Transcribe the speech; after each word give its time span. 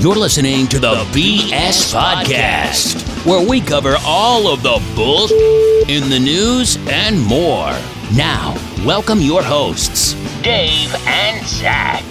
You're 0.00 0.14
listening 0.14 0.66
to 0.68 0.78
the 0.78 0.94
BS 1.12 1.92
Podcast, 1.92 3.26
where 3.26 3.46
we 3.46 3.60
cover 3.60 3.96
all 4.06 4.48
of 4.48 4.62
the 4.62 4.82
bull 4.96 5.24
in 5.90 6.08
the 6.08 6.18
news 6.18 6.78
and 6.88 7.20
more. 7.20 7.76
Now, 8.16 8.56
welcome 8.86 9.20
your 9.20 9.42
hosts, 9.42 10.14
Dave 10.40 10.94
and 11.06 11.46
Zach. 11.46 12.02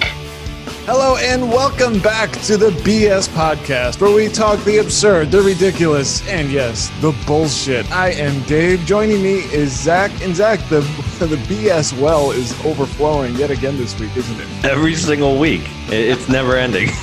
Hello 0.85 1.17
and 1.17 1.49
welcome 1.49 1.99
back 1.99 2.31
to 2.43 2.57
the 2.57 2.69
BS 2.69 3.27
Podcast, 3.29 3.99
where 3.99 4.15
we 4.15 4.27
talk 4.27 4.63
the 4.65 4.77
absurd, 4.77 5.31
the 5.31 5.41
ridiculous, 5.41 6.21
and 6.27 6.51
yes, 6.51 6.91
the 7.01 7.11
bullshit. 7.25 7.91
I 7.91 8.09
am 8.11 8.43
Dave. 8.43 8.85
Joining 8.85 9.23
me 9.23 9.39
is 9.51 9.71
Zach. 9.71 10.11
And 10.21 10.35
Zach, 10.35 10.59
the 10.69 10.81
the 11.17 11.37
BS 11.47 11.99
well 11.99 12.29
is 12.29 12.53
overflowing 12.63 13.35
yet 13.35 13.49
again 13.49 13.77
this 13.77 13.99
week, 13.99 14.15
isn't 14.15 14.39
it? 14.39 14.47
Every 14.63 14.93
single 14.93 15.39
week. 15.39 15.63
It's 15.87 16.29
never 16.29 16.55
ending. 16.55 16.89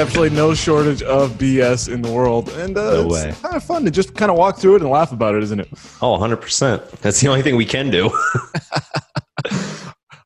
Absolutely 0.00 0.36
no 0.36 0.54
shortage 0.54 1.02
of 1.02 1.32
BS 1.32 1.92
in 1.92 2.02
the 2.02 2.10
world. 2.10 2.48
And 2.50 2.76
uh, 2.76 3.02
No 3.02 3.14
it's 3.14 3.40
kind 3.40 3.56
of 3.56 3.62
fun 3.62 3.84
to 3.84 3.90
just 3.90 4.14
kind 4.14 4.30
of 4.30 4.36
walk 4.36 4.58
through 4.58 4.76
it 4.76 4.82
and 4.82 4.90
laugh 4.90 5.12
about 5.12 5.34
it, 5.34 5.42
isn't 5.42 5.60
it? 5.60 5.68
Oh, 6.00 6.18
100%. 6.18 6.90
That's 7.00 7.20
the 7.20 7.28
only 7.28 7.42
thing 7.42 7.56
we 7.56 7.66
can 7.66 7.90
do. 7.90 8.10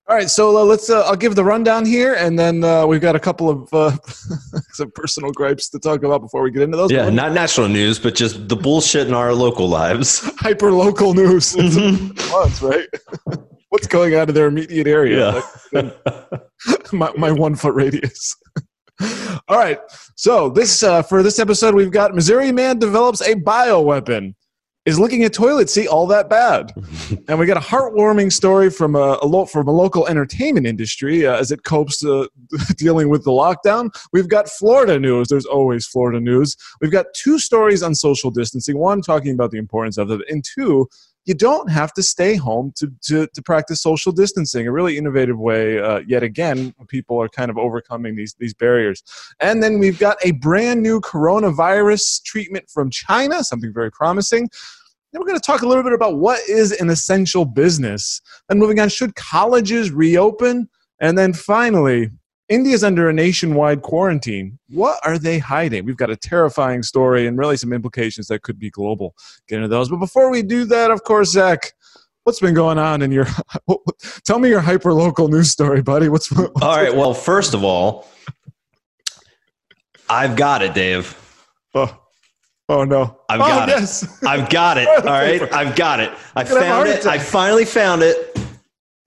All 0.08 0.14
right, 0.14 0.30
so 0.30 0.56
uh, 0.56 0.62
let's. 0.62 0.88
Uh, 0.88 1.02
I'll 1.02 1.16
give 1.16 1.34
the 1.34 1.42
rundown 1.42 1.84
here, 1.84 2.14
and 2.14 2.38
then 2.38 2.62
uh, 2.62 2.86
we've 2.86 3.00
got 3.00 3.16
a 3.16 3.18
couple 3.18 3.50
of 3.50 3.68
uh, 3.74 3.90
some 4.70 4.92
personal 4.92 5.32
gripes 5.32 5.68
to 5.70 5.80
talk 5.80 6.04
about 6.04 6.20
before 6.20 6.42
we 6.42 6.52
get 6.52 6.62
into 6.62 6.76
those. 6.76 6.92
yeah, 6.92 7.10
not 7.10 7.32
national 7.32 7.66
news, 7.66 7.98
but 7.98 8.14
just 8.14 8.48
the 8.48 8.54
bullshit 8.54 9.08
in 9.08 9.14
our 9.14 9.34
local 9.34 9.68
lives. 9.68 10.20
hyper 10.38 10.70
local 10.70 11.12
news. 11.12 11.56
It's 11.58 11.74
months, 12.30 12.62
right? 12.62 12.86
What's 13.70 13.88
going 13.88 14.14
on 14.14 14.28
in 14.28 14.34
their 14.36 14.46
immediate 14.46 14.86
area? 14.86 15.42
Yeah. 15.72 15.90
Like, 16.68 16.92
my, 16.92 17.10
my 17.16 17.32
one 17.32 17.56
foot 17.56 17.74
radius. 17.74 18.36
All 19.48 19.58
right. 19.58 19.78
So 20.14 20.48
this 20.48 20.82
uh, 20.82 21.02
for 21.02 21.22
this 21.22 21.38
episode, 21.38 21.74
we've 21.74 21.90
got 21.90 22.14
Missouri 22.14 22.52
man 22.52 22.78
develops 22.78 23.20
a 23.20 23.34
bioweapon. 23.34 24.34
Is 24.86 25.00
looking 25.00 25.24
at 25.24 25.32
toilet 25.32 25.68
seat 25.68 25.88
all 25.88 26.06
that 26.06 26.30
bad? 26.30 26.72
and 27.28 27.40
we 27.40 27.46
got 27.46 27.56
a 27.56 27.60
heartwarming 27.60 28.32
story 28.32 28.70
from 28.70 28.94
a, 28.94 29.18
a 29.20 29.26
lo- 29.26 29.44
from 29.44 29.66
a 29.66 29.72
local 29.72 30.06
entertainment 30.06 30.64
industry 30.64 31.26
uh, 31.26 31.36
as 31.36 31.50
it 31.50 31.64
copes 31.64 32.04
uh, 32.04 32.26
dealing 32.76 33.08
with 33.08 33.24
the 33.24 33.32
lockdown. 33.32 33.90
We've 34.12 34.28
got 34.28 34.48
Florida 34.48 35.00
news. 35.00 35.26
There's 35.26 35.44
always 35.44 35.88
Florida 35.88 36.20
news. 36.20 36.56
We've 36.80 36.92
got 36.92 37.06
two 37.14 37.40
stories 37.40 37.82
on 37.82 37.96
social 37.96 38.30
distancing. 38.30 38.78
One 38.78 39.02
talking 39.02 39.34
about 39.34 39.50
the 39.50 39.58
importance 39.58 39.98
of 39.98 40.12
it, 40.12 40.20
and 40.28 40.44
two, 40.44 40.88
you 41.26 41.34
don't 41.34 41.68
have 41.70 41.92
to 41.94 42.02
stay 42.02 42.36
home 42.36 42.72
to, 42.76 42.90
to, 43.02 43.26
to 43.26 43.42
practice 43.42 43.82
social 43.82 44.12
distancing. 44.12 44.66
A 44.66 44.72
really 44.72 44.96
innovative 44.96 45.38
way, 45.38 45.78
uh, 45.80 45.98
yet 46.06 46.22
again, 46.22 46.72
people 46.88 47.20
are 47.20 47.28
kind 47.28 47.50
of 47.50 47.58
overcoming 47.58 48.14
these, 48.14 48.34
these 48.38 48.54
barriers. 48.54 49.02
And 49.40 49.60
then 49.62 49.80
we've 49.80 49.98
got 49.98 50.16
a 50.24 50.30
brand 50.30 50.82
new 50.82 51.00
coronavirus 51.00 52.22
treatment 52.22 52.70
from 52.70 52.90
China, 52.90 53.42
something 53.42 53.72
very 53.74 53.90
promising. 53.90 54.48
Then 55.12 55.20
we're 55.20 55.26
going 55.26 55.38
to 55.38 55.44
talk 55.44 55.62
a 55.62 55.66
little 55.66 55.82
bit 55.82 55.92
about 55.92 56.16
what 56.18 56.40
is 56.48 56.72
an 56.72 56.90
essential 56.90 57.44
business. 57.44 58.20
And 58.48 58.60
moving 58.60 58.78
on, 58.78 58.88
should 58.88 59.16
colleges 59.16 59.90
reopen? 59.90 60.68
And 61.00 61.18
then 61.18 61.32
finally, 61.32 62.10
India's 62.48 62.84
under 62.84 63.08
a 63.08 63.12
nationwide 63.12 63.82
quarantine. 63.82 64.58
What 64.68 65.00
are 65.04 65.18
they 65.18 65.38
hiding? 65.38 65.84
We've 65.84 65.96
got 65.96 66.10
a 66.10 66.16
terrifying 66.16 66.82
story 66.82 67.26
and 67.26 67.36
really 67.36 67.56
some 67.56 67.72
implications 67.72 68.28
that 68.28 68.42
could 68.42 68.58
be 68.58 68.70
global. 68.70 69.14
Get 69.48 69.56
into 69.56 69.68
those. 69.68 69.88
But 69.88 69.96
before 69.96 70.30
we 70.30 70.42
do 70.42 70.64
that, 70.66 70.90
of 70.90 71.02
course, 71.02 71.32
Zach, 71.32 71.72
what's 72.22 72.38
been 72.38 72.54
going 72.54 72.78
on 72.78 73.02
in 73.02 73.10
your? 73.10 73.26
Tell 74.24 74.38
me 74.38 74.48
your 74.48 74.60
hyper 74.60 74.92
local 74.92 75.28
news 75.28 75.50
story, 75.50 75.82
buddy. 75.82 76.08
What's, 76.08 76.30
what's 76.30 76.62
all 76.62 76.76
right. 76.76 76.94
Well, 76.94 77.14
first 77.14 77.52
of 77.52 77.64
all, 77.64 78.08
I've 80.08 80.36
got 80.36 80.62
it, 80.62 80.72
Dave. 80.72 81.16
Oh, 81.74 81.98
oh 82.68 82.84
no! 82.84 83.20
I've 83.28 83.40
oh, 83.40 83.44
got 83.44 83.68
it. 83.68 83.72
yes. 83.72 84.22
I've 84.24 84.48
got 84.48 84.78
it. 84.78 84.88
All 85.04 85.04
right. 85.04 85.42
I've 85.52 85.76
got 85.76 86.00
it. 86.00 86.10
I 86.34 86.42
You're 86.42 86.54
gonna 86.54 86.64
have 86.64 86.86
a 86.86 86.90
found 86.90 86.98
it. 87.00 87.06
I 87.06 87.18
finally 87.18 87.64
found 87.64 88.02
it. 88.02 88.38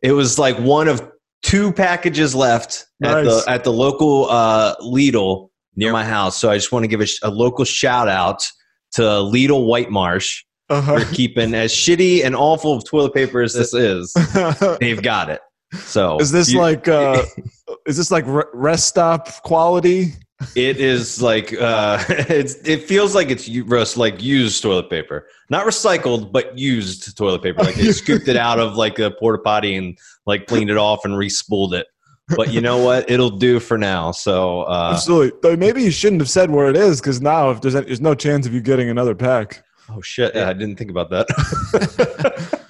It 0.01 0.11
was 0.11 0.37
like 0.37 0.57
one 0.59 0.87
of 0.87 1.09
two 1.49 1.71
packages 1.73 2.33
left 2.35 2.85
at 3.03 3.23
the 3.25 3.43
at 3.47 3.63
the 3.63 3.71
local 3.73 4.29
uh, 4.29 4.75
Lidl 4.77 5.49
near 5.75 5.91
my 5.91 6.05
house. 6.05 6.37
So 6.37 6.49
I 6.49 6.55
just 6.55 6.71
want 6.71 6.83
to 6.83 6.87
give 6.87 7.01
a, 7.01 7.07
a 7.23 7.29
local 7.29 7.65
shout 7.65 8.07
out 8.07 8.43
to 8.93 9.01
Lidl 9.01 9.65
White 9.65 9.89
Marsh 9.91 10.43
Uh-huh. 10.69 10.99
for 10.99 11.13
keeping 11.15 11.53
as 11.55 11.71
shitty 11.71 12.23
and 12.23 12.35
awful 12.35 12.73
of 12.75 12.85
toilet 12.85 13.13
paper 13.13 13.41
as 13.41 13.53
this 13.53 13.73
is. 13.73 14.13
They've 14.79 15.01
got 15.01 15.29
it. 15.29 15.41
So 15.77 16.19
is 16.19 16.31
this 16.31 16.51
you- 16.51 16.59
like 16.59 16.87
uh, 16.87 17.23
is 17.85 17.97
this 17.97 18.11
like 18.11 18.25
rest 18.53 18.87
stop 18.87 19.27
quality? 19.43 20.13
It 20.55 20.77
is 20.77 21.21
like 21.21 21.53
uh, 21.53 22.03
it's 22.09 22.55
it 22.67 22.83
feels 22.83 23.15
like 23.15 23.29
it's 23.29 23.49
rust 23.65 23.97
like 23.97 24.21
used 24.21 24.61
toilet 24.61 24.89
paper, 24.89 25.27
not 25.49 25.65
recycled, 25.65 26.31
but 26.31 26.57
used 26.57 27.17
toilet 27.17 27.41
paper. 27.41 27.63
Like 27.63 27.75
they 27.75 27.91
scooped 27.91 28.27
it 28.27 28.37
out 28.37 28.59
of 28.59 28.75
like 28.75 28.99
a 28.99 29.11
porta 29.11 29.39
potty 29.39 29.75
and 29.75 29.97
like 30.25 30.47
cleaned 30.47 30.69
it 30.69 30.77
off 30.77 31.05
and 31.05 31.17
re-spooled 31.17 31.73
it. 31.73 31.87
But 32.35 32.53
you 32.53 32.61
know 32.61 32.77
what? 32.77 33.09
It'll 33.09 33.31
do 33.31 33.59
for 33.59 33.77
now. 33.77 34.11
So 34.11 34.61
uh, 34.63 34.91
Absolutely. 34.93 35.39
Though 35.41 35.57
maybe 35.57 35.81
you 35.81 35.89
shouldn't 35.91 36.21
have 36.21 36.29
said 36.29 36.51
where 36.51 36.69
it 36.69 36.77
is 36.77 37.01
because 37.01 37.21
now 37.21 37.49
if 37.49 37.59
there's 37.61 37.73
any, 37.75 37.87
there's 37.87 38.01
no 38.01 38.13
chance 38.13 38.45
of 38.45 38.53
you 38.53 38.61
getting 38.61 38.89
another 38.89 39.15
pack. 39.15 39.63
oh 39.89 40.01
shit, 40.01 40.35
yeah, 40.35 40.47
I 40.47 40.53
didn't 40.53 40.75
think 40.75 40.91
about 40.91 41.09
that. 41.09 42.59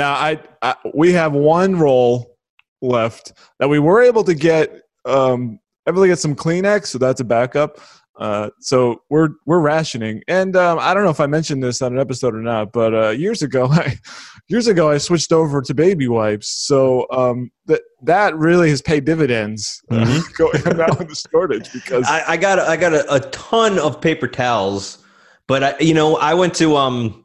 Now 0.00 0.14
I, 0.14 0.40
I 0.62 0.76
we 0.94 1.12
have 1.12 1.34
one 1.34 1.76
roll 1.76 2.38
left 2.80 3.34
that 3.58 3.68
we 3.68 3.78
were 3.78 4.00
able 4.00 4.24
to 4.24 4.34
get 4.34 4.82
um 5.04 5.60
able 5.88 6.02
to 6.02 6.08
get 6.08 6.18
some 6.18 6.34
Kleenex, 6.34 6.86
so 6.86 6.98
that's 6.98 7.20
a 7.20 7.24
backup. 7.24 7.78
Uh, 8.20 8.50
so 8.60 9.02
we're 9.08 9.30
we're 9.46 9.60
rationing, 9.60 10.22
and 10.28 10.54
um, 10.54 10.78
I 10.78 10.92
don't 10.92 11.04
know 11.04 11.10
if 11.10 11.20
I 11.20 11.26
mentioned 11.26 11.62
this 11.62 11.80
on 11.80 11.94
an 11.94 11.98
episode 11.98 12.34
or 12.34 12.42
not, 12.42 12.70
but 12.70 12.94
uh, 12.94 13.08
years 13.10 13.40
ago, 13.40 13.66
I, 13.70 13.98
years 14.48 14.66
ago 14.66 14.90
I 14.90 14.98
switched 14.98 15.32
over 15.32 15.62
to 15.62 15.72
baby 15.72 16.06
wipes. 16.06 16.48
So 16.48 17.06
um, 17.10 17.50
that 17.64 17.80
that 18.02 18.36
really 18.36 18.68
has 18.68 18.82
paid 18.82 19.06
dividends. 19.06 19.80
Mhm. 19.90 20.34
going 20.36 20.76
now 20.76 20.94
in 20.98 21.08
the 21.08 21.26
shortage 21.30 21.72
because 21.72 22.06
I, 22.06 22.32
I 22.32 22.36
got 22.36 22.58
I 22.58 22.76
got 22.76 22.92
a, 22.92 23.14
a 23.14 23.20
ton 23.30 23.78
of 23.78 24.02
paper 24.02 24.28
towels, 24.28 24.98
but 25.46 25.62
I, 25.64 25.74
you 25.80 25.94
know 25.94 26.16
I 26.16 26.34
went 26.34 26.54
to 26.56 26.76
um 26.76 27.24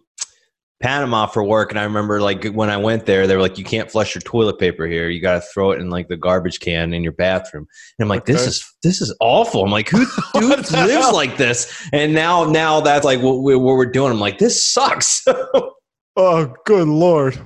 Panama 0.85 1.25
for 1.25 1.43
work, 1.43 1.71
and 1.71 1.79
I 1.79 1.83
remember 1.83 2.21
like 2.21 2.45
when 2.45 2.69
I 2.69 2.77
went 2.77 3.07
there, 3.07 3.25
they 3.25 3.35
were 3.35 3.41
like, 3.41 3.57
"You 3.57 3.63
can't 3.63 3.89
flush 3.89 4.13
your 4.13 4.21
toilet 4.21 4.59
paper 4.59 4.85
here. 4.85 5.09
You 5.09 5.19
got 5.19 5.33
to 5.33 5.41
throw 5.41 5.71
it 5.71 5.81
in 5.81 5.89
like 5.89 6.09
the 6.09 6.15
garbage 6.15 6.59
can 6.59 6.93
in 6.93 7.01
your 7.01 7.13
bathroom." 7.13 7.65
And 7.97 8.05
I'm 8.05 8.07
like, 8.07 8.25
"This 8.25 8.45
is 8.45 8.63
this 8.83 9.01
is 9.01 9.15
awful." 9.19 9.63
I'm 9.63 9.71
like, 9.71 9.89
"Who 9.89 10.05
dude 10.35 10.43
lives 10.43 11.11
like 11.11 11.37
this?" 11.37 11.89
And 11.91 12.13
now 12.13 12.43
now 12.43 12.81
that's 12.81 13.03
like 13.03 13.19
what, 13.19 13.41
we, 13.41 13.55
what 13.55 13.77
we're 13.77 13.87
doing. 13.87 14.11
I'm 14.11 14.19
like, 14.19 14.37
"This 14.37 14.63
sucks," 14.63 15.25
oh, 16.17 16.53
good 16.65 16.87
lord, 16.87 17.39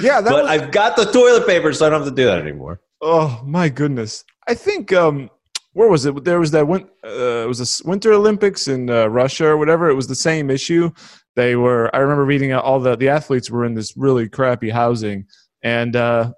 yeah, 0.00 0.20
that 0.20 0.30
but 0.30 0.42
was, 0.42 0.50
I've 0.50 0.72
got 0.72 0.96
the 0.96 1.04
toilet 1.04 1.46
paper, 1.46 1.72
so 1.72 1.86
I 1.86 1.90
don't 1.90 2.00
have 2.00 2.08
to 2.08 2.14
do 2.14 2.24
that 2.24 2.40
anymore. 2.40 2.80
Oh 3.00 3.40
my 3.44 3.68
goodness! 3.68 4.24
I 4.48 4.54
think 4.54 4.92
um, 4.92 5.30
where 5.74 5.88
was 5.88 6.06
it? 6.06 6.24
There 6.24 6.40
was 6.40 6.50
that 6.50 6.66
win- 6.66 6.88
uh, 7.04 7.44
it 7.44 7.48
was 7.48 7.58
the 7.58 7.88
Winter 7.88 8.12
Olympics 8.12 8.66
in 8.66 8.90
uh, 8.90 9.06
Russia 9.06 9.46
or 9.46 9.58
whatever. 9.58 9.88
It 9.88 9.94
was 9.94 10.08
the 10.08 10.16
same 10.16 10.50
issue. 10.50 10.90
They 11.36 11.56
were. 11.56 11.94
I 11.94 11.98
remember 11.98 12.24
reading 12.24 12.52
all 12.52 12.80
the 12.80 12.96
the 12.96 13.08
athletes 13.08 13.50
were 13.50 13.64
in 13.64 13.74
this 13.74 13.96
really 13.96 14.28
crappy 14.28 14.70
housing, 14.70 15.26
and 15.62 15.96
uh, 15.96 16.32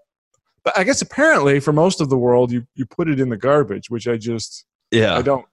but 0.64 0.78
I 0.78 0.84
guess 0.84 1.02
apparently 1.02 1.60
for 1.60 1.72
most 1.72 2.00
of 2.00 2.08
the 2.08 2.16
world, 2.18 2.50
you 2.50 2.66
you 2.74 2.86
put 2.86 3.08
it 3.08 3.20
in 3.20 3.28
the 3.28 3.36
garbage, 3.36 3.90
which 3.90 4.08
I 4.08 4.16
just 4.16 4.64
Yeah, 4.90 5.16
I 5.16 5.22
don't. 5.22 5.44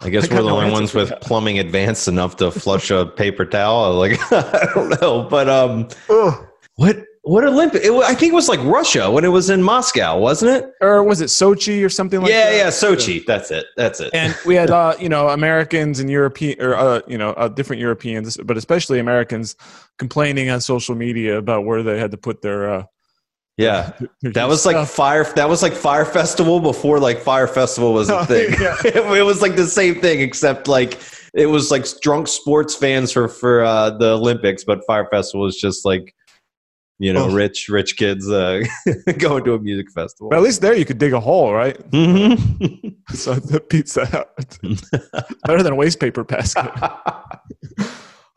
I 0.00 0.10
guess 0.10 0.28
I 0.30 0.34
we're 0.34 0.42
the 0.42 0.48
no 0.48 0.54
only 0.56 0.64
answer 0.66 0.74
ones 0.74 0.94
with 0.94 1.08
that. 1.10 1.20
plumbing 1.20 1.60
advanced 1.60 2.08
enough 2.08 2.34
to 2.36 2.50
flush 2.50 2.90
a 2.90 3.06
paper 3.06 3.44
towel. 3.44 3.94
Like 3.98 4.18
I 4.32 4.68
don't 4.74 5.00
know, 5.00 5.22
but 5.30 5.48
um, 5.48 5.86
Ugh. 6.10 6.44
what 6.74 6.96
what 7.22 7.44
Olympic? 7.44 7.84
It, 7.84 7.92
I 7.92 8.14
think 8.14 8.32
it 8.32 8.34
was 8.34 8.48
like 8.48 8.62
Russia 8.64 9.08
when 9.08 9.24
it 9.24 9.28
was 9.28 9.48
in 9.48 9.62
Moscow, 9.62 10.18
wasn't 10.18 10.56
it? 10.56 10.72
Or 10.80 11.04
was 11.04 11.20
it 11.20 11.26
Sochi 11.26 11.84
or 11.84 11.88
something 11.88 12.20
like 12.20 12.30
yeah, 12.30 12.50
that? 12.50 12.56
yeah, 12.56 12.64
yeah, 12.64 12.68
Sochi. 12.68 13.24
That's 13.24 13.52
it. 13.52 13.66
That's 13.76 14.00
it. 14.00 14.10
and 14.12 14.36
we 14.44 14.56
had 14.56 14.70
uh, 14.70 14.96
you 14.98 15.08
know 15.08 15.28
Americans 15.28 16.00
and 16.00 16.10
European 16.10 16.60
or 16.60 16.74
uh, 16.74 17.00
you 17.06 17.16
know 17.16 17.30
uh, 17.34 17.46
different 17.46 17.80
Europeans, 17.80 18.36
but 18.38 18.56
especially 18.56 18.98
Americans 18.98 19.54
complaining 19.98 20.50
on 20.50 20.60
social 20.60 20.96
media 20.96 21.38
about 21.38 21.64
where 21.64 21.82
they 21.82 21.98
had 21.98 22.10
to 22.10 22.16
put 22.16 22.42
their. 22.42 22.68
Uh, 22.68 22.84
yeah, 23.56 23.92
that 24.22 24.48
was 24.48 24.66
like 24.66 24.88
fire. 24.88 25.24
That 25.34 25.48
was 25.48 25.62
like 25.62 25.74
Fyre 25.74 26.04
Festival 26.04 26.58
before 26.58 26.98
like 26.98 27.20
Fyre 27.20 27.46
Festival 27.46 27.92
was 27.92 28.08
a 28.08 28.26
thing. 28.26 28.52
yeah. 28.60 28.76
it 28.84 29.24
was 29.24 29.42
like 29.42 29.54
the 29.54 29.66
same 29.66 30.00
thing, 30.00 30.22
except 30.22 30.66
like 30.66 30.98
it 31.34 31.46
was 31.46 31.70
like 31.70 31.86
drunk 32.00 32.26
sports 32.26 32.74
fans 32.74 33.12
for 33.12 33.28
for 33.28 33.62
uh, 33.62 33.90
the 33.90 34.14
Olympics, 34.14 34.64
but 34.64 34.84
Fyre 34.86 35.06
Festival 35.08 35.44
was 35.44 35.56
just 35.56 35.84
like 35.84 36.14
you 37.02 37.12
know 37.12 37.24
Oh. 37.28 37.34
rich 37.34 37.68
rich 37.68 37.96
kids 37.96 38.30
uh, 38.30 38.62
going 39.18 39.42
to 39.44 39.54
a 39.54 39.58
music 39.58 39.90
festival. 39.92 40.28
But 40.30 40.36
at 40.36 40.42
least 40.42 40.60
there 40.60 40.74
you 40.74 40.84
could 40.84 40.98
dig 40.98 41.12
a 41.12 41.20
hole, 41.20 41.52
right? 41.52 41.76
hmm 41.90 42.34
So 43.14 43.34
that 43.34 43.68
beats 43.68 43.94
that 43.94 44.14
out. 44.14 44.30
Better 45.46 45.62
than 45.62 45.72
a 45.72 45.76
waste 45.76 45.98
paper 46.00 46.24
basket. 46.24 46.70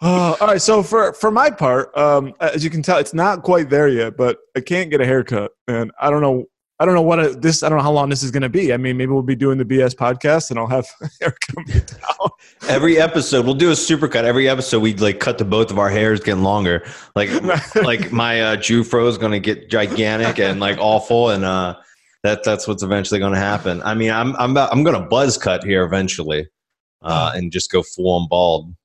Uh, 0.01 0.35
all 0.41 0.47
right, 0.47 0.61
so 0.61 0.83
for 0.83 1.13
for 1.13 1.31
my 1.31 1.49
part, 1.49 1.95
um, 1.97 2.33
as 2.41 2.63
you 2.63 2.69
can 2.69 2.81
tell, 2.83 2.97
it's 2.97 3.13
not 3.13 3.43
quite 3.43 3.69
there 3.69 3.87
yet, 3.87 4.17
but 4.17 4.37
I 4.55 4.59
can't 4.59 4.89
get 4.91 4.99
a 5.01 5.05
haircut, 5.05 5.51
and 5.67 5.91
I 5.99 6.09
don't 6.09 6.21
know 6.21 6.45
I 6.77 6.85
don't 6.85 6.93
know 6.93 7.01
what 7.01 7.19
a, 7.19 7.29
this. 7.29 7.63
I 7.63 7.69
don't 7.69 7.77
know 7.77 7.83
how 7.83 7.91
long 7.91 8.09
this 8.09 8.21
is 8.21 8.31
going 8.31 8.43
to 8.43 8.49
be. 8.49 8.73
I 8.73 8.77
mean, 8.77 8.97
maybe 8.97 9.11
we'll 9.11 9.21
be 9.21 9.35
doing 9.35 9.57
the 9.57 9.63
BS 9.63 9.95
podcast, 9.95 10.49
and 10.49 10.59
I'll 10.59 10.67
have 10.67 10.85
hair 11.21 11.33
coming 11.47 11.71
down. 11.85 12.29
Every 12.67 12.99
episode, 12.99 13.45
we'll 13.45 13.55
do 13.55 13.69
a 13.69 13.75
supercut. 13.75 14.25
Every 14.25 14.49
episode, 14.49 14.81
we 14.81 14.93
like 14.95 15.21
cut 15.21 15.37
to 15.37 15.45
both 15.45 15.71
of 15.71 15.79
our 15.79 15.89
hairs 15.89 16.19
getting 16.19 16.43
longer. 16.43 16.85
Like, 17.15 17.29
like 17.75 18.11
my 18.11 18.41
uh, 18.41 18.55
Jufro 18.57 19.07
is 19.07 19.17
going 19.17 19.31
to 19.31 19.39
get 19.39 19.69
gigantic 19.69 20.37
and 20.37 20.59
like 20.59 20.77
awful, 20.79 21.29
and 21.29 21.45
uh, 21.45 21.75
that 22.23 22.43
that's 22.43 22.67
what's 22.67 22.83
eventually 22.83 23.21
going 23.21 23.33
to 23.33 23.39
happen. 23.39 23.81
I 23.83 23.93
mean, 23.93 24.11
I'm 24.11 24.35
I'm 24.35 24.51
about, 24.51 24.73
I'm 24.73 24.83
going 24.83 25.01
to 25.01 25.07
buzz 25.07 25.37
cut 25.37 25.63
here 25.63 25.83
eventually, 25.85 26.49
uh, 27.01 27.31
and 27.35 27.53
just 27.53 27.71
go 27.71 27.83
full 27.83 28.09
on 28.09 28.27
bald. 28.27 28.75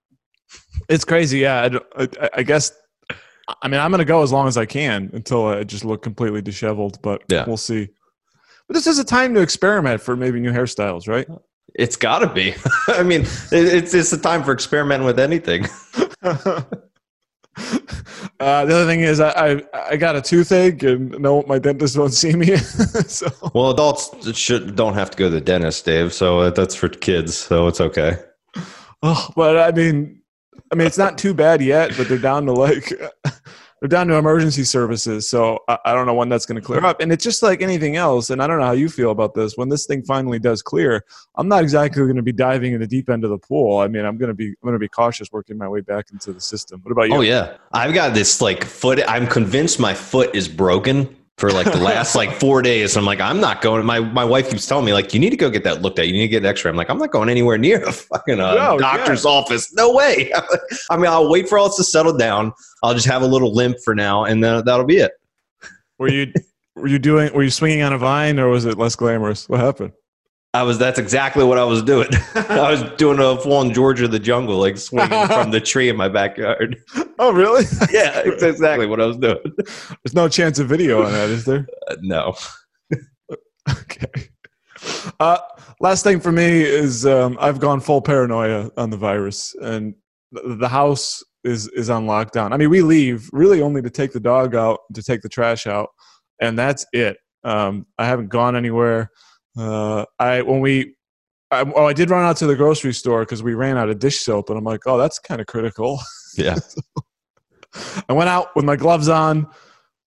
It's 0.88 1.04
crazy. 1.04 1.40
Yeah, 1.40 1.80
I, 1.96 2.04
I, 2.04 2.30
I 2.34 2.42
guess. 2.44 2.72
I 3.62 3.68
mean, 3.68 3.80
I'm 3.80 3.90
going 3.90 3.98
to 3.98 4.04
go 4.04 4.22
as 4.22 4.32
long 4.32 4.48
as 4.48 4.56
I 4.56 4.66
can 4.66 5.10
until 5.12 5.46
I 5.46 5.64
just 5.64 5.84
look 5.84 6.02
completely 6.02 6.42
disheveled. 6.42 7.00
But 7.02 7.22
Yeah. 7.28 7.44
we'll 7.46 7.56
see. 7.56 7.88
But 8.66 8.74
this 8.74 8.86
is 8.86 8.98
a 8.98 9.04
time 9.04 9.34
to 9.34 9.40
experiment 9.40 10.00
for 10.00 10.16
maybe 10.16 10.40
new 10.40 10.52
hairstyles, 10.52 11.08
right? 11.08 11.26
It's 11.74 11.96
got 11.96 12.20
to 12.20 12.28
be. 12.28 12.54
I 12.88 13.02
mean, 13.02 13.22
it's 13.52 13.94
it's 13.94 14.10
the 14.10 14.18
time 14.18 14.42
for 14.44 14.52
experimenting 14.52 15.06
with 15.06 15.18
anything. 15.20 15.66
uh, 16.22 16.62
the 18.64 18.74
other 18.74 18.86
thing 18.86 19.00
is, 19.00 19.20
I, 19.20 19.30
I 19.52 19.62
I 19.90 19.96
got 19.96 20.16
a 20.16 20.22
toothache, 20.22 20.82
and 20.82 21.10
no, 21.18 21.42
my 21.46 21.58
dentist 21.58 21.96
won't 21.98 22.14
see 22.14 22.34
me. 22.34 22.56
so 22.56 23.28
Well, 23.54 23.70
adults 23.70 24.10
should 24.38 24.76
don't 24.76 24.94
have 24.94 25.10
to 25.10 25.16
go 25.16 25.28
to 25.28 25.34
the 25.34 25.40
dentist, 25.40 25.84
Dave. 25.84 26.12
So 26.12 26.50
that's 26.50 26.74
for 26.74 26.88
kids. 26.88 27.36
So 27.36 27.66
it's 27.66 27.80
okay. 27.80 28.16
Oh, 29.02 29.28
but 29.34 29.58
I 29.58 29.72
mean, 29.72 30.19
I 30.72 30.76
mean, 30.76 30.86
it's 30.86 30.98
not 30.98 31.18
too 31.18 31.34
bad 31.34 31.60
yet, 31.60 31.96
but 31.96 32.08
they're 32.08 32.18
down 32.18 32.46
to 32.46 32.52
like 32.52 32.92
they're 33.80 33.88
down 33.88 34.06
to 34.08 34.14
emergency 34.14 34.62
services. 34.62 35.28
So 35.28 35.58
I, 35.68 35.78
I 35.86 35.94
don't 35.94 36.06
know 36.06 36.14
when 36.14 36.28
that's 36.28 36.46
going 36.46 36.60
to 36.60 36.64
clear 36.64 36.84
up. 36.84 37.00
And 37.00 37.10
it's 37.10 37.24
just 37.24 37.42
like 37.42 37.62
anything 37.62 37.96
else. 37.96 38.30
And 38.30 38.42
I 38.42 38.46
don't 38.46 38.58
know 38.58 38.66
how 38.66 38.72
you 38.72 38.88
feel 38.88 39.10
about 39.10 39.34
this. 39.34 39.56
When 39.56 39.68
this 39.68 39.86
thing 39.86 40.02
finally 40.02 40.38
does 40.38 40.62
clear, 40.62 41.04
I'm 41.36 41.48
not 41.48 41.62
exactly 41.62 42.02
going 42.02 42.16
to 42.16 42.22
be 42.22 42.32
diving 42.32 42.74
in 42.74 42.80
the 42.80 42.86
deep 42.86 43.08
end 43.08 43.24
of 43.24 43.30
the 43.30 43.38
pool. 43.38 43.78
I 43.78 43.88
mean, 43.88 44.04
I'm 44.04 44.18
going 44.18 44.28
to 44.28 44.34
be 44.34 44.48
I'm 44.48 44.56
going 44.62 44.74
to 44.74 44.78
be 44.78 44.88
cautious 44.88 45.32
working 45.32 45.56
my 45.56 45.68
way 45.68 45.80
back 45.80 46.12
into 46.12 46.32
the 46.32 46.40
system. 46.40 46.80
What 46.82 46.92
about 46.92 47.08
you? 47.08 47.14
Oh 47.16 47.20
yeah, 47.22 47.56
I've 47.72 47.94
got 47.94 48.14
this 48.14 48.40
like 48.40 48.64
foot. 48.64 49.00
I'm 49.08 49.26
convinced 49.26 49.80
my 49.80 49.94
foot 49.94 50.34
is 50.34 50.46
broken 50.46 51.16
for 51.40 51.50
like 51.50 51.72
the 51.72 51.78
last 51.78 52.14
like 52.14 52.32
four 52.38 52.60
days. 52.60 52.96
I'm 52.96 53.06
like, 53.06 53.20
I'm 53.20 53.40
not 53.40 53.62
going. 53.62 53.84
My 53.84 54.00
my 54.00 54.24
wife 54.24 54.50
keeps 54.50 54.66
telling 54.66 54.84
me 54.84 54.92
like, 54.92 55.14
you 55.14 55.18
need 55.18 55.30
to 55.30 55.36
go 55.36 55.48
get 55.48 55.64
that 55.64 55.80
looked 55.82 55.98
at. 55.98 56.06
You 56.06 56.12
need 56.12 56.20
to 56.20 56.28
get 56.28 56.42
an 56.42 56.46
X-ray. 56.46 56.70
I'm 56.70 56.76
like, 56.76 56.90
I'm 56.90 56.98
not 56.98 57.10
going 57.10 57.30
anywhere 57.30 57.58
near 57.58 57.82
a 57.82 57.92
fucking 57.92 58.38
uh, 58.38 58.54
No, 58.54 58.78
doctor's 58.78 59.24
office. 59.24 59.72
No 59.74 59.92
way. 59.92 60.32
I 60.90 60.96
mean, 60.96 61.06
I'll 61.06 61.30
wait 61.30 61.48
for 61.48 61.58
all 61.58 61.68
this 61.68 61.76
to 61.76 61.84
settle 61.84 62.16
down. 62.16 62.52
I'll 62.82 62.94
just 62.94 63.06
have 63.06 63.22
a 63.22 63.26
little 63.26 63.52
limp 63.52 63.78
for 63.84 63.94
now, 63.94 64.24
and 64.24 64.44
then 64.44 64.64
that'll 64.64 64.86
be 64.86 64.98
it. 64.98 65.12
Were 65.98 66.08
you 66.08 66.32
were 66.76 66.88
you 66.88 66.98
doing 66.98 67.32
were 67.32 67.42
you 67.42 67.50
swinging 67.50 67.82
on 67.82 67.92
a 67.92 67.98
vine 67.98 68.38
or 68.38 68.48
was 68.48 68.66
it 68.66 68.78
less 68.78 68.94
glamorous? 68.94 69.48
What 69.48 69.60
happened? 69.60 69.92
I 70.52 70.64
was. 70.64 70.78
That's 70.78 70.98
exactly 70.98 71.44
what 71.44 71.58
I 71.58 71.64
was 71.64 71.82
doing. 71.82 72.08
I 72.34 72.70
was 72.70 72.82
doing 72.96 73.20
a 73.20 73.40
full 73.40 73.52
on 73.52 73.72
George 73.72 74.00
of 74.00 74.10
the 74.10 74.18
Jungle, 74.18 74.58
like 74.58 74.78
swinging 74.78 75.26
from 75.28 75.52
the 75.52 75.60
tree 75.60 75.88
in 75.88 75.96
my 75.96 76.08
backyard. 76.08 76.76
Oh, 77.22 77.32
really? 77.32 77.64
Yeah, 77.92 78.22
it's 78.24 78.42
exactly 78.42 78.86
what 78.86 78.98
I 78.98 79.04
was 79.04 79.18
doing. 79.18 79.36
There's 79.44 80.14
no 80.14 80.26
chance 80.26 80.58
of 80.58 80.68
video 80.68 81.04
on 81.04 81.12
that, 81.12 81.28
is 81.28 81.44
there? 81.44 81.66
Uh, 81.86 81.96
no. 82.00 82.34
Okay. 83.68 84.30
Uh, 85.20 85.36
last 85.80 86.02
thing 86.02 86.18
for 86.18 86.32
me 86.32 86.62
is 86.62 87.04
um, 87.04 87.36
I've 87.38 87.60
gone 87.60 87.78
full 87.80 88.00
paranoia 88.00 88.70
on 88.78 88.88
the 88.88 88.96
virus, 88.96 89.54
and 89.60 89.94
the 90.32 90.66
house 90.66 91.22
is 91.44 91.68
is 91.68 91.90
on 91.90 92.06
lockdown. 92.06 92.54
I 92.54 92.56
mean, 92.56 92.70
we 92.70 92.80
leave 92.80 93.28
really 93.34 93.60
only 93.60 93.82
to 93.82 93.90
take 93.90 94.12
the 94.12 94.20
dog 94.20 94.54
out, 94.54 94.80
to 94.94 95.02
take 95.02 95.20
the 95.20 95.28
trash 95.28 95.66
out, 95.66 95.90
and 96.40 96.58
that's 96.58 96.86
it. 96.94 97.18
Um, 97.44 97.86
I 97.98 98.06
haven't 98.06 98.28
gone 98.28 98.56
anywhere. 98.56 99.10
Uh, 99.58 100.04
I 100.18 100.42
when 100.42 100.60
we, 100.60 100.94
I, 101.50 101.60
oh, 101.74 101.86
I 101.86 101.92
did 101.92 102.10
run 102.10 102.24
out 102.24 102.36
to 102.38 102.46
the 102.46 102.56
grocery 102.56 102.92
store 102.94 103.20
because 103.20 103.42
we 103.42 103.54
ran 103.54 103.76
out 103.76 103.88
of 103.90 103.98
dish 103.98 104.20
soap, 104.20 104.48
and 104.50 104.58
I'm 104.58 104.64
like, 104.64 104.86
oh, 104.86 104.98
that's 104.98 105.18
kind 105.18 105.40
of 105.40 105.46
critical. 105.46 106.00
Yeah. 106.36 106.56
I 108.08 108.12
went 108.12 108.28
out 108.28 108.54
with 108.56 108.64
my 108.64 108.76
gloves 108.76 109.08
on 109.08 109.46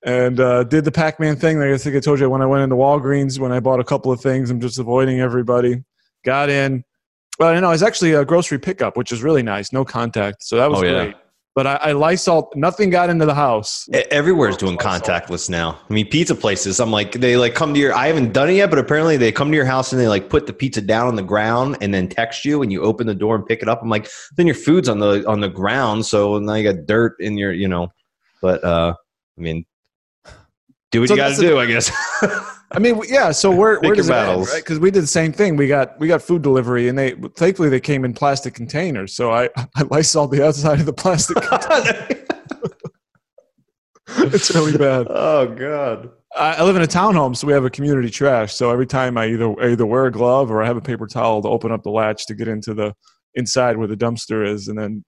and 0.05 0.39
uh, 0.39 0.63
did 0.65 0.85
the 0.85 0.91
Pac-Man 0.91 1.35
thing. 1.37 1.59
Like 1.59 1.69
I 1.69 1.77
think 1.77 1.95
I 1.95 1.99
told 1.99 2.19
you 2.19 2.29
when 2.29 2.41
I 2.41 2.45
went 2.45 2.63
into 2.63 2.75
Walgreens 2.75 3.39
when 3.39 3.51
I 3.51 3.59
bought 3.59 3.79
a 3.79 3.83
couple 3.83 4.11
of 4.11 4.19
things. 4.21 4.49
I'm 4.49 4.59
just 4.59 4.79
avoiding 4.79 5.19
everybody. 5.21 5.83
Got 6.25 6.49
in. 6.49 6.83
Well, 7.39 7.53
you 7.55 7.61
know, 7.61 7.71
it's 7.71 7.81
actually 7.83 8.13
a 8.13 8.23
grocery 8.25 8.59
pickup, 8.59 8.95
which 8.95 9.11
is 9.11 9.23
really 9.23 9.43
nice. 9.43 9.73
No 9.73 9.83
contact, 9.83 10.43
so 10.43 10.55
that 10.57 10.69
was 10.69 10.81
Oh, 10.81 10.85
yeah. 10.85 10.91
great. 11.05 11.15
But 11.55 11.67
I, 11.67 11.75
I 11.75 11.91
Lysol. 11.91 12.51
Nothing 12.55 12.89
got 12.89 13.11
into 13.11 13.25
the 13.25 13.35
house. 13.35 13.87
Everywhere's 14.09 14.57
doing 14.57 14.75
contactless 14.75 15.49
now. 15.49 15.79
I 15.87 15.93
mean, 15.93 16.07
pizza 16.07 16.33
places. 16.33 16.79
I'm 16.79 16.91
like, 16.91 17.11
they 17.13 17.37
like 17.37 17.53
come 17.53 17.75
to 17.75 17.79
your. 17.79 17.93
I 17.93 18.07
haven't 18.07 18.33
done 18.33 18.49
it 18.49 18.53
yet, 18.53 18.71
but 18.71 18.79
apparently 18.79 19.17
they 19.17 19.31
come 19.31 19.51
to 19.51 19.55
your 19.55 19.65
house 19.65 19.91
and 19.91 20.01
they 20.01 20.07
like 20.07 20.29
put 20.29 20.47
the 20.47 20.53
pizza 20.53 20.81
down 20.81 21.07
on 21.07 21.15
the 21.15 21.21
ground 21.21 21.77
and 21.79 21.93
then 21.93 22.09
text 22.09 22.43
you 22.43 22.63
and 22.63 22.71
you 22.71 22.81
open 22.81 23.05
the 23.05 23.13
door 23.13 23.35
and 23.35 23.45
pick 23.45 23.61
it 23.61 23.69
up. 23.69 23.83
I'm 23.83 23.89
like, 23.89 24.09
then 24.35 24.47
your 24.47 24.55
food's 24.55 24.89
on 24.89 24.97
the 24.97 25.23
on 25.27 25.41
the 25.41 25.49
ground, 25.49 26.07
so 26.07 26.39
now 26.39 26.55
you 26.55 26.73
got 26.73 26.87
dirt 26.87 27.15
in 27.19 27.37
your, 27.37 27.53
you 27.53 27.67
know. 27.67 27.89
But 28.41 28.63
uh 28.63 28.95
I 29.37 29.41
mean, 29.41 29.65
do 30.91 31.01
what 31.01 31.09
So 31.09 31.15
you 31.15 31.21
got 31.21 31.35
to 31.35 31.41
do, 31.41 31.59
I 31.59 31.65
guess. 31.65 31.91
I 32.73 32.79
mean, 32.79 32.99
yeah. 33.07 33.31
So 33.31 33.51
where 33.51 33.75
Pick 33.75 33.87
where 33.87 33.95
does 33.95 34.09
it 34.09 34.15
end, 34.15 34.47
right? 34.47 34.55
Because 34.57 34.79
we 34.79 34.89
did 34.89 35.03
the 35.03 35.07
same 35.07 35.31
thing. 35.31 35.55
We 35.55 35.67
got 35.67 35.99
we 35.99 36.07
got 36.07 36.21
food 36.21 36.41
delivery, 36.41 36.89
and 36.89 36.97
they 36.97 37.11
thankfully 37.35 37.69
they 37.69 37.79
came 37.79 38.03
in 38.03 38.13
plastic 38.13 38.53
containers. 38.55 39.15
So 39.15 39.31
I 39.31 39.49
I 39.75 39.83
Lysol 39.89 40.27
the 40.27 40.45
outside 40.45 40.79
of 40.79 40.85
the 40.85 40.93
plastic. 40.93 41.37
container. 41.41 42.07
it's 44.17 44.53
really 44.53 44.77
bad. 44.77 45.07
oh 45.09 45.53
God. 45.53 46.09
I 46.35 46.55
I 46.55 46.63
live 46.63 46.75
in 46.75 46.81
a 46.81 46.87
townhome, 46.87 47.37
so 47.37 47.45
we 47.45 47.53
have 47.53 47.65
a 47.65 47.69
community 47.69 48.09
trash. 48.09 48.53
So 48.53 48.71
every 48.71 48.87
time 48.87 49.17
I 49.17 49.27
either 49.27 49.53
I 49.61 49.71
either 49.71 49.85
wear 49.85 50.07
a 50.07 50.11
glove 50.11 50.49
or 50.49 50.63
I 50.63 50.65
have 50.65 50.77
a 50.77 50.81
paper 50.81 51.05
towel 51.05 51.41
to 51.43 51.47
open 51.47 51.71
up 51.71 51.83
the 51.83 51.91
latch 51.91 52.25
to 52.27 52.35
get 52.35 52.47
into 52.47 52.73
the 52.73 52.93
inside 53.35 53.77
where 53.77 53.87
the 53.87 53.97
dumpster 53.97 54.47
is, 54.47 54.67
and 54.67 54.77
then 54.77 55.05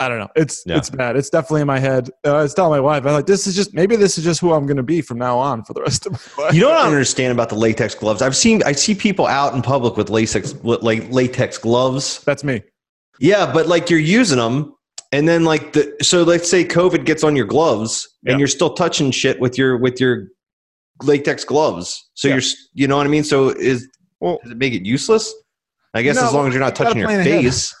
I 0.00 0.08
don't 0.08 0.18
know. 0.18 0.28
It's 0.36 0.62
Yeah. 0.64 0.76
it's 0.76 0.90
bad. 0.90 1.16
It's 1.16 1.28
definitely 1.28 1.62
in 1.62 1.66
my 1.66 1.80
head. 1.80 2.08
Uh, 2.24 2.36
I 2.36 2.42
was 2.42 2.54
telling 2.54 2.70
my 2.70 2.80
wife, 2.80 3.04
I'm 3.04 3.12
like, 3.12 3.26
this 3.26 3.46
is 3.48 3.56
just 3.56 3.74
maybe 3.74 3.96
this 3.96 4.16
is 4.16 4.22
just 4.24 4.40
who 4.40 4.52
I'm 4.52 4.64
going 4.64 4.76
to 4.76 4.82
be 4.84 5.00
from 5.02 5.18
now 5.18 5.38
on 5.38 5.64
for 5.64 5.72
the 5.74 5.82
rest 5.82 6.06
of 6.06 6.12
my 6.12 6.18
life. 6.44 6.54
You 6.54 6.60
know 6.62 6.68
what 6.68 6.78
I 6.78 6.84
don't 6.84 6.92
understand 6.92 7.32
about 7.32 7.48
the 7.48 7.56
latex 7.56 7.94
gloves? 7.96 8.22
I've 8.22 8.36
seen 8.36 8.62
I 8.64 8.72
see 8.72 8.94
people 8.94 9.26
out 9.26 9.54
in 9.54 9.62
public 9.62 9.96
with 9.96 10.08
latex 10.08 10.54
like 10.62 11.10
latex 11.10 11.58
gloves. 11.58 12.22
That's 12.24 12.44
me. 12.44 12.62
Yeah, 13.18 13.50
but 13.52 13.66
like 13.66 13.90
you're 13.90 13.98
using 13.98 14.38
them, 14.38 14.72
and 15.10 15.26
then 15.28 15.44
like 15.44 15.72
the 15.72 15.92
so 16.00 16.22
let's 16.22 16.48
say 16.48 16.64
COVID 16.64 17.04
gets 17.04 17.24
on 17.24 17.34
your 17.34 17.46
gloves, 17.46 18.08
Yeah. 18.22 18.32
and 18.32 18.40
you're 18.40 18.46
still 18.46 18.74
touching 18.74 19.10
shit 19.10 19.40
with 19.40 19.58
your 19.58 19.76
with 19.78 20.00
your 20.00 20.28
latex 21.02 21.44
gloves. 21.44 22.08
So 22.14 22.28
Yeah. 22.28 22.34
you're 22.34 22.42
you 22.74 22.86
know 22.86 22.96
what 22.96 23.06
I 23.06 23.10
mean. 23.10 23.24
So 23.24 23.48
is 23.48 23.88
Well, 24.20 24.38
does 24.44 24.52
it 24.52 24.58
make 24.58 24.74
it 24.74 24.84
useless? 24.86 25.34
I 25.94 26.02
guess 26.02 26.16
No, 26.16 26.26
as 26.26 26.32
long 26.34 26.46
as 26.46 26.54
you're 26.54 26.62
not 26.62 26.76
touching 26.76 26.98
your 26.98 27.08
face. 27.08 27.74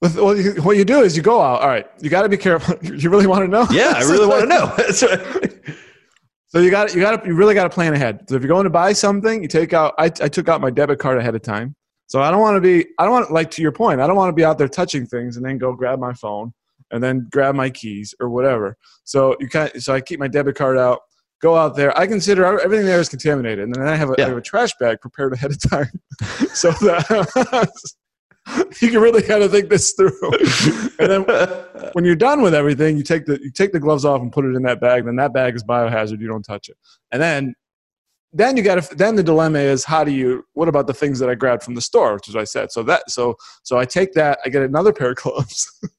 Well, 0.00 0.36
you, 0.36 0.52
what 0.62 0.76
you 0.76 0.84
do 0.84 1.00
is 1.02 1.16
you 1.16 1.22
go 1.22 1.40
out. 1.40 1.60
All 1.62 1.68
right, 1.68 1.86
you 2.00 2.10
got 2.10 2.22
to 2.22 2.28
be 2.28 2.36
careful. 2.36 2.76
You 2.82 3.10
really 3.10 3.26
want 3.26 3.44
to 3.44 3.48
know? 3.48 3.66
Yeah, 3.70 3.92
I 3.96 4.00
really 4.02 4.26
want 4.26 4.42
to 4.42 4.46
know. 4.48 5.74
So 6.52 6.58
you 6.58 6.68
got 6.72 6.92
you 6.94 7.00
got 7.00 7.22
to 7.22 7.28
you 7.28 7.34
really 7.34 7.54
got 7.54 7.62
to 7.62 7.70
plan 7.70 7.94
ahead. 7.94 8.28
So 8.28 8.34
if 8.34 8.42
you're 8.42 8.48
going 8.48 8.64
to 8.64 8.70
buy 8.70 8.92
something, 8.92 9.40
you 9.40 9.46
take 9.46 9.72
out. 9.72 9.94
I, 9.98 10.06
I 10.06 10.28
took 10.28 10.48
out 10.48 10.60
my 10.60 10.70
debit 10.70 10.98
card 10.98 11.16
ahead 11.16 11.36
of 11.36 11.42
time. 11.42 11.76
So 12.08 12.20
I 12.20 12.32
don't 12.32 12.40
want 12.40 12.56
to 12.56 12.60
be. 12.60 12.86
I 12.98 13.04
don't 13.04 13.12
want 13.12 13.30
like 13.30 13.52
to 13.52 13.62
your 13.62 13.70
point. 13.70 14.00
I 14.00 14.08
don't 14.08 14.16
want 14.16 14.30
to 14.30 14.32
be 14.34 14.44
out 14.44 14.58
there 14.58 14.66
touching 14.66 15.06
things 15.06 15.36
and 15.36 15.46
then 15.46 15.58
go 15.58 15.72
grab 15.74 16.00
my 16.00 16.12
phone 16.12 16.52
and 16.90 17.00
then 17.00 17.28
grab 17.30 17.54
my 17.54 17.70
keys 17.70 18.16
or 18.18 18.30
whatever. 18.30 18.76
So 19.04 19.36
you 19.38 19.48
can 19.48 19.78
So 19.80 19.94
I 19.94 20.00
keep 20.00 20.18
my 20.18 20.26
debit 20.26 20.56
card 20.56 20.76
out. 20.76 21.02
Go 21.40 21.54
out 21.56 21.76
there. 21.76 21.96
I 21.96 22.08
consider 22.08 22.44
everything 22.60 22.84
there 22.84 22.98
is 22.98 23.08
contaminated, 23.08 23.64
and 23.64 23.74
then 23.74 23.86
I 23.86 23.94
have 23.94 24.10
a, 24.10 24.14
I 24.14 24.16
Yeah. 24.18 24.28
have 24.30 24.36
a 24.36 24.42
trash 24.42 24.72
bag 24.80 25.00
prepared 25.00 25.32
ahead 25.32 25.52
of 25.52 25.70
time, 25.70 25.88
so 26.52 26.72
that 26.72 27.70
you 28.80 28.90
can 28.90 29.00
really 29.00 29.22
kind 29.22 29.42
of 29.42 29.50
think 29.50 29.68
this 29.68 29.92
through. 29.92 30.12
and 30.98 31.10
then 31.10 31.22
when 31.92 32.04
you're 32.04 32.16
done 32.16 32.42
with 32.42 32.54
everything, 32.54 32.96
you 32.96 33.02
take 33.02 33.26
the 33.26 33.38
you 33.42 33.50
take 33.50 33.72
the 33.72 33.80
gloves 33.80 34.04
off 34.04 34.20
and 34.20 34.32
put 34.32 34.44
it 34.44 34.54
in 34.54 34.62
that 34.62 34.80
bag. 34.80 35.04
Then 35.04 35.16
that 35.16 35.32
bag 35.32 35.54
is 35.54 35.64
biohazard. 35.64 36.20
You 36.20 36.28
don't 36.28 36.42
touch 36.42 36.68
it. 36.68 36.76
And 37.12 37.20
then 37.20 37.54
then 38.32 38.56
you 38.56 38.62
got 38.62 38.82
to 38.82 38.94
then 38.94 39.16
the 39.16 39.22
dilemma 39.22 39.58
is 39.58 39.84
how 39.84 40.04
do 40.04 40.12
you 40.12 40.44
what 40.54 40.68
about 40.68 40.86
the 40.86 40.94
things 40.94 41.18
that 41.18 41.28
I 41.28 41.34
grabbed 41.34 41.62
from 41.62 41.74
the 41.74 41.80
store, 41.80 42.14
which 42.14 42.28
is 42.28 42.34
what 42.34 42.42
I 42.42 42.44
said. 42.44 42.72
So 42.72 42.82
that 42.84 43.10
so 43.10 43.36
so 43.62 43.78
I 43.78 43.84
take 43.84 44.12
that, 44.14 44.38
I 44.44 44.48
get 44.48 44.62
another 44.62 44.92
pair 44.92 45.10
of 45.10 45.16
gloves. 45.16 45.80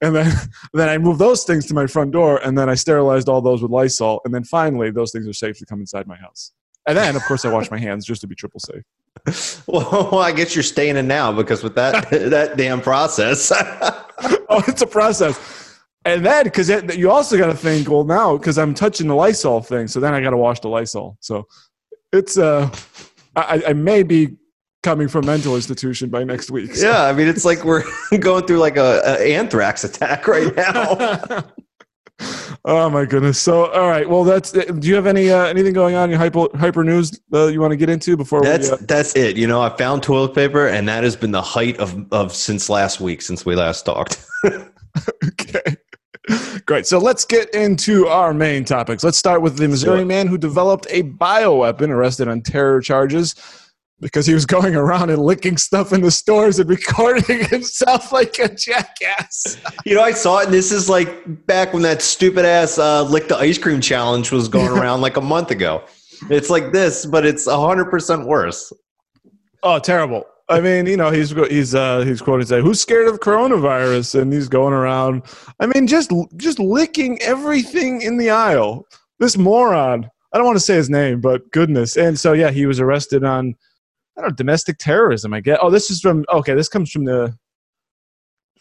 and 0.00 0.16
then 0.16 0.34
then 0.72 0.88
I 0.88 0.98
move 0.98 1.18
those 1.18 1.44
things 1.44 1.66
to 1.66 1.74
my 1.74 1.86
front 1.86 2.10
door 2.10 2.38
and 2.44 2.56
then 2.58 2.68
I 2.68 2.74
sterilized 2.74 3.28
all 3.28 3.40
those 3.40 3.62
with 3.62 3.70
Lysol 3.70 4.20
and 4.24 4.34
then 4.34 4.44
finally 4.44 4.90
those 4.90 5.12
things 5.12 5.28
are 5.28 5.32
safe 5.32 5.58
to 5.58 5.66
come 5.66 5.80
inside 5.80 6.06
my 6.06 6.16
house. 6.16 6.52
And 6.86 6.96
then 6.98 7.16
of 7.16 7.22
course 7.24 7.44
I 7.44 7.52
wash 7.52 7.70
my 7.70 7.78
hands 7.78 8.04
just 8.04 8.20
to 8.22 8.26
be 8.26 8.34
triple 8.34 8.60
safe. 8.60 9.62
well, 9.68 10.18
I 10.18 10.32
guess 10.32 10.54
you're 10.54 10.62
staying 10.62 10.96
in 10.96 11.06
now 11.06 11.32
because 11.32 11.62
with 11.62 11.74
that 11.76 12.10
that 12.30 12.56
damn 12.56 12.80
process. 12.80 13.52
oh, 14.48 14.62
it's 14.66 14.82
a 14.82 14.86
process. 14.86 15.38
And 16.04 16.26
then, 16.26 16.44
because 16.44 16.68
you 16.96 17.12
also 17.12 17.38
got 17.38 17.46
to 17.46 17.54
think, 17.56 17.88
well, 17.88 18.02
now 18.02 18.36
because 18.36 18.58
I'm 18.58 18.74
touching 18.74 19.06
the 19.06 19.14
Lysol 19.14 19.60
thing, 19.60 19.86
so 19.86 20.00
then 20.00 20.14
I 20.14 20.20
got 20.20 20.30
to 20.30 20.36
wash 20.36 20.58
the 20.58 20.68
Lysol. 20.68 21.16
So 21.20 21.46
it's 22.12 22.36
uh, 22.36 22.68
I, 23.36 23.62
I 23.68 23.72
may 23.72 24.02
be 24.02 24.36
coming 24.82 25.06
from 25.06 25.26
mental 25.26 25.54
institution 25.54 26.10
by 26.10 26.24
next 26.24 26.50
week. 26.50 26.74
so- 26.74 26.88
yeah, 26.88 27.04
I 27.04 27.12
mean 27.12 27.28
it's 27.28 27.44
like 27.44 27.62
we're 27.64 27.84
going 28.18 28.46
through 28.46 28.58
like 28.58 28.76
a, 28.76 29.00
a 29.04 29.36
anthrax 29.36 29.84
attack 29.84 30.26
right 30.26 30.54
now. 30.56 31.44
Oh 32.64 32.88
my 32.88 33.04
goodness! 33.04 33.40
So, 33.40 33.72
all 33.72 33.88
right. 33.88 34.08
Well, 34.08 34.22
that's. 34.22 34.52
Do 34.52 34.86
you 34.86 34.94
have 34.94 35.06
any 35.06 35.30
uh, 35.30 35.46
anything 35.46 35.72
going 35.72 35.96
on 35.96 36.12
in 36.12 36.16
hyper 36.16 36.46
hyper 36.54 36.84
news 36.84 37.20
uh, 37.32 37.48
you 37.48 37.60
want 37.60 37.72
to 37.72 37.76
get 37.76 37.90
into 37.90 38.16
before 38.16 38.40
That's 38.42 38.70
we? 38.70 38.74
Uh, 38.74 38.78
that's 38.82 39.16
it. 39.16 39.36
You 39.36 39.48
know, 39.48 39.60
I 39.60 39.68
found 39.76 40.04
toilet 40.04 40.32
paper, 40.32 40.68
and 40.68 40.88
that 40.88 41.02
has 41.02 41.16
been 41.16 41.32
the 41.32 41.42
height 41.42 41.78
of 41.78 42.06
of 42.12 42.32
since 42.32 42.70
last 42.70 43.00
week, 43.00 43.20
since 43.20 43.44
we 43.44 43.56
last 43.56 43.84
talked. 43.84 44.24
okay. 45.24 45.76
Great. 46.66 46.86
So 46.86 46.98
let's 46.98 47.24
get 47.24 47.52
into 47.52 48.06
our 48.06 48.32
main 48.32 48.64
topics. 48.64 49.02
Let's 49.02 49.18
start 49.18 49.42
with 49.42 49.56
the 49.56 49.66
Missouri 49.66 50.04
man 50.04 50.28
who 50.28 50.38
developed 50.38 50.86
a 50.88 51.02
bioweapon, 51.02 51.88
arrested 51.88 52.28
on 52.28 52.42
terror 52.42 52.80
charges 52.80 53.34
because 54.02 54.26
he 54.26 54.34
was 54.34 54.44
going 54.44 54.74
around 54.74 55.10
and 55.10 55.22
licking 55.22 55.56
stuff 55.56 55.92
in 55.92 56.02
the 56.02 56.10
stores 56.10 56.58
and 56.58 56.68
recording 56.68 57.44
himself 57.48 58.12
like 58.12 58.38
a 58.38 58.48
jackass. 58.48 59.56
You 59.84 59.96
know, 59.96 60.02
I 60.02 60.12
saw 60.12 60.38
it, 60.38 60.46
and 60.46 60.54
this 60.54 60.70
is 60.70 60.88
like 60.88 61.46
back 61.46 61.72
when 61.72 61.82
that 61.82 62.02
stupid 62.02 62.44
ass 62.44 62.78
uh, 62.78 63.02
lick 63.02 63.28
the 63.28 63.36
ice 63.36 63.58
cream 63.58 63.80
challenge 63.80 64.30
was 64.30 64.48
going 64.48 64.68
around 64.78 65.00
like 65.00 65.16
a 65.16 65.20
month 65.20 65.50
ago. 65.50 65.84
It's 66.30 66.50
like 66.50 66.72
this, 66.72 67.06
but 67.06 67.24
it's 67.26 67.48
hundred 67.48 67.86
percent 67.86 68.26
worse. 68.26 68.72
Oh, 69.62 69.78
terrible. 69.78 70.24
I 70.48 70.60
mean, 70.60 70.86
you 70.86 70.96
know, 70.96 71.10
he's 71.10 71.30
he's 71.30 71.74
uh, 71.74 72.00
he's 72.00 72.20
quoted 72.20 72.48
saying, 72.48 72.64
"Who's 72.64 72.80
scared 72.80 73.08
of 73.08 73.20
coronavirus?" 73.20 74.20
And 74.20 74.32
he's 74.32 74.48
going 74.48 74.72
around. 74.72 75.22
I 75.58 75.66
mean, 75.66 75.86
just 75.86 76.12
just 76.36 76.58
licking 76.58 77.20
everything 77.22 78.02
in 78.02 78.18
the 78.18 78.30
aisle. 78.30 78.86
This 79.18 79.36
moron. 79.36 80.08
I 80.32 80.38
don't 80.38 80.46
want 80.46 80.56
to 80.56 80.64
say 80.64 80.74
his 80.74 80.90
name, 80.90 81.20
but 81.20 81.50
goodness. 81.50 81.96
And 81.96 82.18
so, 82.18 82.32
yeah, 82.32 82.50
he 82.50 82.66
was 82.66 82.80
arrested 82.80 83.22
on 83.22 83.54
I 84.16 84.20
don't 84.20 84.30
know 84.30 84.34
domestic 84.34 84.78
terrorism. 84.78 85.32
I 85.32 85.40
guess. 85.40 85.58
Oh, 85.60 85.70
this 85.70 85.90
is 85.90 86.00
from 86.00 86.24
okay. 86.32 86.54
This 86.54 86.68
comes 86.68 86.90
from 86.90 87.04
the 87.04 87.36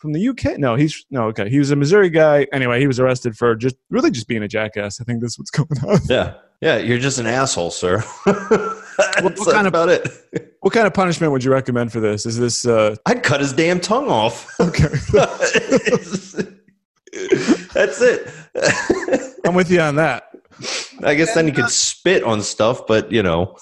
from 0.02 0.14
the 0.14 0.30
UK. 0.30 0.58
No, 0.58 0.76
he's 0.76 1.06
no 1.12 1.26
okay. 1.26 1.48
He 1.50 1.60
was 1.60 1.70
a 1.72 1.76
Missouri 1.76 2.10
guy. 2.10 2.48
Anyway, 2.52 2.80
he 2.80 2.88
was 2.88 3.00
arrested 3.00 3.38
for 3.38 3.56
just 3.56 3.76
really 3.90 4.10
just 4.10 4.28
being 4.28 4.42
a 4.44 4.48
jackass. 4.48 5.00
I 5.00 5.04
think 5.04 5.22
that's 5.22 5.38
what's 5.38 5.52
going 5.58 5.68
on. 5.88 6.00
Yeah, 6.10 6.34
yeah. 6.62 6.78
You're 6.78 6.98
just 6.98 7.20
an 7.20 7.28
asshole, 7.28 7.72
sir. 7.72 8.00
what, 8.24 8.40
what 9.38 9.54
kind 9.54 9.68
of 9.68 9.74
about 9.74 9.90
it? 9.90 10.56
What 10.62 10.74
kind 10.74 10.88
of 10.88 10.94
punishment 10.94 11.32
would 11.32 11.44
you 11.44 11.52
recommend 11.52 11.92
for 11.92 12.00
this? 12.00 12.26
Is 12.26 12.40
this? 12.40 12.66
uh 12.66 12.96
I'd 13.06 13.24
cut 13.24 13.42
his 13.42 13.54
damn 13.54 13.80
tongue 13.80 14.10
off. 14.10 14.48
Okay. 14.60 14.88
That's 17.74 18.02
it. 18.02 18.34
I'm 19.46 19.54
with 19.54 19.70
you 19.70 19.82
on 19.82 19.96
that. 19.96 20.24
I 21.04 21.16
guess 21.16 21.34
then 21.34 21.48
you 21.48 21.54
could 21.54 21.70
spit 21.70 22.24
on 22.24 22.42
stuff, 22.42 22.88
but 22.88 23.12
you 23.12 23.22
know. 23.24 23.58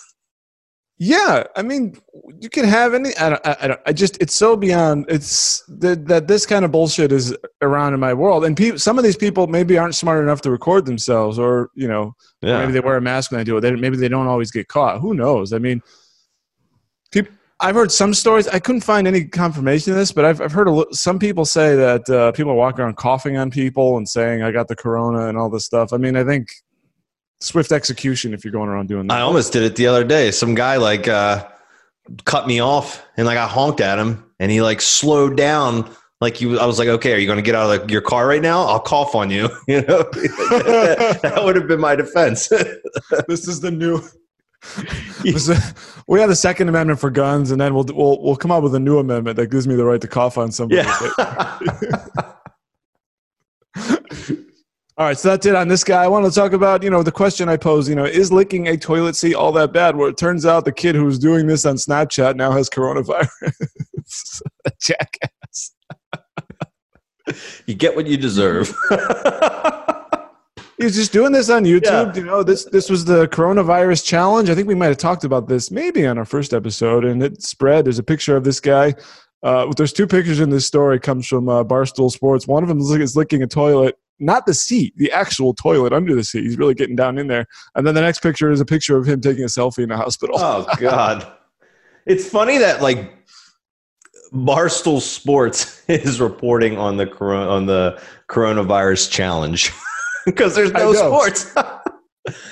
Yeah, 1.02 1.46
I 1.56 1.62
mean, 1.62 1.98
you 2.42 2.50
can 2.50 2.66
have 2.66 2.94
any. 2.94 3.16
I, 3.16 3.30
don't, 3.30 3.48
I, 3.48 3.68
don't, 3.68 3.80
I 3.86 3.94
just 3.94 4.18
it's 4.22 4.36
so 4.36 4.58
beyond. 4.58 5.06
It's 5.08 5.64
that 5.80 6.08
that 6.08 6.28
this 6.28 6.46
kind 6.46 6.66
of 6.66 6.74
bullshit 6.74 7.14
is 7.14 7.34
around 7.62 7.94
in 7.94 8.02
my 8.02 8.14
world, 8.14 8.44
and 8.44 8.56
people, 8.58 8.78
some 8.78 8.98
of 8.98 9.06
these 9.06 9.16
people 9.16 9.48
maybe 9.48 9.78
aren't 9.78 9.96
smart 9.96 10.22
enough 10.22 10.42
to 10.42 10.52
record 10.52 10.86
themselves, 10.86 11.40
or 11.40 11.70
you 11.74 11.88
know, 11.88 12.14
Yeah. 12.42 12.60
maybe 12.60 12.74
they 12.74 12.82
wear 12.82 12.98
a 12.98 13.02
mask 13.02 13.32
when 13.32 13.38
they 13.38 13.46
do 13.46 13.56
it. 13.56 13.62
They, 13.62 13.72
maybe 13.76 13.96
they 13.96 14.10
don't 14.10 14.28
always 14.28 14.52
get 14.52 14.68
caught. 14.68 15.00
Who 15.00 15.14
knows? 15.14 15.54
I 15.54 15.60
mean, 15.60 15.82
people. 17.12 17.34
I've 17.62 17.76
heard 17.76 17.94
some 17.94 18.14
stories. 18.14 18.50
I 18.50 18.60
couldn't 18.60 18.82
find 18.82 19.08
any 19.08 19.24
confirmation 19.24 19.94
of 19.94 19.98
this, 19.98 20.12
but 20.12 20.26
I've 20.26 20.42
I've 20.42 20.52
heard 20.52 20.68
a, 20.68 20.84
some 20.92 21.18
people 21.18 21.46
say 21.46 21.78
that 21.78 22.10
uh, 22.10 22.34
people 22.34 22.52
are 22.52 22.56
walking 22.56 22.82
around 22.82 22.98
coughing 22.98 23.38
on 23.38 23.52
people 23.52 23.96
and 23.96 24.08
saying 24.08 24.44
I 24.44 24.52
got 24.52 24.68
the 24.68 24.76
corona 24.76 25.28
and 25.30 25.38
all 25.38 25.50
this 25.50 25.64
stuff. 25.66 25.94
I 25.94 25.98
mean, 25.98 26.18
I 26.18 26.26
think 26.26 26.50
swift 27.42 27.72
execution 27.72 28.34
if 28.34 28.44
you're 28.44 28.52
going 28.52 28.70
around 28.70 28.88
doing 28.88 29.08
that. 29.08 29.18
I 29.18 29.22
almost 29.22 29.54
did 29.54 29.64
it 29.64 29.76
the 29.76 29.88
other 29.88 30.04
day. 30.04 30.32
Some 30.32 30.56
guy 30.56 30.78
like 30.78 31.08
uh, 31.08 31.48
cut 32.26 32.48
me 32.48 32.60
off, 32.60 33.06
and 33.18 33.26
like 33.26 33.38
I 33.38 33.48
honked 33.48 33.82
at 33.82 34.00
him, 34.00 34.26
and 34.40 34.52
he 34.52 34.62
like 34.62 34.82
slowed 34.82 35.38
down. 35.38 35.90
Like 36.22 36.36
he, 36.36 36.46
was, 36.46 36.60
I 36.60 36.66
was 36.66 36.78
like, 36.80 36.90
"Okay, 36.90 37.14
are 37.14 37.18
you 37.18 37.26
going 37.28 37.38
to 37.38 37.42
get 37.44 37.56
out 37.56 37.74
of 37.74 37.88
the, 37.88 37.92
your 37.92 38.02
car 38.02 38.28
right 38.28 38.42
now? 38.42 38.64
I'll 38.64 38.80
cough 38.80 39.16
on 39.16 39.30
you." 39.30 39.50
You 39.68 39.82
know, 39.82 40.04
that 40.14 41.42
would 41.44 41.56
have 41.56 41.68
been 41.68 41.80
my 41.80 41.96
defense. 41.96 42.48
this 43.28 43.48
is 43.48 43.62
the 43.62 43.72
new. 43.72 44.02
is- 45.24 45.74
we 46.08 46.20
have 46.20 46.28
the 46.28 46.36
Second 46.36 46.68
Amendment 46.68 47.00
for 47.00 47.10
guns, 47.10 47.52
and 47.52 47.62
then 47.62 47.74
we'll 47.74 47.86
we'll 47.94 48.22
we'll 48.22 48.36
come 48.36 48.52
up 48.52 48.64
with 48.64 48.76
a 48.76 48.80
new 48.80 49.00
amendment 49.00 49.38
that 49.38 49.48
gives 49.48 49.66
me 49.68 49.76
the 49.76 49.86
right 49.86 50.02
to 50.02 50.08
cough 50.08 50.38
on 50.38 50.52
somebody. 50.52 50.82
yeah. 51.18 52.34
All 55.00 55.06
right, 55.06 55.18
so 55.18 55.30
that's 55.30 55.46
it 55.46 55.56
on 55.56 55.70
this 55.70 55.86
guy. 55.86 56.04
I 56.04 56.10
want 56.10 56.26
to 56.26 56.32
talk 56.32 56.52
about 56.52 56.84
you 56.84 56.90
know 56.90 57.02
the 57.02 57.12
question 57.12 57.48
I 57.48 57.56
posed. 57.56 57.88
You 57.88 57.96
know, 57.96 58.04
is 58.04 58.34
licking 58.34 58.68
a 58.68 58.76
toilet 58.76 59.16
seat 59.16 59.34
all 59.34 59.54
that 59.54 59.72
bad? 59.72 59.96
Well, 59.96 60.10
it 60.10 60.18
turns 60.18 60.46
out 60.46 60.66
the 60.66 60.74
kid 60.74 60.94
who 60.94 61.06
was 61.06 61.18
doing 61.18 61.48
this 61.48 61.66
on 61.66 61.78
Snapchat 61.78 62.36
now 62.36 62.52
has 62.52 62.70
coronavirus. 62.70 63.30
Jackass. 64.82 65.72
you 67.66 67.76
get 67.76 67.96
what 67.96 68.08
you 68.08 68.18
deserve. 68.18 68.76
He 70.78 70.86
was 70.86 70.96
just 70.96 71.14
doing 71.14 71.32
this 71.32 71.50
on 71.50 71.64
YouTube. 71.64 72.14
Yeah. 72.14 72.22
You 72.22 72.26
know, 72.26 72.44
this 72.44 72.66
this 72.66 72.90
was 72.90 73.06
the 73.06 73.28
coronavirus 73.30 74.06
challenge. 74.06 74.50
I 74.50 74.56
think 74.56 74.68
we 74.68 74.76
might 74.76 74.88
have 74.88 74.98
talked 74.98 75.24
about 75.24 75.48
this 75.48 75.72
maybe 75.72 76.06
on 76.06 76.18
our 76.18 76.26
first 76.26 76.54
episode, 76.54 77.06
and 77.06 77.24
it 77.24 77.42
spread. 77.42 77.86
There's 77.86 78.00
a 78.00 78.04
picture 78.04 78.36
of 78.36 78.44
this 78.44 78.60
guy. 78.60 78.96
Uh, 79.44 79.72
there's 79.78 79.94
two 79.94 80.08
pictures 80.08 80.42
in 80.42 80.50
this 80.50 80.66
story. 80.66 80.98
It 80.98 81.04
comes 81.04 81.26
from 81.26 81.48
uh, 81.48 81.64
Barstool 81.64 82.12
Sports. 82.12 82.48
One 82.48 82.64
of 82.64 82.70
them 82.70 82.80
is 82.80 83.16
licking 83.16 83.44
a 83.44 83.48
toilet, 83.48 83.98
not 84.20 84.46
the 84.46 84.54
seat, 84.54 84.94
the 84.98 85.12
actual 85.12 85.54
toilet 85.54 85.94
under 85.94 86.16
the 86.16 86.24
seat. 86.24 86.44
He's 86.44 86.58
really 86.58 86.74
getting 86.74 86.96
down 86.96 87.18
in 87.18 87.28
there. 87.28 87.46
And 87.76 87.86
then 87.86 87.96
the 87.96 88.02
next 88.02 88.22
picture 88.22 88.52
is 88.52 88.60
a 88.60 88.66
picture 88.66 88.98
of 88.98 89.08
him 89.08 89.22
taking 89.22 89.44
a 89.44 89.48
selfie 89.48 89.84
in 89.84 89.92
a 89.92 89.98
hospital. 89.98 90.36
oh 90.40 90.68
God, 90.78 91.32
it's 92.06 92.28
funny 92.28 92.58
that 92.58 92.82
like 92.82 93.14
Barstool 94.34 95.02
Sports 95.02 95.84
is 95.88 96.20
reporting 96.20 96.78
on 96.78 96.98
the 96.98 97.08
corona, 97.08 97.50
on 97.50 97.66
the 97.66 98.02
coronavirus 98.30 99.10
challenge 99.10 99.72
because 100.26 100.56
there's 100.56 100.72
no 100.72 100.94
sports. 100.94 101.54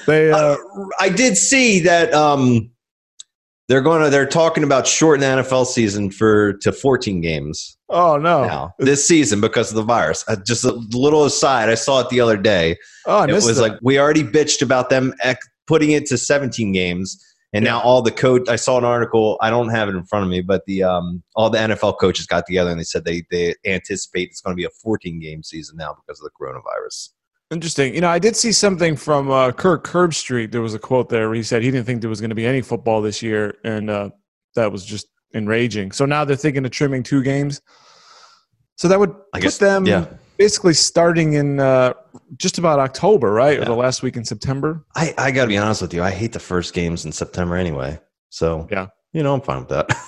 They 0.07 0.31
uh, 0.31 0.38
Uh, 0.38 0.57
I 1.00 1.09
did 1.09 1.38
see 1.38 1.81
that 1.81 2.12
um, 2.12 2.71
they're 3.67 3.81
going 3.81 4.01
to 4.01 4.09
they're 4.09 4.25
talking 4.25 4.63
about 4.63 4.88
shortening 4.88 5.29
the 5.38 5.43
NFL 5.43 5.65
season 5.65 6.09
for 6.09 6.53
to 6.53 6.71
14 6.71 7.21
games 7.21 7.77
oh 7.89 8.17
no, 8.17 8.45
now 8.45 8.74
this 8.79 9.07
season 9.07 9.41
because 9.41 9.69
of 9.69 9.75
the 9.75 9.83
virus. 9.83 10.24
Uh, 10.27 10.36
just 10.36 10.63
a 10.63 10.71
little 10.91 11.25
aside, 11.25 11.69
I 11.69 11.75
saw 11.75 12.01
it 12.01 12.09
the 12.09 12.19
other 12.19 12.38
day. 12.38 12.77
oh 13.05 13.19
I 13.19 13.27
it 13.27 13.33
was 13.33 13.47
missed 13.47 13.62
like 13.62 13.74
we 13.81 14.00
already 14.00 14.24
bitched 14.24 14.62
about 14.62 14.89
them 14.89 15.13
ec- 15.24 15.39
putting 15.67 15.91
it 15.91 16.05
to 16.07 16.17
17 16.17 16.71
games. 16.71 17.24
And 17.53 17.63
now 17.63 17.79
all 17.79 18.01
the 18.01 18.12
coach, 18.12 18.47
I 18.50 18.57
saw 18.57 18.77
an 18.77 18.83
article. 18.83 19.38
I 19.41 19.50
don't 19.50 19.69
have 19.69 19.88
it 19.88 19.95
in 19.95 20.03
front 20.03 20.25
of 20.25 20.29
me, 20.29 20.41
but 20.41 20.65
the 20.65 20.83
um, 20.83 21.24
all 21.36 21.50
the 21.50 21.57
NFL 21.57 21.97
coaches 21.97 22.25
got 22.25 22.45
together 22.45 22.69
and 22.69 22.79
they 22.79 22.83
said 22.83 23.05
they 23.05 23.24
they 23.31 23.55
anticipate 23.65 24.29
it's 24.29 24.41
going 24.41 24.51
to 24.53 24.57
be 24.57 24.65
a 24.65 24.69
14 24.83 25.19
game 25.19 25.43
season 25.43 25.77
now 25.77 25.95
because 25.95 26.19
of 26.19 26.25
the 26.25 26.31
coronavirus. 26.39 27.09
Interesting. 27.50 27.96
You 27.96 28.01
know, 28.01 28.10
I 28.10 28.20
did 28.20 28.36
see 28.36 28.51
something 28.51 28.98
from 28.98 29.32
uh, 29.32 29.51
Kirk 29.54 29.86
Herbstreit. 29.86 30.51
There 30.51 30.62
was 30.62 30.74
a 30.74 30.80
quote 30.80 31.08
there 31.10 31.27
where 31.27 31.36
he 31.36 31.44
said 31.44 31.62
he 31.63 31.72
didn't 31.72 31.86
think 31.86 32.01
there 32.01 32.10
was 32.10 32.20
going 32.20 32.30
to 32.30 32.36
be 32.36 32.46
any 32.46 32.62
football 32.62 33.01
this 33.01 33.22
year, 33.22 33.56
and 33.63 33.89
uh, 33.89 34.10
that 34.56 34.70
was 34.72 34.84
just 34.86 35.08
enraging. 35.34 35.94
So 35.94 36.06
now 36.06 36.25
they're 36.25 36.36
thinking 36.36 36.66
of 36.66 36.72
trimming 36.72 37.04
two 37.04 37.24
games. 37.24 37.62
So 38.75 38.89
that 38.89 39.00
would 39.00 39.12
I 39.34 39.38
put 39.38 39.44
guess- 39.44 39.58
them 39.60 39.86
yeah. 39.86 40.08
basically 40.38 40.74
starting 40.74 41.34
in 41.34 41.62
uh, 41.62 41.94
just 42.38 42.58
about 42.58 42.80
October, 42.80 43.32
right, 43.32 43.58
or 43.60 43.63
the 43.66 43.74
last 43.74 44.04
week 44.04 44.18
in 44.18 44.25
September. 44.25 44.86
I 44.96 45.13
I 45.18 45.32
got 45.32 45.44
to 45.44 45.48
be 45.48 45.58
honest 45.58 45.82
with 45.82 45.94
you. 45.94 46.04
I 46.04 46.12
hate 46.12 46.34
the 46.34 46.39
first 46.39 46.74
games 46.74 47.06
in 47.06 47.13
September 47.13 47.56
anyway. 47.56 47.98
So 48.30 48.68
Yeah. 48.70 48.88
you 49.13 49.24
know 49.24 49.34
I'm 49.34 49.42
fine 49.42 49.60
with 49.60 49.70
that. 49.70 49.89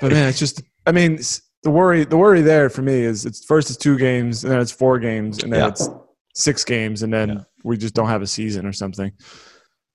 But 0.00 0.12
man, 0.12 0.28
it's 0.28 0.38
just. 0.38 0.62
I 0.86 0.92
mean, 0.92 1.18
the 1.62 1.70
worry 1.70 2.04
the 2.04 2.16
worry 2.16 2.40
there 2.42 2.68
for 2.70 2.82
me 2.82 3.00
is 3.00 3.24
it's 3.26 3.44
first 3.44 3.68
it's 3.70 3.76
two 3.78 3.96
games, 3.98 4.44
and 4.44 4.52
then 4.52 4.60
it's 4.60 4.70
four 4.72 4.98
games, 4.98 5.42
and 5.42 5.52
then 5.52 5.60
Yeah. 5.60 5.68
it's 5.68 5.88
six 6.34 6.64
games, 6.64 7.02
and 7.02 7.12
then 7.12 7.28
Yeah. 7.28 7.40
we 7.64 7.76
just 7.76 7.94
don't 7.94 8.08
have 8.08 8.22
a 8.22 8.26
season 8.26 8.66
or 8.66 8.72
something. 8.72 9.12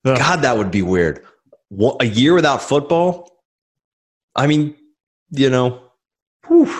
Ugh. 0.04 0.18
God, 0.18 0.42
that 0.42 0.56
would 0.56 0.70
be 0.70 0.82
weird. 0.82 1.24
One, 1.68 1.96
a 2.00 2.04
year 2.06 2.34
without 2.34 2.62
football. 2.62 3.30
I 4.34 4.46
mean, 4.46 4.76
you 5.30 5.50
know, 5.50 5.80
whew, 6.46 6.72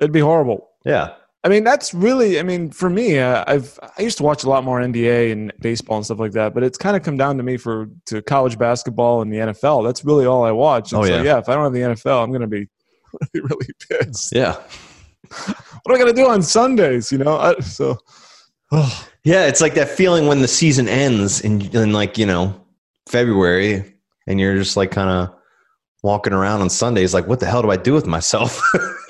It'd 0.00 0.12
be 0.12 0.20
horrible. 0.20 0.68
yeah. 0.84 1.14
I 1.44 1.48
mean, 1.48 1.62
that's 1.64 1.94
really. 1.94 2.40
I 2.40 2.42
mean, 2.42 2.70
for 2.70 2.90
me, 2.90 3.18
uh, 3.20 3.44
I've 3.46 3.78
I 3.96 4.02
used 4.02 4.18
to 4.18 4.24
watch 4.24 4.42
a 4.42 4.48
lot 4.48 4.64
more 4.64 4.80
NBA 4.80 5.30
and 5.32 5.52
baseball 5.60 5.96
and 5.96 6.04
stuff 6.04 6.18
like 6.18 6.32
that, 6.32 6.52
but 6.52 6.64
it's 6.64 6.76
kind 6.76 6.96
of 6.96 7.04
come 7.04 7.16
down 7.16 7.36
to 7.36 7.44
me 7.44 7.56
for 7.56 7.88
to 8.06 8.20
college 8.22 8.58
basketball 8.58 9.22
and 9.22 9.32
the 9.32 9.38
NFL. 9.38 9.84
That's 9.84 10.04
really 10.04 10.26
all 10.26 10.44
I 10.44 10.50
watch. 10.50 10.92
And 10.92 11.00
Oh, 11.00 11.04
so, 11.06 11.14
yeah. 11.14 11.22
yeah. 11.22 11.38
If 11.38 11.48
I 11.48 11.54
don't 11.54 11.62
have 11.62 11.72
the 11.72 11.80
NFL, 11.80 12.22
I'm 12.24 12.32
gonna 12.32 12.48
be 12.48 12.66
really, 13.34 13.48
really 13.48 13.68
pissed. 13.88 14.34
Yeah. 14.34 14.56
What 15.84 15.94
am 15.94 15.96
I 15.96 15.98
gonna 15.98 16.12
do 16.12 16.28
on 16.28 16.42
Sundays? 16.42 17.10
You 17.12 17.18
know, 17.18 17.38
I, 17.38 17.58
so. 17.60 17.96
Oh, 18.70 19.06
Yeah, 19.24 19.46
it's 19.46 19.60
like 19.60 19.74
that 19.74 19.88
feeling 19.88 20.26
when 20.26 20.40
the 20.42 20.48
season 20.48 20.88
ends 20.88 21.40
in, 21.40 21.62
in 21.74 21.92
like, 21.92 22.18
you 22.18 22.26
know, 22.26 22.60
February 23.08 23.94
and 24.26 24.38
you're 24.38 24.56
just 24.56 24.76
like 24.76 24.90
kind 24.90 25.08
of 25.10 25.34
walking 26.02 26.32
around 26.32 26.60
on 26.60 26.70
Sundays 26.70 27.12
like 27.12 27.26
what 27.26 27.40
the 27.40 27.46
hell 27.46 27.60
do 27.62 27.70
I 27.70 27.76
do 27.76 27.92
with 27.92 28.06
myself? 28.06 28.60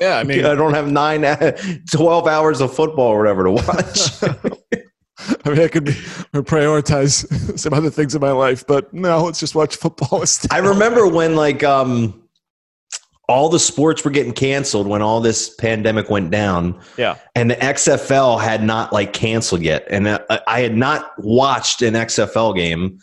yeah, 0.00 0.16
I 0.18 0.24
mean, 0.24 0.44
I 0.46 0.54
don't 0.54 0.74
have 0.74 0.90
9 0.90 1.82
12 1.92 2.26
hours 2.26 2.60
of 2.60 2.72
football 2.74 3.08
or 3.08 3.18
whatever 3.18 3.44
to 3.44 3.50
watch. 3.50 4.22
I 5.44 5.50
mean, 5.50 5.60
I 5.60 5.68
could 5.68 5.84
be, 5.84 5.92
prioritize 6.32 7.58
some 7.58 7.74
other 7.74 7.90
things 7.90 8.14
in 8.14 8.20
my 8.20 8.30
life, 8.30 8.64
but 8.66 8.92
no, 8.94 9.24
let's 9.24 9.40
just 9.40 9.54
watch 9.54 9.76
football 9.76 10.20
instead. 10.20 10.52
I 10.52 10.58
remember 10.58 11.06
when 11.08 11.34
like 11.36 11.64
um 11.64 12.22
all 13.28 13.48
the 13.50 13.58
sports 13.58 14.02
were 14.04 14.10
getting 14.10 14.32
canceled 14.32 14.86
when 14.86 15.02
all 15.02 15.20
this 15.20 15.54
pandemic 15.56 16.08
went 16.08 16.30
down. 16.30 16.80
Yeah. 16.96 17.16
And 17.34 17.50
the 17.50 17.56
XFL 17.56 18.40
had 18.40 18.62
not 18.64 18.92
like 18.92 19.12
canceled 19.12 19.60
yet. 19.62 19.86
And 19.90 20.08
uh, 20.08 20.18
I 20.46 20.60
had 20.60 20.74
not 20.76 21.12
watched 21.18 21.82
an 21.82 21.92
XFL 21.94 22.56
game, 22.56 22.98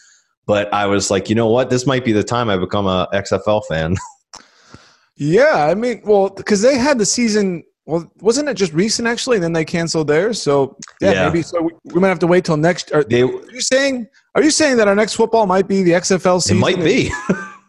but 0.48 0.74
I 0.74 0.88
was 0.88 1.12
like, 1.12 1.29
you 1.29 1.36
know 1.36 1.48
what? 1.48 1.70
This 1.70 1.86
might 1.86 2.03
be 2.03 2.12
the 2.12 2.24
time 2.24 2.50
I 2.50 2.58
become 2.58 2.88
a 2.88 3.08
XFL 3.13 3.62
fan. 3.70 3.96
Yeah, 5.17 5.67
I 5.70 5.75
mean, 5.75 6.01
well, 6.03 6.29
because 6.29 6.62
they 6.62 6.77
had 6.77 6.98
the 6.98 7.05
season. 7.05 7.63
Well, 7.86 8.12
wasn't 8.20 8.50
it 8.50 8.55
just 8.55 8.74
recent 8.74 9.08
actually? 9.08 9.38
And 9.38 9.44
then 9.46 9.53
they 9.53 9.63
canceled 9.63 10.08
theirs. 10.08 10.41
So 10.41 10.75
yeah, 11.00 11.12
Yeah. 11.13 11.27
maybe 11.27 11.41
so. 11.41 11.62
We, 11.62 11.72
we 11.94 12.01
might 12.01 12.10
have 12.10 12.20
to 12.20 12.27
wait 12.27 12.44
till 12.44 12.58
next. 12.58 12.91
Are, 12.91 13.03
They, 13.03 13.22
are 13.22 13.51
you 13.51 13.62
saying? 13.62 14.08
Are 14.34 14.44
you 14.44 14.51
saying 14.51 14.75
that 14.77 14.88
our 14.89 14.96
next 14.96 15.13
football 15.13 15.46
might 15.46 15.67
be 15.70 15.84
the 15.84 15.91
XFL 15.91 16.41
season? 16.41 16.58
it 16.58 16.60
might 16.60 16.79
be. 16.84 17.12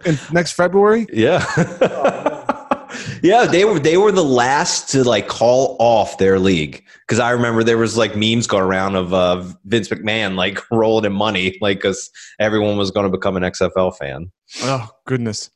in, 0.06 0.14
in 0.14 0.18
next 0.32 0.52
February. 0.54 1.06
Yeah. 1.12 1.44
yeah, 3.26 3.46
they 3.46 3.64
were 3.64 3.78
they 3.78 3.96
were 3.96 4.12
the 4.12 4.24
last 4.24 4.88
to 4.90 5.04
like 5.04 5.28
call 5.28 5.76
off 5.78 6.18
their 6.18 6.38
league 6.38 6.84
because 7.00 7.18
I 7.18 7.30
remember 7.30 7.64
there 7.64 7.78
was 7.78 7.96
like 7.96 8.16
memes 8.16 8.46
going 8.46 8.62
around 8.62 8.96
of 8.96 9.12
uh, 9.12 9.42
Vince 9.64 9.88
McMahon 9.88 10.36
like 10.36 10.58
rolling 10.70 11.04
in 11.04 11.12
money 11.12 11.56
like 11.60 11.78
because 11.78 12.10
everyone 12.38 12.76
was 12.76 12.90
going 12.90 13.04
to 13.04 13.10
become 13.10 13.36
an 13.36 13.42
XFL 13.42 13.96
fan. 13.96 14.30
Oh 14.62 14.88
goodness. 15.06 15.50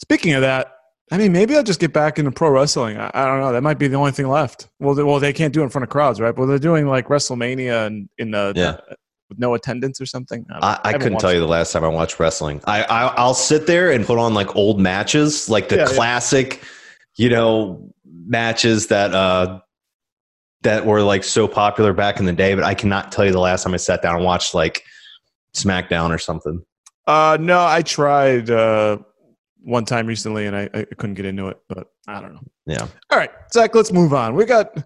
Speaking 0.00 0.32
of 0.34 0.40
that, 0.42 0.74
I 1.12 1.18
mean, 1.18 1.30
maybe 1.32 1.54
I'll 1.54 1.62
just 1.62 1.78
get 1.78 1.92
back 1.92 2.18
into 2.18 2.32
pro 2.32 2.50
wrestling. 2.50 2.96
I, 2.98 3.10
I 3.14 3.24
don't 3.26 3.40
know. 3.40 3.52
That 3.52 3.62
might 3.62 3.78
be 3.78 3.86
the 3.86 3.96
only 3.96 4.12
thing 4.12 4.28
left. 4.28 4.68
Well, 4.80 4.94
they, 4.94 5.02
well, 5.02 5.20
they 5.20 5.32
can't 5.32 5.52
do 5.54 5.60
it 5.60 5.64
in 5.64 5.70
front 5.70 5.84
of 5.84 5.90
crowds, 5.90 6.20
right? 6.20 6.34
But 6.34 6.46
they're 6.46 6.58
doing 6.58 6.86
like 6.88 7.08
WrestleMania 7.08 7.86
and 7.86 8.08
in 8.18 8.34
uh, 8.34 8.52
Yeah. 8.56 8.78
with 9.28 9.38
no 9.38 9.54
attendance 9.54 10.00
or 10.00 10.06
something. 10.06 10.44
don't. 10.48 10.64
I, 10.64 10.80
I 10.82 10.92
couldn't 10.94 11.18
tell 11.18 11.32
you 11.32 11.40
the 11.40 11.46
last 11.46 11.72
time 11.72 11.84
I 11.84 11.88
watched 11.88 12.18
wrestling. 12.18 12.60
I, 12.66 12.82
I 12.84 13.06
I'll 13.08 13.34
sit 13.34 13.66
there 13.66 13.92
and 13.92 14.04
put 14.06 14.18
on 14.18 14.34
like 14.34 14.56
old 14.56 14.80
matches, 14.80 15.48
like 15.48 15.68
the 15.68 15.76
Yeah, 15.76 15.86
yeah. 15.90 16.56
You 17.16 17.28
know, 17.28 17.92
matches 18.04 18.88
that 18.88 19.14
uh 19.14 19.60
that 20.62 20.86
were 20.86 21.02
like 21.02 21.24
so 21.24 21.48
popular 21.48 21.92
back 21.92 22.18
in 22.18 22.26
the 22.26 22.32
day. 22.32 22.54
But 22.54 22.64
I 22.64 22.74
cannot 22.74 23.12
tell 23.12 23.24
you 23.24 23.32
the 23.32 23.40
last 23.40 23.64
time 23.64 23.74
I 23.74 23.78
sat 23.78 24.02
down 24.02 24.16
and 24.16 24.24
watched 24.24 24.54
like 24.54 24.84
SmackDown 25.54 26.10
or 26.10 26.18
something. 26.18 26.64
Uh, 27.06 27.36
no, 27.40 27.64
I 27.64 27.82
tried 27.82 28.48
uh, 28.48 28.98
one 29.60 29.84
time 29.84 30.06
recently 30.06 30.46
and 30.46 30.56
I, 30.56 30.70
I 30.72 30.84
couldn't 30.84 31.14
get 31.14 31.24
into 31.24 31.48
it, 31.48 31.58
but 31.68 31.88
I 32.06 32.20
don't 32.20 32.34
know. 32.34 32.42
Yeah. 32.66 32.86
All 33.10 33.18
right, 33.18 33.30
Zach, 33.52 33.74
let's 33.74 33.92
move 33.92 34.14
on. 34.14 34.34
We 34.34 34.44
got 34.44 34.76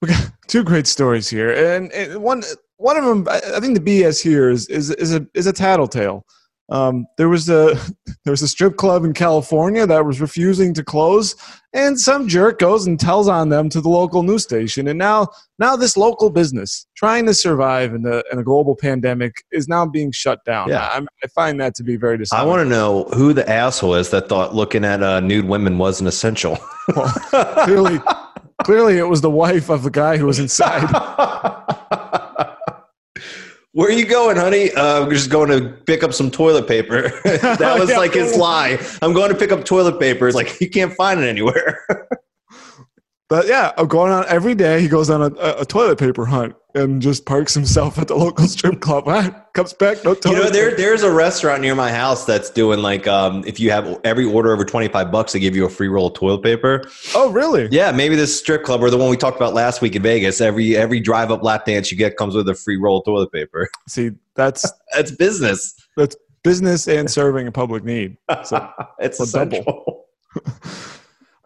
we 0.00 0.08
got 0.08 0.30
two 0.46 0.64
great 0.64 0.86
stories 0.86 1.28
here, 1.28 1.74
and, 1.74 1.92
and 1.92 2.22
one 2.22 2.42
one 2.76 2.96
of 2.96 3.04
them, 3.04 3.26
I 3.28 3.56
I 3.56 3.60
think 3.60 3.74
the 3.78 4.02
BS 4.02 4.22
here 4.22 4.48
is 4.50 4.66
is 4.68 4.90
is 4.90 5.14
a 5.14 5.26
is 5.34 5.46
a 5.46 5.52
tattletale. 5.52 6.24
Um, 6.70 7.06
there 7.16 7.28
was 7.28 7.48
a 7.48 7.74
there 8.24 8.30
was 8.30 8.42
a 8.42 8.48
strip 8.48 8.76
club 8.76 9.04
in 9.04 9.14
California 9.14 9.86
that 9.86 10.04
was 10.04 10.20
refusing 10.20 10.74
to 10.74 10.84
close, 10.84 11.34
and 11.72 11.98
some 11.98 12.28
jerk 12.28 12.58
goes 12.58 12.86
and 12.86 13.00
tells 13.00 13.28
on 13.28 13.48
them 13.48 13.68
to 13.70 13.80
the 13.80 13.88
local 13.88 14.22
news 14.22 14.42
station, 14.42 14.88
and 14.88 14.98
now 14.98 15.28
now 15.58 15.76
this 15.76 15.96
local 15.96 16.28
business 16.30 16.86
trying 16.94 17.24
to 17.26 17.34
survive 17.34 17.94
in 17.94 18.02
the 18.02 18.22
in 18.30 18.38
a 18.38 18.42
global 18.42 18.76
pandemic 18.76 19.44
is 19.50 19.66
now 19.66 19.86
being 19.86 20.12
shut 20.12 20.44
down. 20.44 20.68
Yeah. 20.68 20.86
I, 20.86 21.06
I 21.24 21.26
find 21.28 21.58
that 21.60 21.74
to 21.76 21.82
be 21.82 21.96
very 21.96 22.18
disappointing. 22.18 22.46
I 22.46 22.50
want 22.50 22.66
to 22.66 22.68
know 22.68 23.04
who 23.14 23.32
the 23.32 23.48
asshole 23.48 23.94
is 23.94 24.10
that 24.10 24.28
thought 24.28 24.54
looking 24.54 24.84
at 24.84 25.02
uh, 25.02 25.20
nude 25.20 25.46
women 25.46 25.78
wasn't 25.78 26.08
essential. 26.08 26.56
clearly, 27.64 27.98
clearly, 28.64 28.98
it 28.98 29.08
was 29.08 29.22
the 29.22 29.30
wife 29.30 29.70
of 29.70 29.82
the 29.82 29.90
guy 29.90 30.18
who 30.18 30.26
was 30.26 30.38
inside. 30.38 30.84
Where 33.78 33.86
are 33.90 33.92
you 33.92 34.06
going, 34.06 34.36
honey? 34.36 34.72
Uh, 34.72 35.04
I'm 35.04 35.08
just 35.10 35.30
going 35.30 35.50
to 35.50 35.68
pick 35.86 36.02
up 36.02 36.12
some 36.12 36.32
toilet 36.32 36.66
paper. 36.66 37.12
that 37.24 37.76
was 37.78 37.88
Yeah. 37.88 37.98
like 37.98 38.12
his 38.12 38.34
lie. 38.36 38.76
I'm 39.02 39.12
going 39.12 39.30
to 39.30 39.36
pick 39.38 39.52
up 39.52 39.64
toilet 39.64 40.00
paper. 40.00 40.26
It's 40.26 40.34
like 40.34 40.60
you 40.60 40.68
can't 40.68 40.92
find 40.94 41.20
it 41.20 41.28
anywhere. 41.28 41.86
But 43.28 43.46
yeah, 43.46 43.72
I'm 43.76 43.88
going 43.88 44.10
on 44.10 44.24
every 44.26 44.54
day. 44.54 44.80
He 44.80 44.88
goes 44.88 45.10
on 45.10 45.20
a, 45.20 45.26
a 45.60 45.66
toilet 45.66 45.98
paper 45.98 46.24
hunt 46.24 46.56
and 46.74 47.00
just 47.00 47.24
parks 47.24 47.54
himself 47.54 47.98
at 47.98 48.08
the 48.08 48.14
local 48.14 48.46
strip 48.46 48.80
club. 48.80 49.04
Ah, 49.08 49.44
Comes 49.54 49.72
back, 49.72 50.04
no 50.04 50.10
you 50.10 50.16
toilet. 50.16 50.36
know, 50.36 50.50
there 50.50 50.76
there's 50.76 51.02
a 51.02 51.10
restaurant 51.10 51.62
near 51.62 51.74
my 51.74 51.90
house 51.90 52.24
that's 52.24 52.48
doing 52.50 52.80
like 52.80 53.08
um, 53.08 53.42
if 53.46 53.58
you 53.58 53.70
have 53.72 53.98
every 54.04 54.24
order 54.24 54.52
over 54.52 54.64
25 54.64 55.10
bucks, 55.10 55.32
they 55.32 55.40
give 55.40 55.56
you 55.56 55.64
a 55.64 55.68
free 55.68 55.88
roll 55.88 56.06
of 56.08 56.14
toilet 56.14 56.42
paper. 56.44 56.84
Oh, 57.14 57.30
really? 57.30 57.66
Yeah, 57.72 57.90
maybe 57.90 58.14
this 58.14 58.38
strip 58.38 58.62
club 58.62 58.82
or 58.82 58.90
the 58.90 58.96
one 58.98 59.10
we 59.10 59.16
talked 59.16 59.36
about 59.36 59.54
last 59.54 59.80
week 59.80 59.96
in 59.96 60.02
Vegas. 60.02 60.40
Every 60.40 60.76
every 60.76 61.00
drive 61.00 61.32
up 61.32 61.42
lap 61.42 61.64
dance 61.64 61.90
you 61.90 61.96
get 61.96 62.16
comes 62.16 62.36
with 62.36 62.48
a 62.48 62.54
free 62.54 62.76
roll 62.76 62.98
of 62.98 63.04
toilet 63.06 63.32
paper. 63.32 63.68
See, 63.88 64.10
that's 64.34 64.70
That's 64.94 65.10
business. 65.10 65.74
That's 65.96 66.14
business 66.44 66.86
and 66.86 67.10
serving 67.10 67.48
a 67.48 67.52
public 67.52 67.82
need. 67.82 68.16
So, 68.44 68.70
it's 69.00 69.18
a 69.18 69.46
double. 69.46 70.06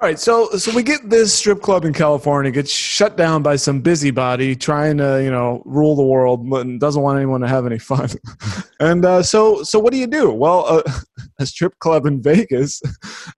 All 0.02 0.08
right, 0.08 0.18
so 0.18 0.50
so 0.56 0.74
we 0.74 0.82
get 0.82 1.08
this 1.08 1.32
strip 1.32 1.60
club 1.60 1.84
in 1.84 1.92
California 1.92 2.50
gets 2.50 2.72
shut 2.72 3.16
down 3.16 3.40
by 3.40 3.54
some 3.54 3.80
busybody 3.80 4.56
trying 4.56 4.96
to 4.96 5.22
you 5.22 5.30
know 5.30 5.62
rule 5.64 5.94
the 5.94 6.02
world 6.02 6.40
and 6.40 6.80
doesn't 6.80 7.02
want 7.02 7.18
anyone 7.18 7.40
to 7.40 7.46
have 7.46 7.66
any 7.66 7.78
fun. 7.78 8.08
and 8.80 9.04
uh, 9.04 9.22
so 9.22 9.62
so 9.62 9.78
what 9.78 9.92
do 9.92 10.00
you 10.00 10.08
do? 10.08 10.32
Well, 10.32 10.64
uh, 10.66 10.82
a 11.38 11.46
strip 11.46 11.78
club 11.78 12.04
in 12.04 12.20
Vegas 12.20 12.82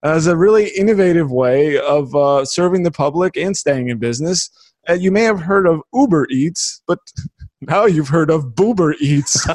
has 0.03 0.27
a 0.27 0.39
really 0.39 0.71
innovative 0.71 1.31
way 1.31 1.79
of 1.79 2.15
uh, 2.15 2.47
serving 2.47 2.83
the 2.83 2.91
public 2.91 3.37
and 3.37 3.55
staying 3.55 3.91
in 3.91 3.99
business. 3.99 4.49
Uh, 4.89 4.95
you 4.95 5.13
may 5.13 5.25
have 5.25 5.41
heard 5.41 5.67
of 5.67 5.83
Uber 5.93 6.29
Eats, 6.31 6.81
but 6.87 6.99
now 7.61 7.85
you've 7.85 8.09
heard 8.09 8.31
of 8.31 8.55
Boober 8.55 8.95
Eats. 9.01 9.47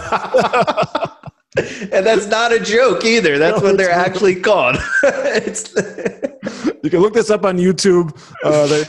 and 1.57 2.05
that's 2.05 2.27
not 2.27 2.51
a 2.51 2.59
joke 2.59 3.03
either. 3.03 3.37
That's 3.39 3.59
No, 3.61 3.69
what 3.69 3.77
they're 3.77 3.91
actually 3.91 4.35
called. 4.35 4.77
it's 5.03 5.73
you 6.83 6.89
can 6.89 6.99
look 6.99 7.13
this 7.13 7.29
up 7.31 7.43
on 7.43 7.57
YouTube. 7.57 8.15
Uh, 8.43 8.67
they, 8.67 8.83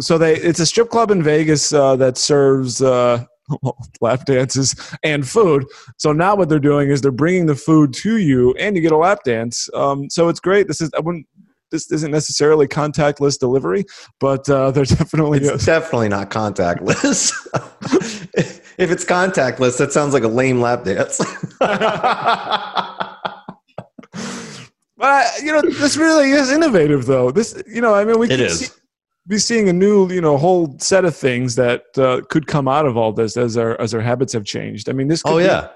so 0.00 0.16
they 0.16 0.36
it's 0.36 0.60
a 0.60 0.66
strip 0.66 0.90
club 0.90 1.10
in 1.10 1.22
Vegas 1.22 1.72
uh, 1.72 1.96
that 1.96 2.16
serves 2.16 2.80
uh, 2.80 3.24
lap 4.00 4.24
dances 4.26 4.76
and 5.02 5.28
food. 5.28 5.64
So 5.96 6.12
now 6.12 6.36
what 6.36 6.48
they're 6.48 6.60
doing 6.60 6.90
is 6.90 7.00
they're 7.00 7.10
bringing 7.10 7.46
the 7.46 7.56
food 7.56 7.92
to 7.94 8.18
you, 8.18 8.54
and 8.54 8.76
you 8.76 8.82
get 8.82 8.92
a 8.92 8.96
lap 8.96 9.20
dance. 9.24 9.68
Um, 9.74 10.08
so 10.08 10.28
it's 10.28 10.40
great. 10.40 10.68
This 10.68 10.80
is 10.80 10.90
I 10.96 11.00
wouldn't. 11.00 11.26
This 11.70 11.92
isn't 11.92 12.10
necessarily 12.10 12.66
contactless 12.66 13.38
delivery, 13.38 13.84
but 14.20 14.48
uh, 14.48 14.70
they're 14.70 14.84
definitely 14.84 15.40
it's 15.40 15.66
definitely 15.66 16.08
not 16.08 16.30
contactless. 16.30 17.32
If 18.78 18.90
it's 18.90 19.04
contactless, 19.04 19.76
that 19.78 19.92
sounds 19.92 20.14
like 20.14 20.22
a 20.22 20.28
lame 20.28 20.60
lap 20.60 20.84
dance. 20.84 21.20
But 24.98 25.26
you 25.42 25.52
know, 25.52 25.62
this 25.62 25.96
really 25.96 26.32
is 26.32 26.50
innovative, 26.50 27.06
though. 27.06 27.30
This, 27.30 27.62
you 27.68 27.80
know, 27.80 27.94
I 27.94 28.04
mean, 28.04 28.18
we 28.18 28.26
It 28.26 28.30
could 28.30 28.40
is. 28.40 28.58
see- 28.58 28.72
be 29.28 29.38
seeing 29.38 29.68
a 29.68 29.72
new, 29.72 30.10
you 30.10 30.22
know, 30.22 30.38
whole 30.38 30.74
set 30.78 31.04
of 31.04 31.14
things 31.14 31.54
that 31.54 31.84
uh, 31.98 32.22
could 32.30 32.46
come 32.46 32.66
out 32.66 32.86
of 32.86 32.96
all 32.96 33.12
this 33.12 33.36
as 33.36 33.56
our 33.58 33.78
as 33.80 33.92
our 33.94 34.00
habits 34.00 34.32
have 34.32 34.44
changed. 34.44 34.88
I 34.88 34.92
mean, 34.92 35.06
this. 35.06 35.22
Could 35.22 35.32
oh 35.34 35.38
be 35.38 35.44
yeah. 35.44 35.68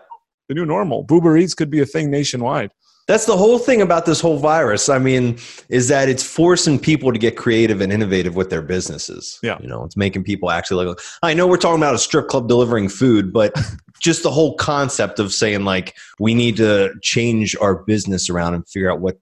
the 0.49 0.55
new 0.55 0.65
normal. 0.65 1.05
Boober 1.05 1.41
Eats 1.41 1.55
could 1.55 1.71
be 1.71 1.81
a 1.81 1.87
thing 1.87 2.11
nationwide. 2.11 2.73
That's 3.09 3.27
the 3.27 3.37
whole 3.37 3.59
thing 3.59 3.83
about 3.83 4.07
this 4.07 4.21
whole 4.21 4.39
virus. 4.39 4.89
I 4.89 4.99
mean, 4.99 5.39
is 5.69 5.89
that 5.89 6.09
it's 6.09 6.23
forcing 6.23 6.79
people 6.79 7.13
to 7.13 7.19
get 7.19 7.37
creative 7.37 7.81
and 7.81 7.93
innovative 7.93 8.37
with 8.37 8.51
their 8.51 8.63
businesses. 8.63 9.39
Yeah. 9.43 9.59
You 9.61 9.69
know, 9.69 9.85
it's 9.85 9.97
making 9.97 10.25
people 10.25 10.51
actually 10.51 10.87
like, 10.87 10.99
I 11.23 11.35
know 11.35 11.47
we're 11.47 11.57
talking 11.57 11.81
about 11.81 11.95
a 11.95 11.99
strip 11.99 12.29
club 12.29 12.49
delivering 12.49 12.89
food, 12.89 13.33
but 13.33 13.55
just 14.01 14.23
the 14.23 14.31
whole 14.31 14.55
concept 14.57 15.19
of 15.19 15.33
saying 15.33 15.65
like, 15.65 15.97
we 16.21 16.35
need 16.35 16.57
to 16.59 16.93
change 17.03 17.57
our 17.61 17.83
business 17.83 18.31
around 18.31 18.55
and 18.55 18.69
figure 18.69 18.91
out 18.91 19.01
what, 19.01 19.19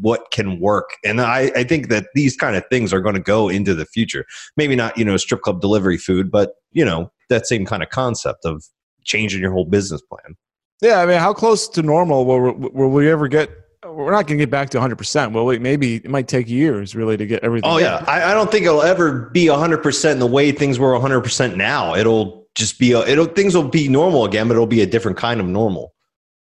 what 0.00 0.30
can 0.30 0.60
work. 0.60 0.96
And 1.04 1.20
I, 1.20 1.50
I 1.56 1.64
think 1.64 1.88
that 1.88 2.06
these 2.14 2.36
kind 2.36 2.54
of 2.54 2.64
things 2.70 2.92
are 2.92 3.00
going 3.00 3.14
to 3.14 3.20
go 3.20 3.48
into 3.48 3.74
the 3.74 3.86
future. 3.86 4.24
Maybe 4.56 4.76
not, 4.76 4.96
you 4.96 5.04
know, 5.04 5.16
strip 5.16 5.40
club 5.40 5.60
delivery 5.60 5.98
food, 5.98 6.30
but 6.30 6.54
you 6.72 6.84
know, 6.84 7.10
that 7.28 7.46
same 7.46 7.64
kind 7.64 7.82
of 7.82 7.88
concept 7.90 8.44
of 8.44 8.64
changing 9.04 9.40
your 9.40 9.52
whole 9.52 9.64
business 9.64 10.02
plan. 10.02 10.36
Yeah, 10.82 11.00
I 11.00 11.06
mean, 11.06 11.18
how 11.18 11.32
close 11.32 11.68
to 11.68 11.82
normal 11.82 12.26
will, 12.26 12.54
will 12.54 12.90
we 12.90 13.08
ever 13.08 13.28
get? 13.28 13.50
We're 13.84 14.10
not 14.10 14.26
going 14.26 14.38
to 14.38 14.42
get 14.42 14.50
back 14.50 14.68
to 14.70 14.78
100. 14.78 14.96
percent 14.96 15.32
Well, 15.32 15.46
maybe 15.60 15.96
it 15.96 16.10
might 16.10 16.26
take 16.26 16.48
years 16.48 16.96
really 16.96 17.16
to 17.16 17.24
get 17.24 17.42
everything. 17.44 17.70
Oh 17.70 17.78
yeah, 17.78 18.04
I, 18.08 18.32
I 18.32 18.34
don't 18.34 18.50
think 18.50 18.66
it'll 18.66 18.82
ever 18.82 19.30
be 19.30 19.46
hundred 19.46 19.78
percent 19.78 20.14
in 20.14 20.18
the 20.18 20.26
way 20.26 20.50
things 20.50 20.78
were 20.78 20.98
hundred 20.98 21.20
percent 21.22 21.56
now. 21.56 21.94
It'll 21.94 22.48
just 22.56 22.80
be 22.80 22.92
a, 22.92 23.00
it'll 23.06 23.26
things 23.26 23.54
will 23.54 23.68
be 23.68 23.88
normal 23.88 24.24
again, 24.24 24.48
but 24.48 24.54
it'll 24.54 24.66
be 24.66 24.82
a 24.82 24.86
different 24.86 25.16
kind 25.16 25.40
of 25.40 25.46
normal. 25.46 25.94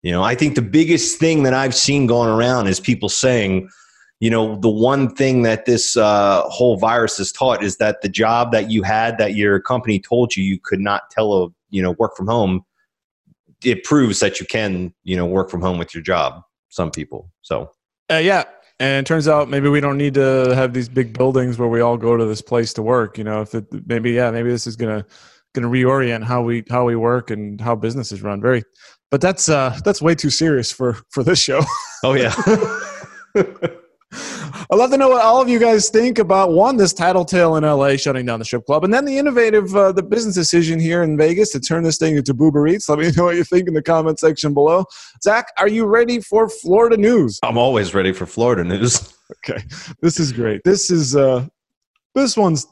You 0.03 0.13
know, 0.13 0.23
I 0.23 0.35
think 0.35 0.55
the 0.55 0.63
biggest 0.63 1.19
thing 1.19 1.43
that 1.43 1.55
I've 1.55 1.75
seen 1.75 2.07
going 2.07 2.29
around 2.29 2.67
is 2.67 2.81
people 2.81 3.09
saying, 3.09 3.69
you 4.21 4.31
know, 4.31 4.57
the 4.57 4.71
one 4.71 5.15
thing 5.15 5.43
that 5.43 5.67
this 5.67 5.97
uh, 5.97 6.43
whole 6.49 6.77
virus 6.79 7.19
has 7.19 7.31
taught 7.31 7.63
is 7.63 7.77
that 7.77 8.01
the 8.01 8.09
job 8.09 8.53
that 8.53 8.71
you 8.71 8.83
had 8.83 9.19
that 9.19 9.35
your 9.35 9.61
company 9.61 9.99
told 9.99 10.35
you 10.35 10.45
you 10.45 10.59
could 10.63 10.81
not 10.81 11.11
tell 11.11 11.45
a 11.45 11.49
you 11.69 11.83
know 11.83 11.93
work 11.93 12.17
from 12.17 12.27
home, 12.27 12.65
it 13.63 13.85
proves 13.85 14.21
that 14.21 14.41
you 14.41 14.47
can 14.47 14.93
you 15.05 15.17
know 15.17 15.27
work 15.27 15.51
from 15.51 15.61
home 15.61 15.79
with 15.79 15.95
your 15.95 16.03
job. 16.03 16.43
Some 16.69 16.91
people, 16.91 17.31
so 17.43 17.71
Uh, 18.11 18.17
yeah, 18.17 18.45
and 18.81 19.05
it 19.05 19.09
turns 19.09 19.29
out 19.29 19.49
maybe 19.49 19.69
we 19.69 19.81
don't 19.81 19.97
need 19.97 20.15
to 20.15 20.53
have 20.55 20.73
these 20.73 20.89
big 20.89 21.17
buildings 21.17 21.59
where 21.59 21.69
we 21.69 21.81
all 21.81 21.97
go 21.97 22.17
to 22.17 22.25
this 22.25 22.43
place 22.43 22.73
to 22.75 22.83
work. 22.83 23.17
You 23.17 23.25
know, 23.25 23.43
if 23.43 23.55
it, 23.55 23.67
maybe 23.87 24.13
yeah, 24.13 24.31
maybe 24.31 24.51
this 24.51 24.67
is 24.67 24.77
gonna 24.77 25.05
gonna 25.55 25.69
reorient 25.69 26.25
how 26.25 26.43
we 26.43 26.65
how 26.69 26.85
we 26.85 26.97
work 26.97 27.31
and 27.31 27.61
how 27.61 27.77
businesses 27.77 28.23
run. 28.23 28.41
Very, 28.41 28.65
but 29.11 29.21
that's 29.21 29.49
uh 29.49 29.79
that's 29.85 30.03
way 30.03 30.15
too 30.15 30.31
serious 30.31 30.73
for 30.73 30.99
for 31.11 31.23
this 31.23 31.41
show. 31.41 31.61
oh 32.03 32.15
yeah. 32.15 32.35
I'd 34.71 34.77
love 34.77 34.91
to 34.93 34.97
know 34.97 35.11
what 35.11 35.23
all 35.23 35.43
of 35.43 35.49
you 35.49 35.59
guys 35.59 35.91
think 35.91 36.19
about 36.19 36.53
one, 36.53 36.77
this 36.77 36.93
tattletale 36.93 37.57
in 37.57 37.65
LA 37.65 37.97
shutting 37.97 38.25
down 38.25 38.39
the 38.39 38.45
strip 38.45 38.65
club, 38.65 38.85
and 38.85 38.95
then 38.95 39.05
the 39.05 39.19
innovative, 39.19 39.75
uh, 39.77 39.93
the 39.93 40.03
business 40.03 40.35
decision 40.35 40.81
here 40.81 41.03
in 41.03 41.17
Vegas 41.17 41.53
to 41.53 41.61
turn 41.61 41.83
this 41.83 41.99
thing 41.99 42.17
into 42.17 42.33
Boober 42.33 42.71
Eats. 42.71 42.89
Let 42.89 42.99
me 42.99 43.11
know 43.17 43.25
what 43.25 43.37
you 43.37 43.45
think 43.45 43.69
in 43.69 43.75
the 43.75 43.83
comment 43.83 44.19
section 44.19 44.55
below. 44.55 44.87
Zach, 45.23 45.49
are 45.59 45.69
you 45.69 45.85
ready 45.85 46.21
for 46.21 46.49
Florida 46.49 46.97
news? 46.97 47.39
I'm 47.43 47.59
always 47.59 47.95
ready 47.95 48.13
for 48.13 48.27
Florida 48.27 48.65
news. 48.65 49.13
Okay, 49.39 49.65
this 50.03 50.21
is 50.21 50.33
great. 50.33 50.61
This 50.65 50.91
is 50.91 51.17
uh, 51.17 51.47
this 52.15 52.37
one's 52.37 52.67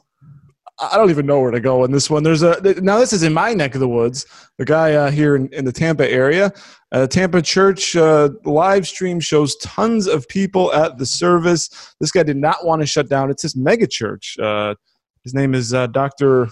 I 0.91 0.97
don't 0.97 1.09
even 1.09 1.25
know 1.25 1.39
where 1.39 1.51
to 1.51 1.59
go 1.59 1.83
in 1.83 1.91
this 1.91 2.09
one. 2.09 2.23
There's 2.23 2.43
a 2.43 2.59
now. 2.81 2.99
This 2.99 3.13
is 3.13 3.23
in 3.23 3.33
my 3.33 3.53
neck 3.53 3.73
of 3.75 3.79
the 3.79 3.87
woods. 3.87 4.25
The 4.57 4.65
guy 4.65 4.93
uh, 4.93 5.11
here 5.11 5.35
in, 5.35 5.51
in, 5.53 5.65
the 5.65 5.71
Tampa 5.71 6.09
area, 6.09 6.51
uh, 6.91 7.07
Tampa 7.07 7.41
Church 7.41 7.95
uh, 7.95 8.29
live 8.45 8.87
stream 8.87 9.19
shows 9.19 9.55
tons 9.57 10.07
of 10.07 10.27
people 10.27 10.73
at 10.73 10.97
the 10.97 11.05
service. 11.05 11.95
This 11.99 12.11
guy 12.11 12.23
did 12.23 12.37
not 12.37 12.65
want 12.65 12.81
to 12.81 12.85
shut 12.85 13.09
down. 13.09 13.31
It's 13.31 13.43
this 13.43 13.55
mega 13.55 13.87
church. 13.87 14.37
Uh, 14.39 14.75
his 15.23 15.33
name 15.33 15.53
is 15.55 15.73
uh, 15.73 15.87
Doctor. 15.87 16.49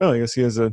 Oh, 0.00 0.12
I 0.12 0.18
guess 0.18 0.32
he 0.32 0.42
has 0.42 0.58
a 0.58 0.72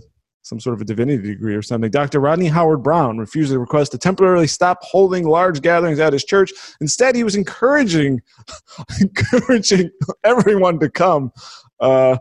some 0.50 0.60
sort 0.60 0.74
of 0.74 0.82
a 0.82 0.86
divinity 0.86 1.22
degree 1.22 1.54
or 1.54 1.62
something. 1.62 1.92
Dr. 1.92 2.20
Rodney 2.20 2.48
Howard-Browne 2.48 3.18
refused 3.18 3.54
a 3.54 3.60
request 3.60 3.92
to 3.92 3.98
temporarily 3.98 4.48
stop 4.48 4.80
holding 4.82 5.28
large 5.28 5.62
gatherings 5.62 6.00
at 6.00 6.12
his 6.12 6.26
church. 6.26 6.52
Instead, 6.82 7.16
he 7.16 7.24
was 7.24 7.36
encouraging 7.36 8.22
encouraging 9.02 9.92
everyone 10.24 10.80
to 10.80 10.90
come. 10.90 11.32
Uh, 11.80 12.18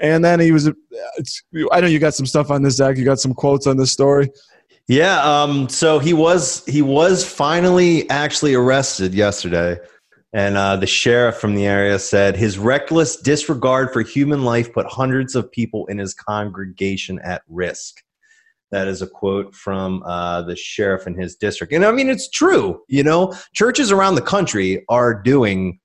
and 0.00 0.24
then 0.24 0.40
he 0.40 0.52
was. 0.52 0.70
I 1.72 1.80
know 1.80 1.86
you 1.86 1.98
got 1.98 2.14
some 2.14 2.26
stuff 2.26 2.50
on 2.50 2.62
this, 2.62 2.76
Zach. 2.76 2.96
You 2.96 3.04
got 3.04 3.20
some 3.20 3.34
quotes 3.34 3.66
on 3.66 3.76
this 3.76 3.92
story. 3.92 4.30
Yeah. 4.88 5.20
Um. 5.22 5.68
So 5.68 5.98
he 5.98 6.12
was 6.12 6.64
he 6.66 6.82
was 6.82 7.24
finally 7.24 8.08
actually 8.10 8.54
arrested 8.54 9.14
yesterday, 9.14 9.78
and 10.32 10.56
uh, 10.56 10.76
the 10.76 10.86
sheriff 10.86 11.36
from 11.36 11.54
the 11.54 11.66
area 11.66 11.98
said 11.98 12.36
his 12.36 12.58
reckless 12.58 13.16
disregard 13.16 13.92
for 13.92 14.02
human 14.02 14.44
life 14.44 14.72
put 14.72 14.86
hundreds 14.86 15.34
of 15.34 15.50
people 15.50 15.86
in 15.86 15.98
his 15.98 16.14
congregation 16.14 17.18
at 17.24 17.42
risk. 17.48 18.02
That 18.72 18.88
is 18.88 19.00
a 19.00 19.06
quote 19.06 19.54
from 19.54 20.02
uh, 20.04 20.42
the 20.42 20.56
sheriff 20.56 21.06
in 21.06 21.18
his 21.18 21.36
district, 21.36 21.72
and 21.72 21.84
I 21.84 21.92
mean 21.92 22.08
it's 22.08 22.28
true. 22.28 22.82
You 22.88 23.02
know, 23.02 23.34
churches 23.54 23.90
around 23.90 24.16
the 24.16 24.22
country 24.22 24.84
are 24.88 25.14
doing 25.14 25.80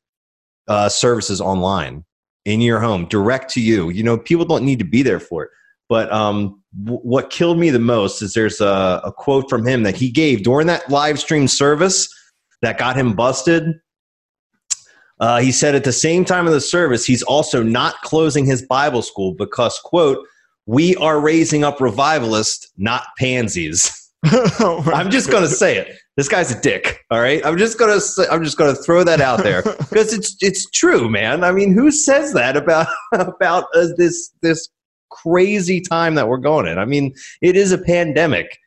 uh, 0.67 0.89
services 0.89 1.41
online 1.41 2.06
in 2.45 2.62
your 2.62 2.80
home, 2.80 3.08
direct 3.08 3.51
to 3.54 3.62
you. 3.62 3.89
You 3.89 4.04
know, 4.04 4.17
people 4.17 4.45
don't 4.45 4.63
need 4.63 4.80
to 4.80 4.86
be 4.86 5.04
there 5.04 5.19
for 5.19 5.43
it. 5.43 5.49
But 5.89 6.12
um, 6.12 6.62
w- 6.84 7.01
what 7.01 7.30
killed 7.30 7.60
me 7.60 7.69
the 7.69 7.80
most 7.80 8.21
is 8.21 8.34
there's 8.34 8.62
a, 8.62 9.01
a 9.04 9.12
quote 9.12 9.49
from 9.49 9.67
him 9.67 9.84
that 9.84 9.95
he 9.95 10.10
gave 10.10 10.43
during 10.43 10.67
that 10.67 10.89
live 10.89 11.19
stream 11.19 11.47
service 11.47 12.08
that 12.62 12.77
got 12.77 12.95
him 12.95 13.13
busted. 13.13 13.75
Uh, 15.19 15.39
he 15.39 15.51
said 15.51 15.75
at 15.75 15.84
the 15.84 15.91
same 15.91 16.25
time 16.25 16.47
of 16.47 16.54
the 16.54 16.62
service, 16.62 17.06
he's 17.06 17.21
also 17.23 17.62
not 17.62 17.95
closing 18.01 18.45
his 18.45 18.63
Bible 18.63 19.01
school 19.01 19.34
because, 19.34 19.77
quote, 19.84 20.25
we 20.65 20.95
are 20.95 21.19
raising 21.19 21.63
up 21.63 21.80
revivalists, 21.80 22.71
not 22.77 23.04
pansies. 23.19 24.10
oh 24.25 24.84
I'm 24.93 25.12
just 25.12 25.30
going 25.30 25.43
to 25.43 25.49
say 25.49 25.77
it. 25.77 25.95
This 26.17 26.28
guy's 26.28 26.52
a 26.52 26.60
dick. 26.60 27.06
All 27.10 27.21
right. 27.21 27.43
I'm 27.45 27.58
just 27.58 27.80
gonna 27.80 28.00
I'm 28.30 28.43
just 28.43 28.58
gonna 28.58 28.76
throw 28.76 29.04
that 29.04 29.21
out 29.21 29.43
there 29.43 29.62
because 29.89 30.13
it's 30.13 30.36
it's 30.41 30.69
true, 30.71 31.10
man. 31.10 31.43
I 31.43 31.52
mean, 31.52 31.74
who 31.74 31.91
says 31.91 32.34
that 32.34 32.58
about 32.58 32.88
about 33.13 33.65
uh, 33.74 33.88
this 33.97 34.32
this 34.41 34.69
crazy 35.10 35.80
time 35.80 36.15
that 36.15 36.28
we're 36.28 36.38
going 36.38 36.67
in? 36.67 36.78
I 36.78 36.86
mean, 36.86 37.13
it 37.41 37.56
is 37.56 37.71
a 37.71 37.78
pandemic. 37.78 38.58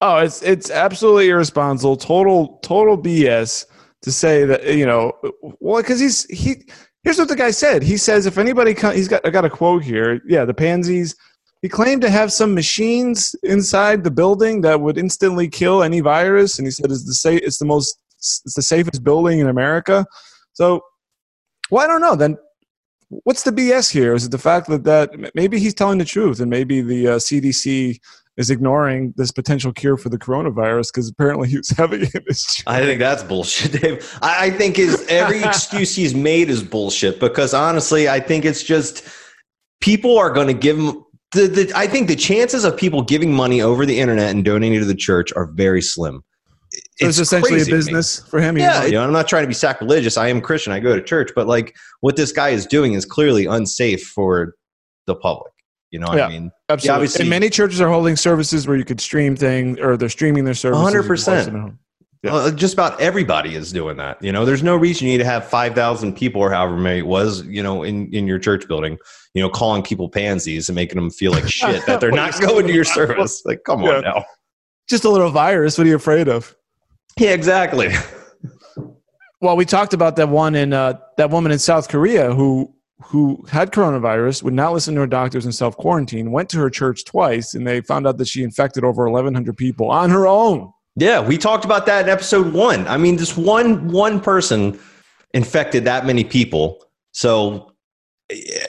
Oh, 0.00 0.18
it's 0.18 0.42
it's 0.42 0.70
absolutely 0.70 1.30
irresponsible. 1.30 1.96
Total 1.96 2.58
total 2.62 2.98
BS 2.98 3.64
to 4.02 4.12
say 4.12 4.44
that 4.44 4.74
you 4.74 4.84
know. 4.84 5.12
Well, 5.60 5.80
because 5.80 6.00
he's 6.00 6.24
he. 6.24 6.62
Here's 7.04 7.18
what 7.18 7.28
the 7.28 7.36
guy 7.36 7.50
said. 7.50 7.82
He 7.82 7.96
says 7.96 8.26
if 8.26 8.38
anybody, 8.38 8.74
he's 8.74 9.08
got 9.08 9.26
I 9.26 9.30
got 9.30 9.44
a 9.44 9.50
quote 9.50 9.82
here. 9.82 10.20
Yeah, 10.26 10.44
the 10.44 10.54
pansies 10.54 11.16
he 11.62 11.68
claimed 11.68 12.02
to 12.02 12.10
have 12.10 12.32
some 12.32 12.54
machines 12.54 13.36
inside 13.44 14.02
the 14.02 14.10
building 14.10 14.60
that 14.62 14.80
would 14.80 14.98
instantly 14.98 15.48
kill 15.48 15.82
any 15.82 16.00
virus, 16.00 16.58
and 16.58 16.66
he 16.66 16.72
said 16.72 16.90
it's 16.90 17.06
the 17.06 17.14
sa- 17.14 17.30
it's 17.30 17.58
the 17.58 17.64
most 17.64 17.98
it's 18.18 18.54
the 18.54 18.62
safest 18.62 19.02
building 19.02 19.38
in 19.38 19.48
America. 19.48 20.04
So, 20.52 20.82
well, 21.70 21.84
I 21.84 21.86
don't 21.86 22.00
know. 22.00 22.16
Then, 22.16 22.36
what's 23.08 23.44
the 23.44 23.52
BS 23.52 23.92
here? 23.92 24.14
Is 24.14 24.26
it 24.26 24.32
the 24.32 24.38
fact 24.38 24.68
that 24.68 24.84
that 24.84 25.10
maybe 25.34 25.60
he's 25.60 25.74
telling 25.74 25.98
the 25.98 26.04
truth, 26.04 26.40
and 26.40 26.50
maybe 26.50 26.80
the 26.80 27.08
uh, 27.08 27.16
CDC 27.16 27.98
is 28.36 28.50
ignoring 28.50 29.12
this 29.16 29.30
potential 29.30 29.72
cure 29.72 29.96
for 29.96 30.08
the 30.08 30.18
coronavirus 30.18 30.88
because 30.92 31.08
apparently 31.08 31.48
he 31.48 31.58
was 31.58 31.68
having 31.76 32.02
it. 32.02 32.62
I 32.66 32.80
think 32.80 32.98
that's 32.98 33.22
bullshit, 33.22 33.80
Dave. 33.80 34.18
I, 34.20 34.46
I 34.46 34.50
think 34.50 34.76
his 34.76 35.06
every 35.08 35.42
excuse 35.44 35.94
he's 35.94 36.14
made 36.14 36.50
is 36.50 36.60
bullshit 36.60 37.20
because 37.20 37.54
honestly, 37.54 38.08
I 38.08 38.18
think 38.18 38.44
it's 38.44 38.64
just 38.64 39.06
people 39.80 40.18
are 40.18 40.30
going 40.30 40.48
to 40.48 40.54
give 40.54 40.76
him 40.76 41.04
the, 41.32 41.46
the, 41.46 41.72
I 41.74 41.86
think 41.86 42.08
the 42.08 42.16
chances 42.16 42.64
of 42.64 42.76
people 42.76 43.02
giving 43.02 43.32
money 43.32 43.62
over 43.62 43.86
the 43.86 43.98
internet 43.98 44.30
and 44.30 44.44
donating 44.44 44.80
to 44.80 44.84
the 44.84 44.94
church 44.94 45.32
are 45.34 45.46
very 45.46 45.82
slim. 45.82 46.22
So 46.72 46.78
it's, 47.08 47.18
it's 47.18 47.18
essentially 47.18 47.62
a 47.62 47.66
business 47.66 48.20
for 48.20 48.40
him. 48.40 48.56
Yeah, 48.56 48.84
you 48.84 48.92
know, 48.92 49.04
I'm 49.04 49.12
not 49.12 49.28
trying 49.28 49.42
to 49.42 49.48
be 49.48 49.54
sacrilegious. 49.54 50.16
I 50.16 50.28
am 50.28 50.40
Christian. 50.40 50.72
I 50.72 50.80
go 50.80 50.94
to 50.94 51.02
church, 51.02 51.30
but 51.34 51.46
like 51.46 51.74
what 52.00 52.16
this 52.16 52.32
guy 52.32 52.50
is 52.50 52.66
doing 52.66 52.94
is 52.94 53.04
clearly 53.04 53.46
unsafe 53.46 54.06
for 54.06 54.54
the 55.06 55.14
public. 55.14 55.52
You 55.90 55.98
know, 55.98 56.14
yeah, 56.14 56.26
I 56.26 56.28
mean, 56.30 56.50
absolutely. 56.70 57.08
Yeah, 57.08 57.20
and 57.20 57.30
many 57.30 57.50
churches 57.50 57.80
are 57.80 57.88
holding 57.88 58.16
services 58.16 58.66
where 58.66 58.76
you 58.76 58.84
could 58.84 59.00
stream 59.00 59.36
things, 59.36 59.78
or 59.78 59.98
they're 59.98 60.08
streaming 60.08 60.44
their 60.44 60.54
services. 60.54 60.82
100. 60.82 61.06
percent 61.06 61.74
yeah. 62.22 62.34
Uh, 62.34 62.50
just 62.50 62.74
about 62.74 63.00
everybody 63.00 63.54
is 63.54 63.72
doing 63.72 63.96
that. 63.96 64.22
You 64.22 64.32
know, 64.32 64.44
there's 64.44 64.62
no 64.62 64.76
reason 64.76 65.06
you 65.06 65.14
need 65.14 65.18
to 65.18 65.24
have 65.24 65.48
5,000 65.48 66.14
people 66.14 66.40
or 66.40 66.50
however 66.50 66.76
many 66.76 67.00
it 67.00 67.06
was, 67.06 67.44
you 67.46 67.62
know, 67.62 67.82
in, 67.82 68.12
in 68.14 68.26
your 68.26 68.38
church 68.38 68.68
building, 68.68 68.96
you 69.34 69.42
know, 69.42 69.48
calling 69.48 69.82
people 69.82 70.08
pansies 70.08 70.68
and 70.68 70.76
making 70.76 70.96
them 70.96 71.10
feel 71.10 71.32
like 71.32 71.48
shit 71.48 71.84
that 71.86 72.00
they're 72.00 72.10
not 72.12 72.40
going 72.40 72.66
to 72.66 72.72
your 72.72 72.84
service. 72.84 73.42
Like, 73.44 73.64
come 73.64 73.82
on 73.84 74.02
now. 74.02 74.24
Just 74.88 75.04
a 75.04 75.10
little 75.10 75.30
virus. 75.30 75.78
What 75.78 75.86
are 75.86 75.90
you 75.90 75.96
afraid 75.96 76.28
of? 76.28 76.54
Yeah, 77.18 77.30
exactly. 77.30 77.90
well, 79.40 79.56
we 79.56 79.64
talked 79.64 79.92
about 79.92 80.16
that 80.16 80.28
one 80.28 80.54
in 80.54 80.72
uh, 80.72 80.98
that 81.16 81.30
woman 81.30 81.52
in 81.52 81.58
South 81.58 81.88
Korea 81.88 82.32
who 82.32 82.74
who 83.04 83.44
had 83.50 83.72
coronavirus, 83.72 84.42
would 84.42 84.54
not 84.54 84.72
listen 84.72 84.94
to 84.94 85.00
her 85.00 85.06
doctors 85.06 85.44
and 85.44 85.54
self 85.54 85.76
quarantine, 85.76 86.30
went 86.30 86.48
to 86.50 86.58
her 86.58 86.70
church 86.70 87.04
twice, 87.04 87.54
and 87.54 87.66
they 87.66 87.80
found 87.80 88.06
out 88.06 88.18
that 88.18 88.28
she 88.28 88.42
infected 88.42 88.84
over 88.84 89.08
1,100 89.08 89.56
people 89.56 89.90
on 89.90 90.10
her 90.10 90.26
own. 90.26 90.72
Yeah, 90.96 91.20
we 91.20 91.38
talked 91.38 91.64
about 91.64 91.86
that 91.86 92.04
in 92.04 92.10
episode 92.10 92.52
one. 92.52 92.86
I 92.86 92.96
mean, 92.96 93.16
this 93.16 93.36
one 93.36 93.88
one 93.88 94.20
person 94.20 94.78
infected 95.32 95.84
that 95.86 96.04
many 96.04 96.24
people. 96.24 96.84
So, 97.12 97.72
eh, 98.30 98.66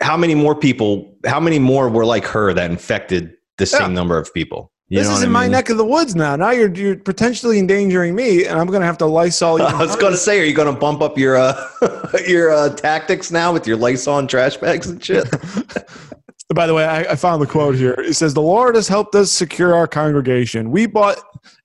how 0.00 0.16
many 0.16 0.34
more 0.34 0.54
people? 0.54 1.16
How 1.26 1.40
many 1.40 1.58
more 1.58 1.88
were 1.88 2.06
like 2.06 2.24
her 2.26 2.54
that 2.54 2.70
infected 2.70 3.34
the 3.58 3.66
same 3.66 3.80
yeah. 3.80 3.88
number 3.88 4.18
of 4.18 4.32
people? 4.32 4.72
You 4.88 5.00
this 5.00 5.08
is 5.08 5.16
in 5.18 5.22
I 5.22 5.26
mean? 5.26 5.32
my 5.32 5.48
neck 5.48 5.68
of 5.68 5.78
the 5.78 5.84
woods 5.84 6.14
now. 6.14 6.36
Now 6.36 6.50
you're 6.50 6.72
you're 6.72 6.96
potentially 6.96 7.58
endangering 7.58 8.14
me, 8.14 8.46
and 8.46 8.58
I'm 8.58 8.68
going 8.68 8.80
to 8.80 8.86
have 8.86 8.98
to 8.98 9.06
Lysol. 9.06 9.58
You. 9.58 9.64
I 9.64 9.74
was 9.74 9.96
going 9.96 10.12
to 10.12 10.18
say, 10.18 10.40
are 10.40 10.44
you 10.44 10.54
going 10.54 10.72
to 10.72 10.78
bump 10.78 11.02
up 11.02 11.18
your 11.18 11.36
uh, 11.36 11.60
your 12.26 12.52
uh, 12.52 12.70
tactics 12.70 13.30
now 13.30 13.52
with 13.52 13.66
your 13.66 13.76
Lysol 13.76 14.18
and 14.18 14.30
trash 14.30 14.56
bags 14.56 14.88
and 14.88 15.04
shit? 15.04 15.28
By 16.54 16.68
the 16.68 16.74
way, 16.74 16.84
I, 16.84 17.00
I, 17.00 17.16
found 17.16 17.42
the 17.42 17.46
quote 17.46 17.74
here. 17.74 17.94
It 17.94 18.14
says, 18.14 18.34
The 18.34 18.42
Lord 18.42 18.76
has 18.76 18.86
helped 18.86 19.16
us 19.16 19.32
secure 19.32 19.74
our 19.74 19.88
congregation. 19.88 20.70
We 20.70 20.86
bought 20.86 21.18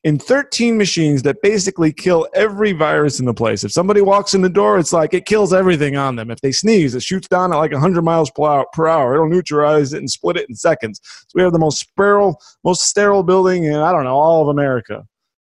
in 0.03 0.17
13 0.17 0.77
machines 0.77 1.21
that 1.23 1.41
basically 1.41 1.93
kill 1.93 2.27
every 2.33 2.71
virus 2.71 3.19
in 3.19 3.25
the 3.25 3.33
place. 3.33 3.63
If 3.63 3.71
somebody 3.71 4.01
walks 4.01 4.33
in 4.33 4.41
the 4.41 4.49
door, 4.49 4.79
it's 4.79 4.93
like 4.93 5.13
it 5.13 5.25
kills 5.25 5.53
everything 5.53 5.97
on 5.97 6.15
them. 6.15 6.31
If 6.31 6.41
they 6.41 6.51
sneeze, 6.51 6.95
it 6.95 7.03
shoots 7.03 7.27
down 7.27 7.53
at 7.53 7.57
like 7.57 7.71
100 7.71 8.01
miles 8.01 8.31
per 8.31 8.87
hour. 8.87 9.13
It'll 9.13 9.29
neutralize 9.29 9.93
it 9.93 9.99
and 9.99 10.09
split 10.09 10.37
it 10.37 10.49
in 10.49 10.55
seconds. 10.55 10.99
So 11.03 11.33
we 11.35 11.41
have 11.41 11.53
the 11.53 11.59
most 11.59 11.79
sterile, 11.79 12.41
most 12.63 12.83
sterile 12.83 13.23
building 13.23 13.65
in, 13.65 13.75
I 13.75 13.91
don't 13.91 14.03
know, 14.03 14.15
all 14.15 14.41
of 14.41 14.47
America. 14.47 15.05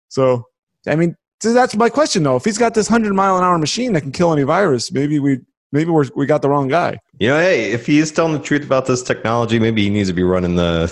So, 0.08 0.44
I 0.86 0.96
mean, 0.96 1.16
that's 1.42 1.76
my 1.76 1.88
question 1.88 2.22
though. 2.22 2.36
If 2.36 2.44
he's 2.44 2.58
got 2.58 2.74
this 2.74 2.90
100 2.90 3.14
mile 3.14 3.36
an 3.36 3.44
hour 3.44 3.58
machine 3.58 3.92
that 3.92 4.00
can 4.00 4.12
kill 4.12 4.32
any 4.32 4.42
virus, 4.42 4.90
maybe 4.90 5.18
we 5.18 5.40
maybe 5.72 5.90
we're, 5.90 6.06
we 6.16 6.26
got 6.26 6.42
the 6.42 6.48
wrong 6.48 6.68
guy. 6.68 6.98
You 7.18 7.28
know, 7.28 7.38
hey, 7.38 7.72
if 7.72 7.86
he 7.86 7.98
is 7.98 8.12
telling 8.12 8.32
the 8.32 8.38
truth 8.38 8.64
about 8.64 8.86
this 8.86 9.02
technology, 9.02 9.58
maybe 9.58 9.82
he 9.82 9.90
needs 9.90 10.08
to 10.08 10.14
be 10.14 10.22
running 10.22 10.56
the 10.56 10.86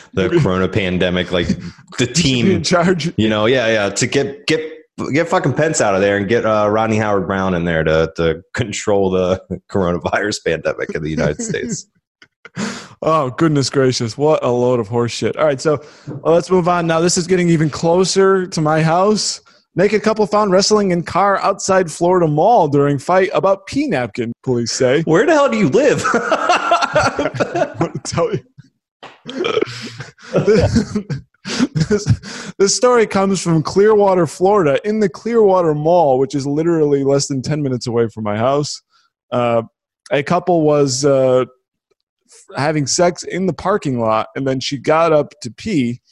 the 0.12 0.28
Corona 0.40 0.68
pandemic, 0.68 1.32
like 1.32 1.48
the 1.98 2.06
team 2.14 2.50
in 2.50 2.62
charge. 2.62 3.12
You 3.16 3.28
know, 3.28 3.46
yeah, 3.46 3.66
yeah, 3.68 3.90
to 3.90 4.06
get 4.06 4.46
get 4.46 4.60
get 5.12 5.28
fucking 5.28 5.54
Pence 5.54 5.80
out 5.80 5.94
of 5.94 6.00
there 6.00 6.16
and 6.16 6.28
get 6.28 6.44
uh, 6.44 6.68
Rodney 6.70 6.96
Howard-Browne 6.98 7.54
in 7.54 7.64
there 7.64 7.84
to 7.84 8.12
to 8.16 8.42
control 8.54 9.10
the 9.10 9.42
coronavirus 9.70 10.44
pandemic 10.44 10.94
in 10.94 11.02
the 11.02 11.10
United 11.10 11.42
States. 11.42 11.86
Oh 13.02 13.30
goodness 13.30 13.70
gracious! 13.70 14.16
What 14.16 14.44
a 14.44 14.50
load 14.50 14.78
of 14.78 14.88
horseshit. 14.88 15.36
All 15.36 15.44
right, 15.44 15.60
so 15.60 15.82
well, 16.06 16.34
let's 16.34 16.50
move 16.50 16.68
on 16.68 16.86
now. 16.86 17.00
This 17.00 17.16
is 17.16 17.26
getting 17.26 17.48
even 17.48 17.70
closer 17.70 18.46
to 18.46 18.60
my 18.60 18.82
house. 18.82 19.40
Naked 19.74 20.02
couple 20.02 20.26
found 20.26 20.52
wrestling 20.52 20.90
in 20.90 21.02
car 21.02 21.38
outside 21.40 21.90
Florida 21.90 22.26
Mall 22.26 22.68
during 22.68 22.98
fight 22.98 23.30
about 23.32 23.66
pee 23.66 23.88
napkin. 23.88 24.32
Police 24.42 24.70
say. 24.70 25.00
Where 25.06 25.24
the 25.24 25.32
hell 25.32 25.48
do 25.50 25.56
you 25.56 25.70
live? 25.70 26.02
I 26.14 27.74
want 27.80 27.94
to 27.94 28.14
tell 28.14 28.30
you. 28.34 28.44
this, 31.88 32.52
this 32.58 32.76
story 32.76 33.06
comes 33.06 33.40
from 33.40 33.62
Clearwater, 33.62 34.26
Florida, 34.26 34.78
in 34.86 35.00
the 35.00 35.08
Clearwater 35.08 35.74
Mall, 35.74 36.18
which 36.18 36.34
is 36.34 36.46
literally 36.46 37.02
less 37.02 37.28
than 37.28 37.40
10 37.40 37.62
minutes 37.62 37.86
away 37.86 38.08
from 38.08 38.24
my 38.24 38.36
house. 38.36 38.82
Uh, 39.30 39.62
a 40.10 40.22
couple 40.22 40.60
was 40.60 41.06
uh, 41.06 41.46
having 42.56 42.86
sex 42.86 43.22
in 43.22 43.46
the 43.46 43.54
parking 43.54 44.00
lot, 44.00 44.28
and 44.36 44.46
then 44.46 44.60
she 44.60 44.76
got 44.76 45.12
up 45.12 45.32
to 45.40 45.50
pee, 45.50 46.02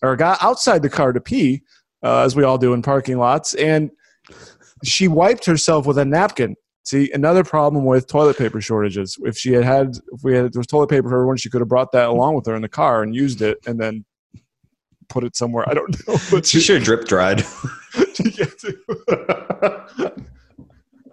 or 0.00 0.16
got 0.16 0.42
outside 0.42 0.80
the 0.80 0.88
car 0.88 1.12
to 1.12 1.20
pee, 1.20 1.62
uh, 2.02 2.20
as 2.20 2.36
we 2.36 2.44
all 2.44 2.58
do 2.58 2.72
in 2.72 2.82
parking 2.82 3.18
lots, 3.18 3.54
and 3.54 3.90
she 4.84 5.08
wiped 5.08 5.44
herself 5.44 5.86
with 5.86 5.98
a 5.98 6.04
napkin. 6.04 6.56
See, 6.84 7.10
another 7.12 7.44
problem 7.44 7.84
with 7.84 8.06
toilet 8.06 8.38
paper 8.38 8.60
shortages. 8.60 9.16
If 9.22 9.36
she 9.36 9.52
had 9.52 9.64
had, 9.64 9.96
if 10.12 10.24
we 10.24 10.34
had, 10.34 10.52
there 10.52 10.60
was 10.60 10.66
toilet 10.66 10.88
paper 10.88 11.08
for 11.08 11.16
everyone, 11.16 11.36
she 11.36 11.50
could 11.50 11.60
have 11.60 11.68
brought 11.68 11.92
that 11.92 12.08
along 12.08 12.36
with 12.36 12.46
her 12.46 12.54
in 12.54 12.62
the 12.62 12.68
car 12.68 13.02
and 13.02 13.14
used 13.14 13.42
it, 13.42 13.58
and 13.66 13.78
then 13.78 14.04
put 15.08 15.24
it 15.24 15.36
somewhere. 15.36 15.68
I 15.68 15.74
don't 15.74 15.90
know, 16.08 16.16
but 16.30 16.46
She 16.46 16.60
should 16.60 16.76
have 16.76 16.84
drip 16.84 17.04
dried. 17.06 17.44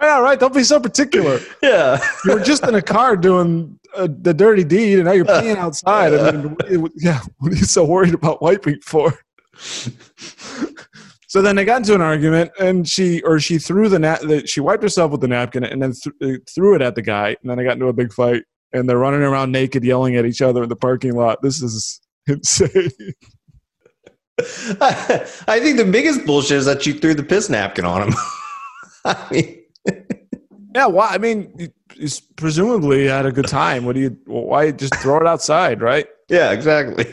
yeah, 0.02 0.20
right. 0.20 0.40
Don't 0.40 0.54
be 0.54 0.64
so 0.64 0.80
particular. 0.80 1.40
yeah. 1.62 2.00
You 2.26 2.36
were 2.36 2.40
just 2.40 2.64
in 2.66 2.76
a 2.76 2.82
car 2.82 3.18
doing 3.18 3.80
uh, 3.96 4.08
the 4.22 4.34
dirty 4.34 4.64
deed, 4.64 5.00
and 5.00 5.06
now 5.06 5.14
you're 5.14 5.26
peeing 5.26 5.58
outside. 5.58 6.14
I 6.14 6.32
mean, 6.32 6.56
yeah, 6.96 7.20
what 7.40 7.52
are 7.52 7.56
you 7.56 7.66
so 7.66 7.84
worried 7.86 8.14
about 8.14 8.42
wiping 8.42 8.80
for? 8.82 9.14
So 11.30 11.42
then 11.42 11.58
they 11.58 11.66
got 11.66 11.82
into 11.82 11.94
an 11.94 12.02
argument, 12.02 12.52
and 12.58 12.88
she 12.88 13.22
or 13.22 13.38
she 13.42 13.58
threw 13.58 13.90
the 13.90 14.00
nap. 14.00 14.22
She 14.46 14.62
wiped 14.62 14.82
herself 14.82 15.12
with 15.12 15.20
the 15.20 15.28
napkin, 15.28 15.66
and 15.66 15.82
then 15.82 15.92
th- 15.92 16.16
uh, 16.24 16.40
threw 16.50 16.74
it 16.74 16.82
at 16.82 16.96
the 16.96 17.02
guy. 17.02 17.36
And 17.42 17.50
then 17.50 17.58
they 17.58 17.66
got 17.66 17.74
into 17.74 17.88
a 17.88 17.94
big 17.94 18.14
fight, 18.14 18.44
and 18.72 18.88
they're 18.88 18.98
running 18.98 19.22
around 19.22 19.52
naked, 19.52 19.84
yelling 19.84 20.16
at 20.16 20.26
each 20.26 20.42
other 20.42 20.64
in 20.64 20.70
the 20.70 20.78
parking 20.78 21.16
lot. 21.16 21.42
This 21.42 21.62
is 21.62 22.00
insane. 22.28 22.92
I 24.80 25.60
think 25.62 25.78
the 25.78 25.88
biggest 25.92 26.26
bullshit 26.26 26.58
is 26.60 26.66
that 26.66 26.82
she 26.84 26.94
threw 26.94 27.14
the 27.14 27.24
piss 27.24 27.50
napkin 27.50 27.84
on 27.84 28.04
him. 28.08 28.14
I 29.04 29.28
mean, 29.30 29.64
Yeah, 30.74 30.86
why? 30.86 31.10
I 31.10 31.18
mean, 31.18 31.52
you, 31.58 31.68
you 31.96 32.08
presumably 32.38 33.06
had 33.08 33.26
a 33.26 33.34
good 33.34 33.48
time. 33.48 33.84
What 33.86 33.96
do 33.96 34.02
you? 34.02 34.18
Why 34.28 34.72
just 34.72 34.96
throw 34.96 35.18
it 35.20 35.28
outside, 35.28 35.82
right? 35.82 36.08
yeah, 36.30 36.52
exactly. 36.52 37.06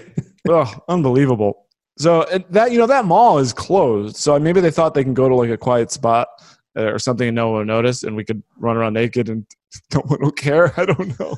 Oh, 0.48 0.72
unbelievable. 0.88 1.63
So 1.96 2.26
that 2.50 2.72
you 2.72 2.78
know 2.78 2.86
that 2.86 3.04
mall 3.04 3.38
is 3.38 3.52
closed. 3.52 4.16
So 4.16 4.38
maybe 4.38 4.60
they 4.60 4.70
thought 4.70 4.94
they 4.94 5.04
can 5.04 5.14
go 5.14 5.28
to 5.28 5.34
like 5.34 5.50
a 5.50 5.56
quiet 5.56 5.90
spot 5.90 6.28
uh, 6.76 6.92
or 6.92 6.98
something 6.98 7.28
and 7.28 7.34
no 7.34 7.50
one 7.50 7.58
will 7.58 7.64
notice, 7.64 8.02
and 8.02 8.16
we 8.16 8.24
could 8.24 8.42
run 8.58 8.76
around 8.76 8.94
naked 8.94 9.28
and 9.28 9.46
no 9.94 10.00
one 10.00 10.20
will 10.20 10.32
care. 10.32 10.78
I 10.78 10.86
don't 10.86 11.18
know. 11.18 11.36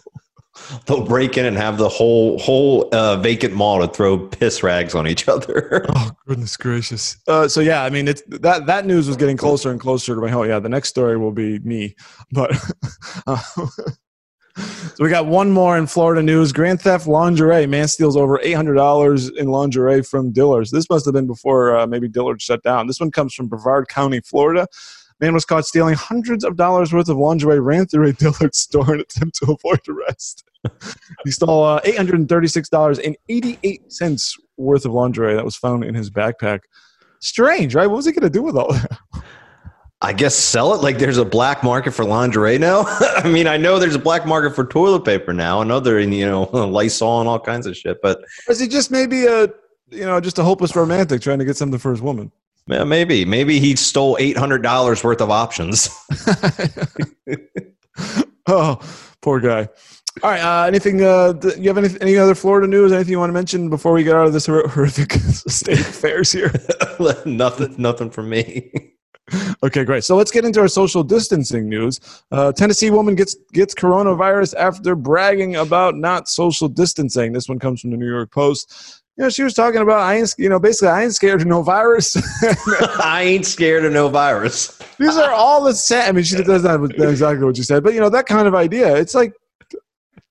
They'll 0.87 1.05
break 1.05 1.37
in 1.37 1.45
and 1.45 1.55
have 1.59 1.77
the 1.77 1.89
whole 1.89 2.39
whole 2.39 2.89
uh, 2.95 3.19
vacant 3.19 3.53
mall 3.53 3.81
to 3.81 3.89
throw 3.89 4.19
piss 4.19 4.63
rags 4.63 4.95
on 4.95 5.07
each 5.07 5.29
other. 5.29 5.85
Oh 5.95 6.11
goodness 6.27 6.57
gracious. 6.57 7.17
Uh, 7.29 7.47
so 7.47 7.61
yeah, 7.61 7.85
I 7.85 7.91
mean 7.91 8.09
it's 8.09 8.23
that 8.29 8.67
that 8.67 8.87
news 8.87 9.07
was 9.07 9.17
getting 9.17 9.37
closer 9.37 9.71
and 9.71 9.79
closer 9.79 10.15
to 10.15 10.21
my 10.21 10.31
home. 10.31 10.49
Yeah, 10.49 10.59
the 10.59 10.69
next 10.69 10.89
story 10.89 11.19
will 11.19 11.33
be 11.33 11.59
me, 11.61 11.95
but. 12.33 12.57
uh, 13.27 13.43
So 14.57 15.05
we 15.05 15.11
got 15.11 15.27
one 15.27 15.51
more 15.51 15.77
in 15.77 15.87
Florida 15.87 16.23
news. 16.23 16.53
Grand 16.53 16.81
theft 16.81 17.07
lingerie. 17.07 17.67
Man 17.67 17.89
steals 17.89 18.17
over 18.17 18.41
eight 18.43 18.55
hundred 18.55 18.75
dollars 18.75 19.29
in 19.29 19.49
lingerie 19.49 20.03
from 20.03 20.33
Dillard's. 20.33 20.71
This 20.71 20.89
must 20.89 21.05
have 21.05 21.13
been 21.13 21.27
before 21.27 21.77
uh, 21.77 21.87
maybe 21.87 22.09
Dillard 22.09 22.41
shut 22.41 22.63
down. 22.63 22.87
This 22.87 22.99
one 22.99 23.11
comes 23.11 23.35
from 23.35 23.49
Brevard 23.49 23.89
County, 23.89 24.21
Florida. 24.21 24.67
Man 25.21 25.35
was 25.35 25.45
caught 25.45 25.67
stealing 25.67 25.95
hundreds 25.95 26.45
of 26.45 26.57
dollars 26.57 26.93
worth 26.93 27.09
of 27.09 27.17
lingerie, 27.19 27.61
ran 27.61 27.87
through 27.87 28.09
a 28.09 28.13
Dillard 28.15 28.55
store 28.55 28.95
in 28.95 29.01
attempt 29.01 29.37
to 29.37 29.53
avoid 29.53 29.81
arrest. 29.89 30.45
he 31.25 31.31
stole 31.31 31.63
uh, 31.63 31.81
eight 31.85 31.97
hundred 31.97 32.19
and 32.19 32.29
thirty-six 32.29 32.69
dollars 32.71 32.99
and 32.99 33.17
eighty-eight 33.29 33.93
cents 33.93 34.37
worth 34.57 34.87
of 34.87 34.93
lingerie 34.93 35.35
that 35.35 35.45
was 35.45 35.57
found 35.57 35.85
in 35.85 35.95
his 35.95 36.11
backpack. 36.11 36.61
Strange, 37.21 37.75
right? 37.75 37.87
What 37.87 37.97
was 37.97 38.07
he 38.07 38.13
going 38.13 38.23
to 38.23 38.31
do 38.31 38.43
with 38.43 38.57
all 38.57 38.73
that? 38.73 38.99
I 40.03 40.13
guess 40.13 40.35
sell 40.35 40.75
it 40.75 40.83
like 40.83 40.99
there's 40.99 41.17
a 41.17 41.25
black 41.25 41.63
market 41.65 41.93
for 41.93 42.05
lingerie 42.05 42.59
now. 42.59 42.85
I 43.17 43.29
mean, 43.29 43.47
I 43.47 43.57
know 43.57 43.79
there's 43.79 43.95
a 43.95 43.99
black 44.01 44.27
market 44.27 44.55
for 44.55 44.67
toilet 44.67 45.05
paper 45.05 45.33
now. 45.33 45.65
They're 45.81 45.99
in, 45.99 46.13
you 46.13 46.27
know, 46.27 46.43
Lysol 46.53 47.21
and 47.21 47.29
all 47.29 47.41
kinds 47.41 47.67
of 47.67 47.77
shit, 47.77 48.03
but 48.03 48.19
Or 48.47 48.53
is 48.53 48.61
he 48.61 48.69
just 48.69 48.91
maybe 48.91 49.27
a 49.27 49.49
you 49.89 50.05
know 50.05 50.21
just 50.21 50.39
a 50.39 50.43
hopeless 50.43 50.77
romantic 50.77 51.23
trying 51.23 51.39
to 51.39 51.45
get 51.45 51.57
something 51.57 51.79
for 51.79 51.91
his 51.93 52.03
woman? 52.03 52.31
yeah, 52.69 52.85
maybe, 52.85 53.25
maybe 53.25 53.59
he 53.59 53.77
stole 53.77 54.17
$800 54.17 55.05
worth 55.05 55.21
of 55.21 55.31
options. 55.31 55.89
oh, 58.49 58.81
poor 59.23 59.41
guy. 59.41 59.69
All 60.23 60.31
right. 60.31 60.41
Uh, 60.41 60.67
anything? 60.67 61.03
Uh, 61.03 61.33
th- 61.35 61.57
you 61.59 61.69
have 61.69 61.79
any 61.79 61.89
any 62.01 62.17
other 62.17 62.35
Florida 62.35 62.67
news? 62.67 62.91
Anything 62.91 63.13
you 63.13 63.19
want 63.19 63.29
to 63.29 63.35
mention 63.35 63.69
before 63.69 63.93
we 63.93 64.03
get 64.03 64.17
out 64.17 64.27
of 64.27 64.33
this 64.33 64.47
horrific 64.47 65.13
state 65.13 65.79
of 65.79 65.87
affairs 65.87 66.33
here? 66.33 66.53
nothing, 67.27 67.75
nothing 67.79 68.11
from 68.11 68.31
me. 68.31 68.95
Okay, 69.63 69.85
great. 69.85 70.05
So 70.05 70.17
let's 70.17 70.31
get 70.31 70.45
into 70.45 70.61
our 70.61 70.69
social 70.69 71.03
distancing 71.03 71.69
news. 71.69 72.01
Uh, 72.31 72.53
Tennessee 72.53 72.91
woman 72.91 73.15
gets 73.15 73.35
gets 73.53 73.75
coronavirus 73.75 74.55
after 74.57 74.95
bragging 74.95 75.57
about 75.57 75.97
not 75.97 76.29
social 76.29 76.69
distancing. 76.69 77.33
This 77.33 77.49
one 77.49 77.59
comes 77.59 77.81
from 77.81 77.91
the 77.91 77.97
New 77.97 78.09
York 78.09 78.31
Post. 78.31 79.03
You 79.17 79.25
know, 79.25 79.31
she 79.31 79.43
was 79.43 79.55
talking 79.55 79.81
about 79.81 80.01
I 80.01 80.17
ain't, 80.17 80.35
you 80.39 80.49
know, 80.49 80.61
basically 80.61 80.89
I 80.89 81.03
ain't 81.03 81.15
scared 81.15 81.41
of 81.41 81.47
no 81.47 81.63
virus. 81.63 82.17
I 83.01 83.23
ain't 83.23 83.47
scared 83.47 83.85
of 83.85 83.93
no 83.93 84.09
virus. 84.09 84.79
These 84.99 85.17
are 85.17 85.33
all 85.33 85.65
the 85.65 85.75
same. 85.75 86.09
I 86.09 86.13
mean, 86.13 86.25
she 86.25 86.37
does 86.43 86.65
not 86.65 86.85
exactly 86.85 87.45
what 87.45 87.57
you 87.57 87.65
said, 87.65 87.83
but 87.83 87.95
you 87.95 88.01
know 88.01 88.11
that 88.11 88.27
kind 88.27 88.47
of 88.47 88.55
idea. 88.55 88.95
It's 88.95 89.15
like 89.15 89.35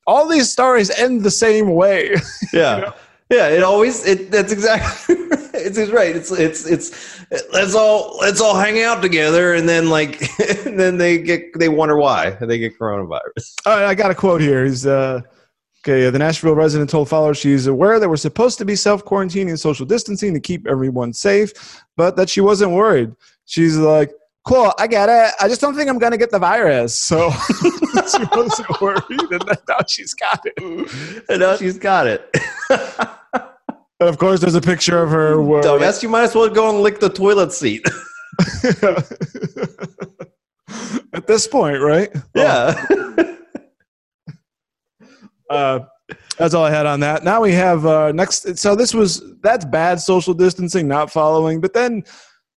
all 0.08 0.28
these 0.28 0.52
stories 0.52 0.90
end 0.92 1.24
the 1.24 1.32
same 1.32 1.74
way. 1.74 2.16
Yeah. 2.54 2.94
Yeah, 3.30 3.50
it 3.50 3.64
always 3.64 4.06
it 4.06 4.30
that's 4.30 4.52
exactly 4.52 5.16
it's, 5.56 5.78
it's 5.78 5.92
right. 5.92 6.16
It's 6.16 6.32
it's 6.32 6.66
it's 6.68 7.26
let's 7.52 7.74
all 7.74 8.18
let's 8.20 8.40
all 8.40 8.56
hang 8.56 8.82
out 8.82 9.02
together 9.02 9.56
and 9.56 9.68
then 9.68 9.90
like 9.90 10.22
and 10.66 10.80
then 10.80 10.98
they 10.98 11.18
get 11.18 11.58
they 11.58 11.70
wonder 11.70 11.98
why 11.98 12.32
they 12.42 12.60
get 12.60 12.78
coronavirus. 12.78 13.56
All 13.66 13.78
right, 13.78 13.86
I 13.86 13.96
got 13.96 14.12
a 14.12 14.16
quote 14.16 14.42
here. 14.42 14.64
He's 14.66 14.86
uh, 14.86 15.22
okay. 15.84 16.08
The 16.10 16.20
Nashville 16.20 16.54
resident 16.54 16.90
told 16.90 17.10
followers 17.10 17.40
she's 17.40 17.66
aware 17.66 18.00
that 18.00 18.08
we're 18.08 18.16
supposed 18.16 18.60
to 18.60 18.66
be 18.66 18.76
self 18.76 19.04
quarantining 19.04 19.50
and 19.50 19.60
social 19.60 19.88
distancing 19.88 20.34
to 20.36 20.40
keep 20.40 20.68
everyone 20.68 21.12
safe, 21.12 21.82
but 21.98 22.16
that 22.18 22.30
she 22.30 22.42
wasn't 22.42 22.72
worried. 22.72 23.12
She's 23.46 23.76
like, 23.76 24.12
"Cool, 24.46 24.74
I 24.78 24.88
get 24.88 25.10
it. 25.10 25.34
I 25.42 25.48
just 25.48 25.62
don't 25.62 25.76
think 25.76 25.90
I'm 25.90 25.98
gonna 25.98 26.18
get 26.18 26.32
the 26.32 26.40
virus." 26.40 26.98
So 26.98 27.32
she 27.32 28.24
wasn't 28.32 28.82
worried, 28.82 29.32
and 29.32 29.44
now 29.68 29.80
she's 29.88 30.14
got 30.14 30.46
it. 30.46 31.24
And 31.30 31.40
now 31.40 31.58
she's 31.58 31.78
got 31.78 32.08
it. 32.08 32.30
And 34.00 34.10
of 34.10 34.18
course, 34.18 34.42
there's 34.42 34.56
a 34.56 34.62
picture 34.62 35.02
of 35.02 35.10
her. 35.10 35.42
Where, 35.42 35.64
Dumbass, 35.64 36.04
you 36.04 36.10
might 36.10 36.24
as 36.24 36.36
well 36.36 36.50
go 36.50 36.70
and 36.70 36.82
lick 36.82 37.00
the 37.00 37.10
toilet 37.10 37.54
seat. 37.54 37.86
At 41.14 41.28
this 41.28 41.48
point, 41.48 41.82
right? 41.82 42.14
yeah. 42.36 42.86
uh, 45.50 45.80
that's 46.38 46.54
all 46.54 46.66
I 46.66 46.72
had 46.72 46.86
on 46.86 47.00
that. 47.00 47.24
Now 47.24 47.42
we 47.42 47.54
have 47.54 47.86
uh, 47.86 48.12
next. 48.12 48.58
So 48.58 48.76
this 48.76 48.94
was 48.94 49.24
that's 49.42 49.64
bad 49.64 50.02
social 50.02 50.34
distancing, 50.34 50.90
not 50.90 51.10
following. 51.10 51.62
But 51.62 51.74
then 51.74 52.04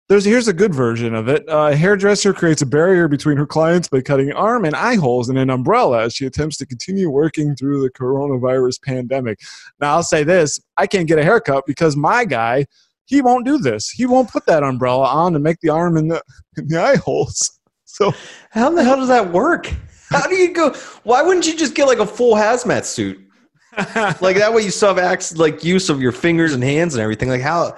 there's 0.10 0.24
here's 0.24 0.48
a 0.48 0.54
good 0.54 0.74
version 0.74 1.13
of 1.13 1.28
it. 1.28 1.48
Uh, 1.50 1.70
a 1.72 1.76
hairdresser 1.76 2.34
creates 2.34 2.62
a 2.62 2.65
barrier 2.65 3.08
between 3.08 3.38
her 3.38 3.46
clients 3.46 3.89
by 3.89 4.02
cutting 4.02 4.32
arm 4.32 4.63
and 4.63 4.76
eye 4.76 4.96
holes 4.96 5.30
in 5.30 5.38
an 5.38 5.50
umbrella 5.50 6.04
as 6.04 6.13
she 6.13 6.26
attempts 6.26 6.58
to 6.58 6.65
continue 6.65 7.10
working 7.10 7.56
through 7.56 7.82
the 7.82 7.89
coronavirus 7.89 8.82
pandemic. 8.82 9.39
Now 9.82 9.96
I'll 9.96 10.04
say 10.04 10.24
this: 10.24 10.60
I 10.78 10.88
can't 10.88 11.08
get 11.08 11.20
a 11.20 11.24
haircut 11.24 11.65
because 11.67 11.96
my 11.96 12.24
guy 12.24 12.65
he 13.08 13.22
won't 13.22 13.46
do 13.46 13.58
this. 13.58 13.89
He 13.89 14.06
won't 14.06 14.30
put 14.30 14.46
that 14.46 14.63
umbrella 14.63 15.08
on 15.08 15.34
and 15.34 15.43
make 15.43 15.60
the 15.62 15.70
arm 15.70 15.98
in 15.98 16.10
the 16.10 16.22
in 16.58 16.67
the 16.67 16.80
eye 16.82 16.98
holes. 16.98 17.52
So 17.89 18.13
How 18.52 18.70
the 18.70 18.84
hell 18.84 18.98
does 18.98 19.08
that 19.08 19.32
work? 19.32 19.74
How 20.10 20.28
do 20.28 20.36
you 20.36 20.54
go? 20.54 20.72
Why 21.02 21.24
wouldn't 21.24 21.48
you 21.48 21.58
just 21.58 21.74
get 21.74 21.88
like 21.88 21.98
a 21.98 22.06
full 22.06 22.36
hazmat 22.36 22.84
suit? 22.84 23.17
like 24.22 24.38
that 24.38 24.54
way 24.54 24.62
you 24.62 24.70
still 24.70 24.89
have 24.89 25.00
access, 25.00 25.36
like 25.36 25.63
use 25.63 25.89
of 25.89 26.00
your 26.00 26.12
fingers 26.12 26.54
and 26.54 26.63
hands 26.63 26.93
and 26.93 27.02
everything. 27.02 27.28
Like 27.28 27.41
how 27.41 27.76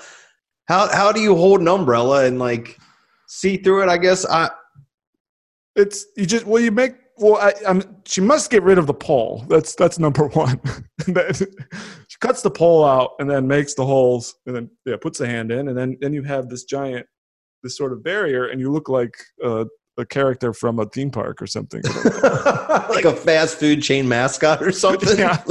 how 0.69 0.87
how 0.95 1.11
do 1.11 1.19
you 1.19 1.35
hold 1.35 1.59
an 1.59 1.67
umbrella 1.67 2.25
and 2.25 2.39
like 2.39 2.77
see 3.27 3.57
through 3.57 3.83
it? 3.83 3.89
I 3.89 3.97
guess 3.97 4.25
I 4.25 4.51
It's 5.75 6.05
you 6.15 6.25
just 6.27 6.45
well 6.45 6.61
you 6.61 6.71
make 6.71 6.93
well 7.17 7.37
I, 7.37 7.53
I'm 7.67 7.81
she 8.05 8.21
must 8.21 8.51
get 8.51 8.61
rid 8.63 8.77
of 8.77 8.85
the 8.85 8.93
pole. 8.93 9.45
That's 9.49 9.73
that's 9.75 9.97
number 9.97 10.27
one. 10.27 10.61
She 12.07 12.17
cuts 12.21 12.43
the 12.43 12.51
pole 12.51 12.85
out 12.85 13.11
and 13.19 13.29
then 13.29 13.47
makes 13.47 13.73
the 13.73 13.85
holes 13.85 14.35
and 14.45 14.55
then 14.55 14.69
yeah 14.85 14.95
puts 15.01 15.17
the 15.17 15.27
hand 15.27 15.51
in 15.51 15.67
and 15.67 15.77
then 15.77 15.97
then 15.99 16.13
you 16.13 16.21
have 16.23 16.49
this 16.49 16.63
giant 16.63 17.05
this 17.63 17.75
sort 17.75 17.91
of 17.91 18.03
barrier 18.03 18.45
and 18.45 18.61
you 18.61 18.71
look 18.71 18.87
like 18.87 19.17
uh, 19.43 19.65
a 19.97 20.05
character 20.05 20.53
from 20.53 20.79
a 20.79 20.85
theme 20.85 21.09
park 21.11 21.41
or 21.41 21.47
something. 21.47 21.81
like 22.23 23.05
a 23.05 23.13
fast 23.13 23.57
food 23.57 23.81
chain 23.81 24.07
mascot 24.07 24.61
or 24.63 24.71
something. 24.71 25.17
Yeah. 25.19 25.43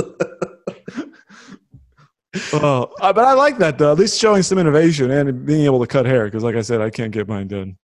Oh, 2.54 2.90
but 3.00 3.18
I 3.18 3.32
like 3.34 3.58
that 3.58 3.78
though. 3.78 3.92
At 3.92 3.98
least 3.98 4.18
showing 4.18 4.42
some 4.42 4.58
innovation 4.58 5.10
and 5.10 5.44
being 5.46 5.64
able 5.64 5.80
to 5.80 5.86
cut 5.86 6.06
hair 6.06 6.24
because, 6.26 6.42
like 6.42 6.56
I 6.56 6.62
said, 6.62 6.80
I 6.80 6.90
can't 6.90 7.12
get 7.12 7.28
mine 7.28 7.48
done. 7.48 7.76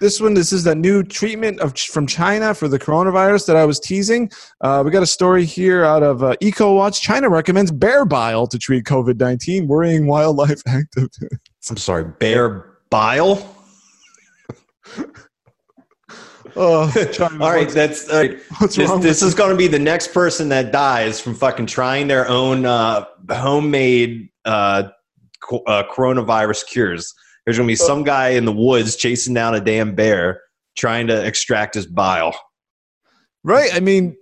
this 0.00 0.20
one, 0.20 0.34
this 0.34 0.52
is 0.52 0.64
the 0.64 0.74
new 0.74 1.02
treatment 1.02 1.60
of 1.60 1.76
from 1.78 2.06
China 2.06 2.54
for 2.54 2.68
the 2.68 2.78
coronavirus 2.78 3.46
that 3.46 3.56
I 3.56 3.64
was 3.64 3.80
teasing. 3.80 4.30
Uh, 4.60 4.82
we 4.84 4.90
got 4.90 5.02
a 5.02 5.06
story 5.06 5.44
here 5.44 5.84
out 5.84 6.02
of 6.02 6.22
uh, 6.22 6.36
EcoWatch. 6.42 7.00
China 7.00 7.28
recommends 7.30 7.70
bear 7.70 8.04
bile 8.04 8.46
to 8.48 8.58
treat 8.58 8.84
COVID 8.84 9.18
nineteen, 9.18 9.66
worrying 9.66 10.06
wildlife 10.06 10.62
activists. 10.68 11.70
I'm 11.70 11.76
sorry, 11.76 12.04
bear 12.04 12.76
bile. 12.90 13.56
Oh, 16.56 16.90
China, 17.12 17.42
all 17.42 17.50
right, 17.50 17.60
what's- 17.60 17.74
that's 17.74 18.08
all 18.08 18.18
right. 18.20 18.38
what's 18.58 18.76
This, 18.76 18.88
wrong 18.88 19.00
this 19.00 19.22
is 19.22 19.34
going 19.34 19.50
to 19.50 19.56
be 19.56 19.66
the 19.66 19.78
next 19.78 20.12
person 20.12 20.48
that 20.50 20.72
dies 20.72 21.20
from 21.20 21.34
fucking 21.34 21.66
trying 21.66 22.08
their 22.08 22.28
own 22.28 22.64
uh, 22.66 23.04
homemade 23.30 24.28
uh, 24.44 24.84
co- 25.40 25.62
uh, 25.66 25.82
coronavirus 25.92 26.66
cures. 26.66 27.12
There's 27.44 27.58
going 27.58 27.66
to 27.66 27.72
be 27.72 27.76
some 27.76 28.04
guy 28.04 28.30
in 28.30 28.44
the 28.44 28.52
woods 28.52 28.96
chasing 28.96 29.34
down 29.34 29.54
a 29.54 29.60
damn 29.60 29.94
bear 29.94 30.40
trying 30.76 31.06
to 31.08 31.24
extract 31.26 31.74
his 31.74 31.86
bile. 31.86 32.34
Right. 33.42 33.74
I 33.74 33.80
mean, 33.80 34.16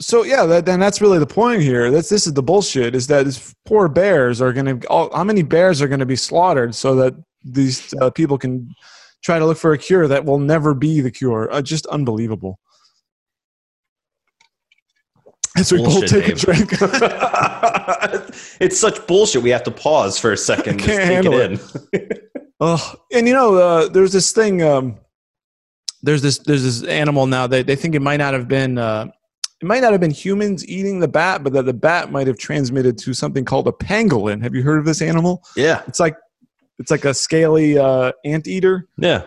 so 0.00 0.24
yeah, 0.24 0.46
that, 0.46 0.68
and 0.68 0.82
that's 0.82 1.00
really 1.00 1.18
the 1.18 1.26
point 1.26 1.62
here. 1.62 1.90
That's 1.90 2.08
this 2.08 2.26
is 2.26 2.32
the 2.32 2.42
bullshit. 2.42 2.94
Is 2.94 3.06
that 3.08 3.24
these 3.24 3.54
poor 3.66 3.88
bears 3.88 4.40
are 4.40 4.52
going 4.52 4.80
to? 4.80 4.86
How 4.88 5.22
many 5.24 5.42
bears 5.42 5.80
are 5.82 5.88
going 5.88 6.00
to 6.00 6.06
be 6.06 6.16
slaughtered 6.16 6.74
so 6.74 6.94
that 6.96 7.14
these 7.44 7.92
uh, 8.00 8.10
people 8.10 8.38
can 8.38 8.74
try 9.22 9.38
to 9.38 9.46
look 9.46 9.58
for 9.58 9.72
a 9.72 9.78
cure 9.78 10.08
that 10.08 10.24
will 10.24 10.38
never 10.38 10.74
be 10.74 11.00
the 11.00 11.10
cure? 11.10 11.52
Uh, 11.52 11.62
just 11.62 11.86
unbelievable. 11.86 12.58
As 15.56 15.70
we 15.70 15.78
both 15.78 16.00
Bullshit, 16.00 16.08
take 16.08 16.28
a 16.28 16.34
drink. 16.34 16.72
it's 18.60 18.78
such 18.78 19.06
bullshit. 19.06 19.42
We 19.42 19.50
have 19.50 19.62
to 19.64 19.70
pause 19.70 20.18
for 20.18 20.32
a 20.32 20.36
second. 20.36 20.80
I 20.80 20.84
can't 20.84 21.00
take 21.00 21.12
handle 21.12 21.34
it 21.34 21.60
in. 21.92 22.08
Oh, 22.64 22.94
and 23.12 23.26
you 23.26 23.34
know, 23.34 23.56
uh, 23.56 23.88
there's 23.88 24.12
this 24.12 24.32
thing. 24.32 24.62
Um, 24.62 24.98
there's 26.02 26.22
this. 26.22 26.38
There's 26.38 26.62
this 26.62 26.84
animal 26.84 27.26
now. 27.26 27.48
They 27.48 27.62
they 27.62 27.76
think 27.76 27.94
it 27.94 28.00
might 28.00 28.18
not 28.18 28.34
have 28.34 28.46
been. 28.46 28.78
Uh, 28.78 29.08
it 29.60 29.66
might 29.66 29.80
not 29.80 29.92
have 29.92 30.00
been 30.00 30.12
humans 30.12 30.66
eating 30.66 31.00
the 31.00 31.08
bat, 31.08 31.44
but 31.44 31.52
that 31.52 31.66
the 31.66 31.72
bat 31.72 32.10
might 32.10 32.26
have 32.26 32.38
transmitted 32.38 32.98
to 32.98 33.14
something 33.14 33.44
called 33.44 33.68
a 33.68 33.72
pangolin. 33.72 34.42
Have 34.42 34.54
you 34.54 34.62
heard 34.62 34.78
of 34.78 34.84
this 34.84 35.02
animal? 35.02 35.42
Yeah, 35.56 35.82
It's 35.86 36.00
like 36.00 36.16
it's 36.82 36.90
like 36.90 37.04
a 37.06 37.14
scaly 37.14 37.78
uh, 37.78 38.12
anteater. 38.24 38.88
yeah. 38.98 39.22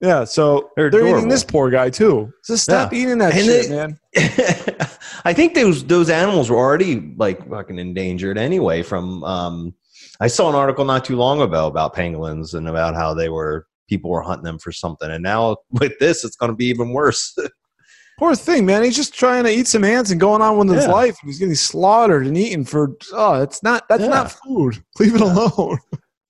Yeah, 0.00 0.22
so 0.22 0.70
They're 0.76 0.90
they're, 0.92 1.08
eating 1.08 1.28
this 1.28 1.42
poor 1.42 1.70
guy 1.70 1.90
too. 1.90 2.32
Just 2.46 2.62
stop 2.62 2.92
Yeah. 2.92 2.98
eating 3.00 3.18
that 3.18 3.32
And 3.34 3.44
shit, 3.44 3.68
they- 3.68 3.74
man. 3.74 3.98
I 5.24 5.32
think 5.32 5.54
those 5.54 5.82
those 5.84 6.08
animals 6.08 6.50
were 6.50 6.56
already 6.56 7.14
like 7.16 7.48
fucking 7.50 7.80
endangered 7.80 8.38
anyway. 8.38 8.84
From 8.84 9.24
um, 9.24 9.74
I 10.20 10.28
saw 10.28 10.48
an 10.50 10.54
article 10.54 10.84
not 10.84 11.04
too 11.04 11.16
long 11.16 11.40
ago 11.42 11.66
about 11.66 11.96
pangolins 11.96 12.54
and 12.54 12.68
about 12.68 12.94
how 12.94 13.12
they 13.12 13.28
were 13.28 13.66
people 13.88 14.08
were 14.10 14.22
hunting 14.22 14.44
them 14.44 14.60
for 14.60 14.70
something, 14.70 15.10
and 15.10 15.20
now 15.24 15.56
with 15.72 15.98
this, 15.98 16.22
it's 16.22 16.36
going 16.36 16.52
to 16.52 16.56
be 16.56 16.66
even 16.66 16.92
worse. 16.92 17.36
Poor 18.20 18.36
thing, 18.36 18.66
man. 18.66 18.84
He's 18.84 18.94
just 18.96 19.14
trying 19.14 19.42
to 19.44 19.50
eat 19.50 19.66
some 19.66 19.82
ants 19.82 20.12
and 20.12 20.20
going 20.20 20.42
on 20.42 20.58
with 20.58 20.68
his 20.76 20.84
Yeah. 20.86 20.92
life. 20.92 21.16
And 21.22 21.28
he's 21.30 21.38
getting 21.40 21.54
slaughtered 21.56 22.26
and 22.26 22.36
eaten 22.38 22.64
for. 22.64 22.92
Oh, 23.12 23.42
it's 23.42 23.62
not. 23.64 23.88
That's 23.88 24.02
Yeah. 24.02 24.08
not 24.10 24.32
food. 24.32 24.80
Leave 25.00 25.16
it 25.16 25.20
alone. 25.20 25.78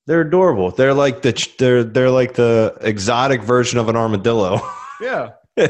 they're 0.08 0.22
adorable. 0.22 0.70
They're 0.70 0.94
like 0.94 1.20
the 1.20 1.48
they're 1.58 1.84
they're 1.84 2.10
like 2.10 2.32
the 2.32 2.74
exotic 2.80 3.42
version 3.42 3.78
of 3.78 3.88
an 3.88 3.96
armadillo. 3.96 4.60
Yeah. 5.00 5.30
All 5.58 5.66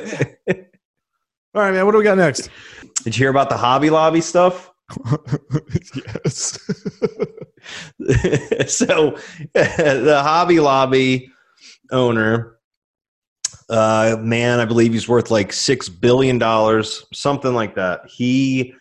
right, 1.55 1.71
man. 1.75 1.85
What 1.85 1.93
do 1.93 1.99
we 1.99 2.05
got 2.05 2.17
next? 2.17 2.49
Did 3.05 3.15
you 3.15 3.25
hear 3.25 3.29
about 3.29 3.51
the 3.51 3.59
Hobby 3.59 3.91
Lobby 3.91 4.23
stuff? 4.23 4.73
yes. 5.95 6.59
so 8.69 9.19
the 9.53 10.21
Hobby 10.25 10.61
Lobby 10.61 11.31
owner, 11.91 12.57
uh, 13.69 14.17
man, 14.19 14.61
I 14.61 14.65
believe 14.65 14.95
he's 14.95 15.09
worth 15.11 15.31
like 15.31 15.53
six 15.53 15.91
billion 15.91 16.39
dollars, 16.39 17.05
something 17.13 17.53
like 17.53 17.75
that. 17.75 18.07
He 18.09 18.73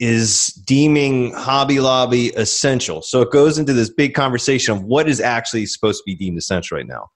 is 0.00 0.48
deeming 0.66 1.32
Hobby 1.34 1.80
Lobby 1.80 2.28
essential. 2.36 3.02
So 3.02 3.22
it 3.22 3.30
goes 3.30 3.58
into 3.58 3.72
this 3.72 3.90
big 3.90 4.14
conversation 4.14 4.76
of 4.76 4.84
what 4.84 5.08
is 5.08 5.20
actually 5.20 5.66
supposed 5.66 5.98
to 5.98 6.02
be 6.06 6.14
deemed 6.14 6.38
essential 6.38 6.76
right 6.76 6.86
now. 6.86 7.10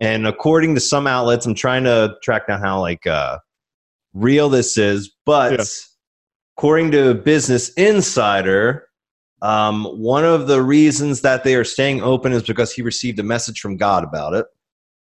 And 0.00 0.26
according 0.26 0.74
to 0.74 0.80
some 0.80 1.06
outlets, 1.06 1.46
I'm 1.46 1.54
trying 1.54 1.84
to 1.84 2.16
track 2.22 2.48
down 2.48 2.60
how 2.60 2.80
like 2.80 3.06
uh, 3.06 3.38
real 4.12 4.48
this 4.48 4.76
is, 4.76 5.10
but 5.24 5.52
Yeah. 5.52 5.64
according 6.58 6.90
to 6.92 7.14
Business 7.14 7.70
Insider, 7.74 8.88
um, 9.42 9.84
one 9.84 10.24
of 10.24 10.46
the 10.48 10.62
reasons 10.62 11.22
that 11.22 11.44
they 11.44 11.54
are 11.54 11.64
staying 11.64 12.02
open 12.02 12.32
is 12.32 12.42
because 12.42 12.72
he 12.72 12.82
received 12.82 13.18
a 13.18 13.22
message 13.22 13.60
from 13.60 13.76
God 13.76 14.04
about 14.04 14.34
it. 14.34 14.46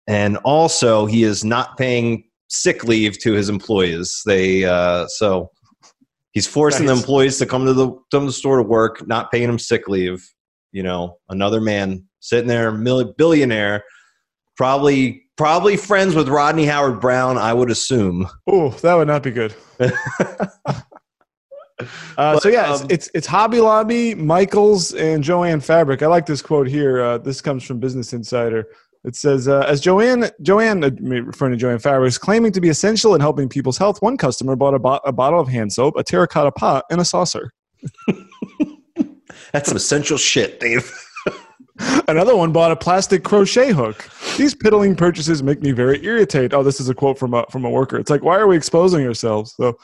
And 0.07 0.37
also, 0.37 1.05
he 1.05 1.23
is 1.23 1.43
not 1.43 1.77
paying 1.77 2.25
sick 2.47 2.83
leave 2.83 3.19
to 3.19 3.33
his 3.33 3.49
employees. 3.49 4.23
They 4.25 4.65
uh, 4.65 5.07
so 5.07 5.51
he's 6.31 6.47
forcing 6.47 6.85
the 6.85 6.93
employees 6.93 7.37
to 7.39 7.45
come 7.45 7.65
to 7.65 7.73
the 7.73 7.89
come 8.11 8.21
to 8.21 8.27
the 8.27 8.31
store 8.31 8.57
to 8.57 8.63
work, 8.63 9.05
not 9.07 9.31
paying 9.31 9.47
them 9.47 9.59
sick 9.59 9.87
leave. 9.87 10.25
You 10.71 10.83
know, 10.83 11.17
another 11.29 11.59
man 11.59 12.05
sitting 12.21 12.47
there, 12.47 12.71
mil- 12.71 13.13
billionaire, 13.17 13.83
probably 14.55 15.23
probably 15.37 15.75
friends 15.75 16.15
with 16.15 16.29
Rodney 16.29 16.65
Howard-Browne. 16.65 17.37
I 17.37 17.53
would 17.53 17.69
assume. 17.69 18.27
Oh, 18.47 18.69
that 18.69 18.95
would 18.95 19.07
not 19.07 19.23
be 19.23 19.31
good. 19.31 19.53
Uh, 22.15 22.37
so 22.37 22.49
But, 22.49 22.53
yeah, 22.53 22.71
it's, 22.73 22.81
um, 22.81 22.87
it's 22.91 23.11
it's 23.15 23.27
Hobby 23.27 23.59
Lobby, 23.59 24.13
Michaels, 24.13 24.93
and 24.93 25.23
Jo-Ann 25.23 25.61
Fabric. 25.61 26.03
I 26.03 26.07
like 26.07 26.27
this 26.27 26.41
quote 26.41 26.67
here. 26.67 27.01
Uh, 27.01 27.17
this 27.17 27.41
comes 27.41 27.63
from 27.63 27.79
Business 27.79 28.13
Insider. 28.13 28.67
It 29.03 29.15
says, 29.15 29.47
uh, 29.47 29.65
"As 29.67 29.81
Joanne, 29.81 30.29
Joanne, 30.41 30.83
uh, 30.83 30.91
referring 31.01 31.53
to 31.53 31.57
Jo-Ann 31.57 31.79
Fabric, 31.79 32.07
is 32.07 32.17
claiming 32.17 32.51
to 32.51 32.61
be 32.61 32.69
essential 32.69 33.15
in 33.15 33.21
helping 33.21 33.49
people's 33.49 33.77
health, 33.77 34.01
one 34.01 34.15
customer 34.15 34.55
bought 34.55 34.75
a, 34.75 34.79
bo- 34.79 34.99
a 35.03 35.11
bottle 35.11 35.39
of 35.39 35.47
hand 35.47 35.73
soap, 35.73 35.95
a 35.97 36.03
terracotta 36.03 36.51
pot, 36.51 36.85
and 36.91 37.01
a 37.01 37.05
saucer. 37.05 37.51
That's 39.51 39.67
some 39.67 39.77
essential 39.77 40.17
shit, 40.17 40.59
Dave. 40.59 40.91
Another 42.07 42.35
one 42.35 42.51
bought 42.51 42.71
a 42.71 42.75
plastic 42.75 43.23
crochet 43.23 43.71
hook. 43.71 44.07
These 44.37 44.55
piddling 44.55 44.95
purchases 44.95 45.41
make 45.41 45.61
me 45.61 45.71
very 45.71 46.03
irritated. 46.05 46.53
Oh, 46.53 46.63
this 46.63 46.79
is 46.79 46.89
a 46.89 46.93
quote 46.93 47.17
from 47.17 47.33
a 47.33 47.45
from 47.49 47.65
a 47.65 47.69
worker. 47.69 47.97
It's 47.97 48.09
like, 48.09 48.23
why 48.23 48.37
are 48.37 48.47
we 48.47 48.55
exposing 48.55 49.05
ourselves? 49.05 49.55
So, 49.55 49.77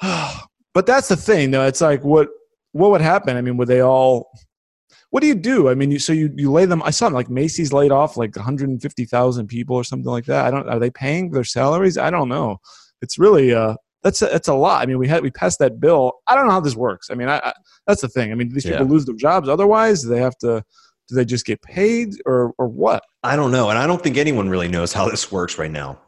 but 0.00 0.86
that's 0.86 1.08
the 1.08 1.16
thing, 1.16 1.50
though. 1.50 1.66
It's 1.66 1.80
like, 1.80 2.02
what 2.02 2.28
what 2.72 2.90
would 2.90 3.00
happen? 3.02 3.36
I 3.36 3.42
mean, 3.42 3.56
would 3.58 3.68
they 3.68 3.82
all? 3.82 4.30
What 5.12 5.20
do 5.20 5.26
you 5.26 5.34
do? 5.34 5.68
I 5.68 5.74
mean, 5.74 5.90
you 5.90 5.98
so 5.98 6.14
you 6.14 6.32
you 6.36 6.50
lay 6.50 6.64
them. 6.64 6.82
I 6.82 6.90
saw 6.90 7.08
like 7.08 7.28
Macy's 7.28 7.70
laid 7.70 7.92
off 7.92 8.16
like 8.16 8.34
150,000 8.34 9.46
people 9.46 9.76
or 9.76 9.84
something 9.84 10.10
like 10.10 10.24
that. 10.24 10.46
I 10.46 10.50
don't. 10.50 10.66
Are 10.70 10.78
they 10.78 10.90
paying 10.90 11.30
their 11.30 11.44
salaries? 11.44 11.98
I 11.98 12.08
don't 12.10 12.30
know. 12.30 12.56
It's 13.02 13.18
really 13.18 13.52
uh 13.52 13.74
that's 14.02 14.22
a, 14.22 14.26
that's 14.26 14.48
a 14.48 14.54
lot. 14.54 14.82
I 14.82 14.86
mean, 14.86 14.98
we 14.98 15.06
had 15.06 15.22
we 15.22 15.30
passed 15.30 15.58
that 15.58 15.80
bill. 15.80 16.14
I 16.28 16.34
don't 16.34 16.46
know 16.46 16.52
how 16.52 16.60
this 16.60 16.74
works. 16.74 17.10
I 17.10 17.14
mean, 17.14 17.28
I, 17.28 17.40
I 17.44 17.52
that's 17.86 18.00
the 18.00 18.08
thing. 18.08 18.32
I 18.32 18.34
mean, 18.34 18.48
do 18.48 18.54
these 18.54 18.64
people 18.64 18.86
Yeah. 18.86 18.90
lose 18.90 19.04
their 19.04 19.14
jobs 19.14 19.50
otherwise? 19.50 20.02
They 20.02 20.18
have 20.18 20.36
to? 20.38 20.64
Do 21.08 21.14
they 21.14 21.26
just 21.26 21.44
get 21.44 21.60
paid 21.60 22.14
or 22.24 22.54
or 22.56 22.66
what? 22.68 23.02
I 23.22 23.36
don't 23.36 23.52
know, 23.52 23.68
and 23.68 23.78
I 23.78 23.86
don't 23.86 24.02
think 24.02 24.16
anyone 24.16 24.48
really 24.48 24.68
knows 24.68 24.94
how 24.94 25.10
this 25.10 25.30
works 25.30 25.58
right 25.58 25.70
now. 25.70 25.98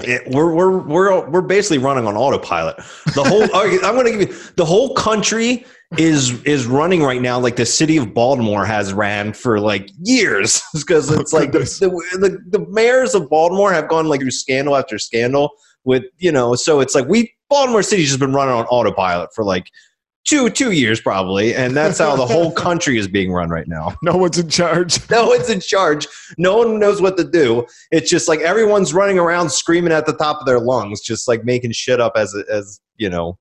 It, 0.00 0.22
we're 0.32 0.54
we're 0.54 0.78
we're 0.78 1.28
we're 1.28 1.42
basically 1.42 1.76
running 1.78 2.06
on 2.06 2.16
autopilot. 2.16 2.76
The 3.14 3.24
whole 3.24 3.42
I'm 3.54 3.94
going 3.94 4.06
to 4.06 4.18
give 4.18 4.28
you 4.30 4.34
the 4.56 4.64
whole 4.64 4.94
country 4.94 5.66
is 5.98 6.42
is 6.44 6.66
running 6.66 7.02
right 7.02 7.20
now 7.20 7.38
like 7.38 7.56
the 7.56 7.66
city 7.66 7.96
of 7.96 8.14
Baltimore 8.14 8.64
has 8.64 8.92
ran 8.92 9.32
for 9.32 9.60
like 9.60 9.90
years 10.02 10.62
because 10.74 11.10
oh 11.10 11.20
it's 11.20 11.34
Oh, 11.34 11.38
like 11.38 11.52
the, 11.52 11.58
the, 11.58 12.18
the 12.18 12.58
the 12.58 12.66
mayors 12.70 13.14
of 13.14 13.28
Baltimore 13.28 13.72
have 13.72 13.88
gone 13.88 14.06
like 14.06 14.20
through 14.20 14.30
scandal 14.30 14.76
after 14.76 14.98
scandal 14.98 15.50
with 15.84 16.04
you 16.18 16.32
know 16.32 16.54
so 16.54 16.80
it's 16.80 16.94
like 16.94 17.06
we 17.08 17.32
Baltimore 17.50 17.82
City's 17.82 18.08
just 18.08 18.20
been 18.20 18.32
running 18.32 18.54
on 18.54 18.64
autopilot 18.66 19.30
for 19.34 19.44
like 19.44 19.66
two 20.24 20.48
two 20.48 20.70
years 20.70 21.00
probably 21.00 21.54
and 21.54 21.76
that's 21.76 21.98
how 21.98 22.16
the 22.16 22.26
whole 22.26 22.52
country 22.66 22.96
is 22.96 23.08
being 23.08 23.32
run 23.32 23.50
right 23.50 23.68
now 23.68 23.94
No 24.02 24.16
one's 24.16 24.38
in 24.38 24.48
charge. 24.48 24.98
no 25.10 25.26
one's 25.26 25.50
in 25.50 25.60
charge. 25.60 26.06
No 26.38 26.56
one 26.56 26.78
knows 26.78 27.02
what 27.02 27.16
to 27.18 27.24
do. 27.24 27.66
It's 27.90 28.08
just 28.08 28.28
like 28.28 28.40
everyone's 28.40 28.94
running 28.94 29.18
around 29.18 29.50
screaming 29.50 29.92
at 29.92 30.06
the 30.06 30.14
top 30.14 30.40
of 30.40 30.46
their 30.46 30.60
lungs, 30.60 31.00
just 31.00 31.28
like 31.28 31.44
making 31.44 31.72
shit 31.72 32.00
up 32.00 32.12
as 32.16 32.34
as 32.48 32.80
you 32.96 33.10
know 33.10 33.38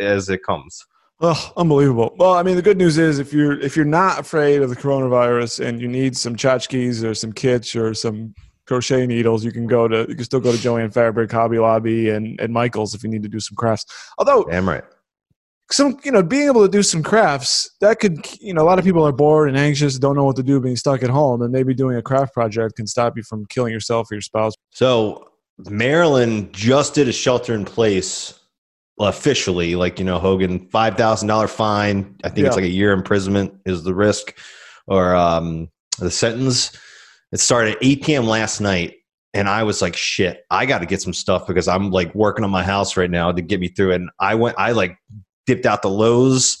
as 0.00 0.28
it 0.28 0.42
comes. 0.42 0.84
Oh, 1.20 1.52
unbelievable. 1.56 2.14
Well, 2.18 2.34
I 2.34 2.42
mean, 2.42 2.56
the 2.56 2.62
good 2.62 2.76
news 2.76 2.98
is 2.98 3.18
if 3.18 3.32
you're 3.32 3.58
if 3.60 3.74
you're 3.74 3.86
not 3.86 4.18
afraid 4.18 4.60
of 4.60 4.68
the 4.68 4.76
coronavirus 4.76 5.64
and 5.64 5.80
you 5.80 5.88
need 5.88 6.16
some 6.16 6.36
tchotchkes 6.36 7.02
or 7.02 7.14
some 7.14 7.32
kitsch 7.32 7.80
or 7.80 7.94
some 7.94 8.34
crochet 8.66 9.06
needles, 9.06 9.42
you 9.42 9.50
can 9.50 9.66
go 9.66 9.88
to 9.88 10.04
you 10.08 10.14
can 10.14 10.24
still 10.24 10.40
go 10.40 10.52
to 10.52 10.58
Jo-Ann 10.58 10.90
Fabric, 10.90 11.32
Hobby 11.32 11.58
Lobby, 11.58 12.10
and 12.10 12.38
and 12.38 12.52
Michaels 12.52 12.94
if 12.94 13.02
you 13.02 13.08
need 13.08 13.22
to 13.22 13.30
do 13.30 13.40
some 13.40 13.56
crafts. 13.56 13.86
Although 14.18 14.44
Damn 14.44 14.68
right. 14.68 14.84
some 15.72 15.98
you 16.04 16.12
know 16.12 16.22
being 16.22 16.48
able 16.48 16.62
to 16.62 16.70
do 16.70 16.82
some 16.82 17.02
crafts 17.02 17.74
that 17.80 17.98
could 17.98 18.18
you 18.38 18.52
know 18.52 18.60
a 18.60 18.66
lot 18.66 18.78
of 18.78 18.84
people 18.84 19.06
are 19.06 19.12
bored 19.12 19.48
and 19.48 19.56
anxious, 19.56 19.98
don't 19.98 20.16
know 20.16 20.24
what 20.24 20.36
to 20.36 20.42
do, 20.42 20.60
being 20.60 20.76
stuck 20.76 21.02
at 21.02 21.08
home, 21.08 21.40
and 21.40 21.50
maybe 21.50 21.72
doing 21.72 21.96
a 21.96 22.02
craft 22.02 22.34
project 22.34 22.76
can 22.76 22.86
stop 22.86 23.16
you 23.16 23.22
from 23.22 23.46
killing 23.46 23.72
yourself 23.72 24.10
or 24.10 24.16
your 24.16 24.20
spouse. 24.20 24.52
So 24.70 25.30
Maryland 25.70 26.52
just 26.52 26.92
did 26.92 27.08
a 27.08 27.12
shelter 27.12 27.54
in 27.54 27.64
place 27.64 28.38
officially, 28.98 29.74
like 29.74 29.98
you 29.98 30.04
know 30.04 30.18
Hogan, 30.18 30.68
five 30.68 30.96
thousand 30.96 31.28
dollar 31.28 31.48
fine. 31.48 32.16
I 32.24 32.28
think 32.28 32.46
it's 32.46 32.56
like 32.56 32.64
a 32.64 32.68
year 32.68 32.92
imprisonment 32.92 33.54
is 33.66 33.82
the 33.82 33.94
risk 33.94 34.38
or 34.86 35.14
um, 35.14 35.68
the 35.98 36.10
sentence. 36.10 36.76
It 37.32 37.40
started 37.40 37.76
at 37.76 37.78
eight 37.82 38.02
p.m. 38.02 38.26
last 38.26 38.60
night, 38.60 38.94
and 39.34 39.48
I 39.48 39.62
was 39.64 39.82
like, 39.82 39.96
shit, 39.96 40.44
I 40.50 40.66
got 40.66 40.78
to 40.78 40.86
get 40.86 41.02
some 41.02 41.12
stuff 41.12 41.46
because 41.46 41.68
I'm 41.68 41.90
like 41.90 42.14
working 42.14 42.44
on 42.44 42.50
my 42.50 42.62
house 42.62 42.96
right 42.96 43.10
now 43.10 43.32
to 43.32 43.42
get 43.42 43.60
me 43.60 43.68
through. 43.68 43.92
And 43.92 44.10
I 44.20 44.34
went, 44.34 44.56
I 44.58 44.72
like 44.72 44.96
dipped 45.46 45.66
out 45.66 45.82
the 45.82 45.90
Lowe's, 45.90 46.58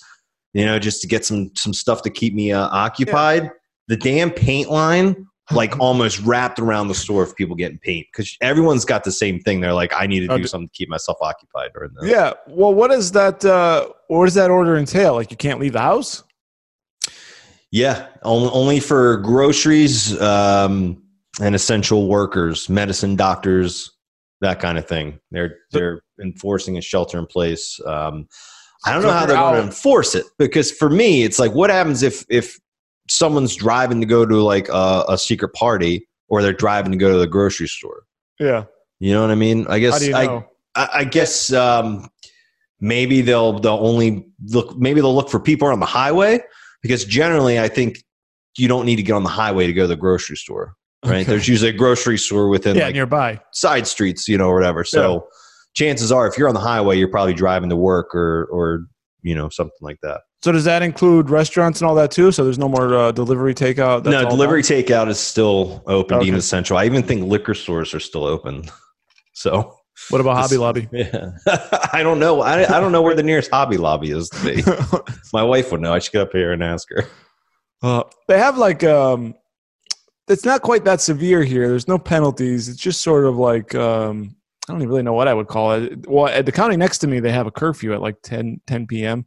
you 0.52 0.64
know, 0.64 0.78
just 0.78 1.00
to 1.02 1.08
get 1.08 1.24
some 1.24 1.50
some 1.54 1.72
stuff 1.72 2.02
to 2.02 2.10
keep 2.10 2.34
me 2.34 2.52
uh, 2.52 2.68
occupied. 2.68 3.50
The 3.88 3.96
damn 3.96 4.30
paint 4.30 4.68
line 4.68 5.26
like 5.50 5.78
almost 5.80 6.20
wrapped 6.20 6.58
around 6.58 6.88
the 6.88 6.94
store 6.94 7.22
of 7.22 7.34
people 7.36 7.56
getting 7.56 7.78
paint 7.78 8.06
because 8.12 8.36
everyone's 8.40 8.84
got 8.84 9.04
the 9.04 9.12
same 9.12 9.40
thing. 9.40 9.60
They're 9.60 9.74
like, 9.74 9.92
I 9.94 10.06
need 10.06 10.20
to 10.20 10.28
do 10.28 10.38
d- 10.42 10.46
something 10.46 10.68
to 10.68 10.72
keep 10.72 10.88
myself 10.88 11.18
occupied. 11.20 11.70
Or 11.74 11.90
Yeah. 12.02 12.34
Well, 12.48 12.74
what 12.74 12.90
does 12.90 13.12
that? 13.12 13.44
Uh, 13.44 13.88
what 14.08 14.24
does 14.24 14.34
that 14.34 14.50
order 14.50 14.76
entail? 14.76 15.14
Like 15.14 15.30
you 15.30 15.36
can't 15.36 15.60
leave 15.60 15.72
the 15.72 15.80
house? 15.80 16.22
Yeah, 17.72 18.06
only, 18.22 18.48
only 18.50 18.80
for 18.80 19.18
groceries 19.18 20.18
um, 20.20 21.02
and 21.40 21.54
essential 21.54 22.08
workers, 22.08 22.68
medicine, 22.68 23.16
doctors, 23.16 23.90
that 24.40 24.60
kind 24.60 24.78
of 24.78 24.86
thing. 24.86 25.18
They're 25.30 25.58
they're 25.72 26.00
enforcing 26.22 26.78
a 26.78 26.80
shelter 26.80 27.18
in 27.18 27.26
place. 27.26 27.78
Um, 27.84 28.28
I 28.84 28.92
don't 28.92 29.02
know 29.02 29.10
how 29.10 29.26
they're 29.26 29.36
going 29.36 29.56
to 29.56 29.66
enforce 29.66 30.14
it 30.14 30.26
because 30.38 30.70
for 30.70 30.88
me, 30.88 31.24
it's 31.24 31.38
like, 31.38 31.52
what 31.52 31.70
happens 31.70 32.02
if 32.02 32.24
if 32.28 32.58
someone's 33.08 33.54
driving 33.54 34.00
to 34.00 34.06
go 34.06 34.26
to 34.26 34.42
like 34.42 34.68
a, 34.68 35.04
a 35.08 35.18
secret 35.18 35.52
party 35.54 36.06
or 36.28 36.42
they're 36.42 36.52
driving 36.52 36.92
to 36.92 36.98
go 36.98 37.12
to 37.12 37.18
the 37.18 37.26
grocery 37.26 37.68
store? 37.68 38.04
Yeah. 38.38 38.64
You 38.98 39.12
know 39.12 39.20
what 39.20 39.30
I 39.30 39.34
mean? 39.34 39.66
I 39.68 39.78
guess 39.78 39.94
How 39.94 39.98
do 39.98 40.06
you 40.06 40.16
I? 40.16 40.44
I, 40.74 40.88
I 41.00 41.04
guess 41.04 41.52
um, 41.52 42.08
maybe 42.80 43.20
they'll 43.20 43.58
they'll 43.58 43.74
only 43.74 44.26
look 44.46 44.76
maybe 44.76 45.00
they'll 45.00 45.14
look 45.14 45.28
for 45.28 45.40
people 45.40 45.68
on 45.68 45.80
the 45.80 45.86
highway 45.86 46.40
because 46.82 47.04
generally 47.04 47.60
I 47.60 47.68
think 47.68 48.02
you 48.56 48.68
don't 48.68 48.86
need 48.86 48.96
to 48.96 49.02
get 49.02 49.12
on 49.12 49.22
the 49.22 49.28
highway 49.30 49.66
to 49.66 49.72
go 49.72 49.82
to 49.82 49.88
the 49.88 49.96
grocery 49.96 50.36
store. 50.36 50.74
Right? 51.04 51.20
Okay. 51.20 51.24
There's 51.24 51.46
usually 51.46 51.70
a 51.70 51.74
grocery 51.74 52.18
store 52.18 52.48
within 52.48 52.76
yeah, 52.76 52.86
like 52.86 52.94
nearby. 52.94 53.40
side 53.52 53.86
streets, 53.86 54.26
you 54.28 54.38
know, 54.38 54.48
or 54.48 54.54
whatever. 54.54 54.82
So 54.82 55.28
chances 55.74 56.10
are 56.10 56.26
if 56.26 56.38
you're 56.38 56.48
on 56.48 56.54
the 56.54 56.60
highway, 56.60 56.98
you're 56.98 57.08
probably 57.08 57.34
driving 57.34 57.68
to 57.70 57.76
work 57.76 58.14
or 58.14 58.46
or 58.46 58.86
you 59.22 59.34
know, 59.34 59.48
something 59.48 59.76
like 59.80 59.98
that. 60.02 60.22
So 60.42 60.52
does 60.52 60.64
that 60.64 60.82
include 60.82 61.30
restaurants 61.30 61.80
and 61.80 61.88
all 61.88 61.94
that 61.96 62.10
too? 62.10 62.30
So 62.30 62.44
there's 62.44 62.58
no 62.58 62.68
more 62.68 62.94
uh, 62.94 63.12
delivery 63.12 63.54
takeout. 63.54 64.04
That's 64.04 64.12
no, 64.12 64.24
all 64.24 64.30
delivery 64.30 64.60
now? 64.60 64.68
takeout 64.68 65.08
is 65.08 65.18
still 65.18 65.82
open, 65.86 66.18
Okay. 66.18 66.26
deemed 66.26 66.36
essential. 66.38 66.76
I 66.76 66.84
even 66.84 67.02
think 67.02 67.24
liquor 67.24 67.54
stores 67.54 67.94
are 67.94 68.00
still 68.00 68.24
open. 68.24 68.62
So 69.38 69.76
What 70.08 70.22
about 70.22 70.36
Hobby 70.38 70.56
Lobby? 70.56 70.88
Yeah. 70.92 71.32
I 71.92 72.02
don't 72.02 72.18
know. 72.18 72.40
I, 72.40 72.62
I 72.62 72.80
don't 72.80 72.90
know 72.90 73.02
where 73.02 73.14
the 73.14 73.22
nearest 73.22 73.50
Hobby 73.50 73.76
Lobby 73.76 74.10
is 74.12 74.30
to 74.30 74.44
be. 74.44 74.62
My 75.34 75.42
wife 75.42 75.70
would 75.72 75.82
know. 75.82 75.92
I 75.92 75.98
should 75.98 76.12
get 76.12 76.22
up 76.22 76.32
here 76.32 76.52
and 76.52 76.62
ask 76.64 76.88
her. 76.88 77.04
Uh, 77.82 78.02
they 78.28 78.38
have 78.38 78.56
like 78.56 78.82
um, 78.82 79.34
it's 80.28 80.46
not 80.46 80.62
quite 80.62 80.84
that 80.86 81.02
severe 81.02 81.42
here. 81.44 81.68
There's 81.68 81.86
no 81.86 81.98
penalties. 81.98 82.70
It's 82.70 82.80
just 82.80 83.02
sort 83.02 83.26
of 83.26 83.36
like 83.36 83.74
um, 83.74 84.34
I 84.68 84.72
don't 84.72 84.80
even 84.80 84.88
really 84.88 85.02
know 85.02 85.12
what 85.12 85.28
I 85.28 85.34
would 85.34 85.48
call 85.48 85.72
it. 85.72 86.08
Well, 86.08 86.28
at 86.28 86.46
the 86.46 86.52
county 86.52 86.78
next 86.78 86.98
to 86.98 87.06
me, 87.06 87.20
they 87.20 87.30
have 87.32 87.46
a 87.46 87.50
curfew 87.52 87.92
at 87.92 88.00
like 88.00 88.16
10, 88.22 88.62
10 88.66 88.86
p.m. 88.86 89.26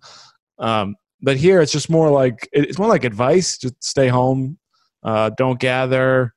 Um, 0.60 0.96
but 1.22 1.38
here, 1.38 1.62
it's 1.62 1.72
just 1.72 1.90
more 1.90 2.10
like 2.10 2.48
it's 2.52 2.78
more 2.78 2.88
like 2.88 3.04
advice: 3.04 3.58
just 3.58 3.84
stay 3.84 4.08
home, 4.08 4.58
uh, 5.04 5.32
don't 5.38 5.60
gather 5.60 6.34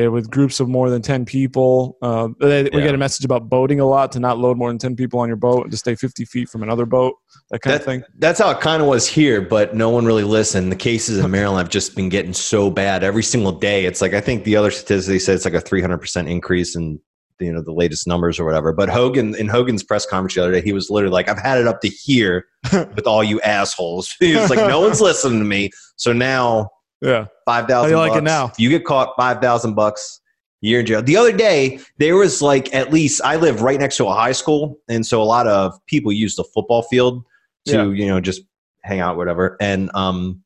uh, 0.00 0.10
with 0.10 0.30
groups 0.30 0.60
of 0.60 0.68
more 0.68 0.90
than 0.90 1.00
ten 1.00 1.24
people. 1.24 1.96
Uh, 2.02 2.28
they, 2.40 2.64
We 2.64 2.82
get 2.82 2.94
a 2.94 2.98
message 2.98 3.24
about 3.24 3.48
boating 3.48 3.80
a 3.80 3.86
lot 3.86 4.12
to 4.12 4.20
not 4.20 4.38
load 4.38 4.58
more 4.58 4.68
than 4.68 4.78
ten 4.78 4.94
people 4.94 5.20
on 5.20 5.28
your 5.28 5.36
boat 5.38 5.62
and 5.62 5.70
to 5.70 5.76
stay 5.78 5.94
fifty 5.94 6.24
feet 6.24 6.48
from 6.48 6.62
another 6.62 6.84
boat. 6.84 7.14
That 7.50 7.62
kind 7.62 7.76
of 7.76 7.84
thing. 7.84 8.02
That's 8.18 8.40
how 8.40 8.50
it 8.50 8.60
kind 8.60 8.82
of 8.82 8.88
was 8.88 9.08
here, 9.08 9.40
but 9.40 9.74
no 9.74 9.88
one 9.88 10.04
really 10.04 10.24
listened. 10.24 10.70
The 10.70 10.76
cases 10.76 11.18
in 11.18 11.30
Maryland 11.30 11.58
have 11.58 11.70
just 11.70 11.96
been 11.96 12.08
getting 12.08 12.34
so 12.34 12.70
bad 12.70 13.04
every 13.04 13.22
single 13.22 13.52
day. 13.52 13.86
It's 13.86 14.02
like 14.02 14.12
I 14.12 14.20
think 14.20 14.44
the 14.44 14.56
other 14.56 14.70
statistic 14.70 15.12
they 15.12 15.18
said 15.18 15.36
it's 15.36 15.44
like 15.44 15.54
a 15.54 15.62
300% 15.62 16.28
increase 16.28 16.76
in 16.76 17.00
you 17.40 17.52
know 17.52 17.60
the 17.62 17.72
latest 17.72 18.06
numbers 18.06 18.38
or 18.38 18.44
whatever. 18.44 18.72
But 18.72 18.88
Hogan 18.88 19.34
in 19.36 19.48
Hogan's 19.48 19.82
press 19.82 20.06
conference 20.06 20.34
the 20.34 20.42
other 20.42 20.52
day, 20.52 20.62
he 20.62 20.72
was 20.72 20.90
literally 20.90 21.12
like, 21.12 21.28
"I've 21.28 21.38
had 21.38 21.58
it 21.58 21.66
up 21.66 21.80
to 21.82 21.88
here 21.88 22.46
with 22.72 23.06
all 23.06 23.22
you 23.24 23.40
assholes." 23.42 24.14
He 24.20 24.36
was 24.36 24.50
like, 24.50 24.58
"No 24.68 24.80
one's 24.80 25.00
listening 25.00 25.38
to 25.40 25.44
me." 25.44 25.70
So 25.96 26.12
now 26.12 26.70
Yeah. 27.02 27.26
five 27.44 27.66
thousand. 27.68 27.92
How 27.92 28.04
you 28.04 28.08
like 28.10 28.18
it 28.18 28.24
now? 28.24 28.52
You 28.58 28.68
get 28.68 28.84
caught 28.84 29.14
five 29.16 29.40
thousand 29.40 29.74
bucks. 29.74 30.20
You're 30.62 30.80
in 30.80 30.86
jail. 30.86 31.02
The 31.02 31.16
other 31.18 31.36
day, 31.36 31.80
there 31.98 32.16
was 32.16 32.40
like 32.40 32.74
at 32.74 32.92
least 32.92 33.20
I 33.22 33.36
live 33.36 33.60
right 33.62 33.78
next 33.78 33.98
to 33.98 34.06
a 34.06 34.14
high 34.14 34.32
school, 34.32 34.78
and 34.88 35.04
so 35.06 35.22
a 35.22 35.24
lot 35.24 35.46
of 35.46 35.74
people 35.86 36.12
use 36.12 36.34
the 36.36 36.44
football 36.54 36.82
field 36.82 37.22
to 37.66 37.72
Yeah. 37.72 37.84
you 37.84 38.06
know 38.06 38.20
just 38.20 38.42
hang 38.82 39.00
out, 39.00 39.16
whatever. 39.16 39.56
And 39.60 39.90
um, 39.94 40.42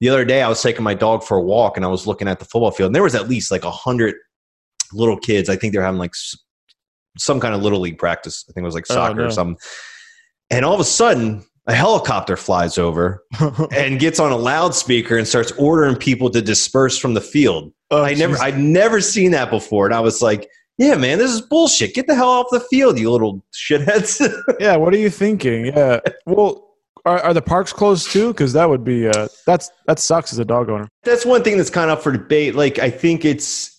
the 0.00 0.08
other 0.08 0.24
day, 0.24 0.42
I 0.42 0.48
was 0.48 0.62
taking 0.62 0.82
my 0.82 0.94
dog 0.94 1.22
for 1.22 1.36
a 1.36 1.42
walk, 1.42 1.76
and 1.76 1.84
I 1.84 1.88
was 1.88 2.06
looking 2.06 2.28
at 2.28 2.38
the 2.38 2.44
football 2.46 2.70
field, 2.70 2.88
and 2.88 2.94
there 2.94 3.02
was 3.02 3.14
at 3.14 3.28
least 3.28 3.50
like 3.50 3.64
a 3.64 3.70
hundred 3.70 4.14
little 4.94 5.16
kids. 5.16 5.48
I 5.48 5.56
think 5.56 5.72
they're 5.72 5.82
having 5.82 5.98
like 5.98 6.12
some 7.18 7.40
kind 7.40 7.54
of 7.54 7.62
little 7.62 7.80
league 7.80 7.98
practice. 7.98 8.44
I 8.48 8.52
think 8.52 8.62
it 8.62 8.66
was 8.66 8.74
like 8.74 8.86
Oh, 8.90 8.94
soccer 8.94 9.14
no. 9.20 9.26
or 9.26 9.30
something. 9.30 9.56
And 10.50 10.64
all 10.64 10.74
of 10.74 10.80
a 10.80 10.84
sudden, 10.84 11.44
a 11.66 11.74
helicopter 11.74 12.36
flies 12.36 12.76
over 12.78 13.22
and 13.72 13.98
gets 14.00 14.18
on 14.18 14.32
a 14.32 14.36
loudspeaker 14.36 15.16
and 15.16 15.26
starts 15.26 15.52
ordering 15.52 15.96
people 15.96 16.28
to 16.30 16.42
disperse 16.42 16.98
from 16.98 17.14
the 17.14 17.20
field. 17.20 17.72
Oh, 17.90 18.02
I 18.02 18.14
never. 18.14 18.36
I'd 18.38 18.58
never 18.58 19.00
seen 19.00 19.30
that 19.32 19.50
before, 19.50 19.86
and 19.86 19.94
I 19.94 20.00
was 20.00 20.22
like, 20.22 20.48
"Yeah, 20.78 20.94
man, 20.96 21.18
this 21.18 21.30
is 21.30 21.40
bullshit. 21.42 21.94
Get 21.94 22.06
the 22.06 22.14
hell 22.14 22.28
off 22.28 22.46
the 22.50 22.60
field, 22.60 22.98
you 22.98 23.10
little 23.10 23.44
shitheads." 23.54 24.26
yeah, 24.60 24.76
what 24.76 24.94
are 24.94 24.98
you 24.98 25.10
thinking? 25.10 25.66
Yeah. 25.66 26.00
Well, 26.26 26.70
are, 27.04 27.20
are 27.20 27.34
the 27.34 27.42
parks 27.42 27.72
closed 27.72 28.10
too? 28.10 28.28
Because 28.28 28.54
that 28.54 28.68
would 28.68 28.82
be 28.82 29.08
uh, 29.08 29.28
that's 29.46 29.70
that 29.86 29.98
sucks 29.98 30.32
as 30.32 30.38
a 30.38 30.44
dog 30.44 30.70
owner. 30.70 30.88
That's 31.04 31.26
one 31.26 31.42
thing 31.44 31.58
that's 31.58 31.70
kind 31.70 31.90
of 31.90 31.98
up 31.98 32.02
for 32.02 32.12
debate. 32.12 32.54
Like, 32.54 32.78
I 32.78 32.88
think 32.90 33.24
it's 33.26 33.71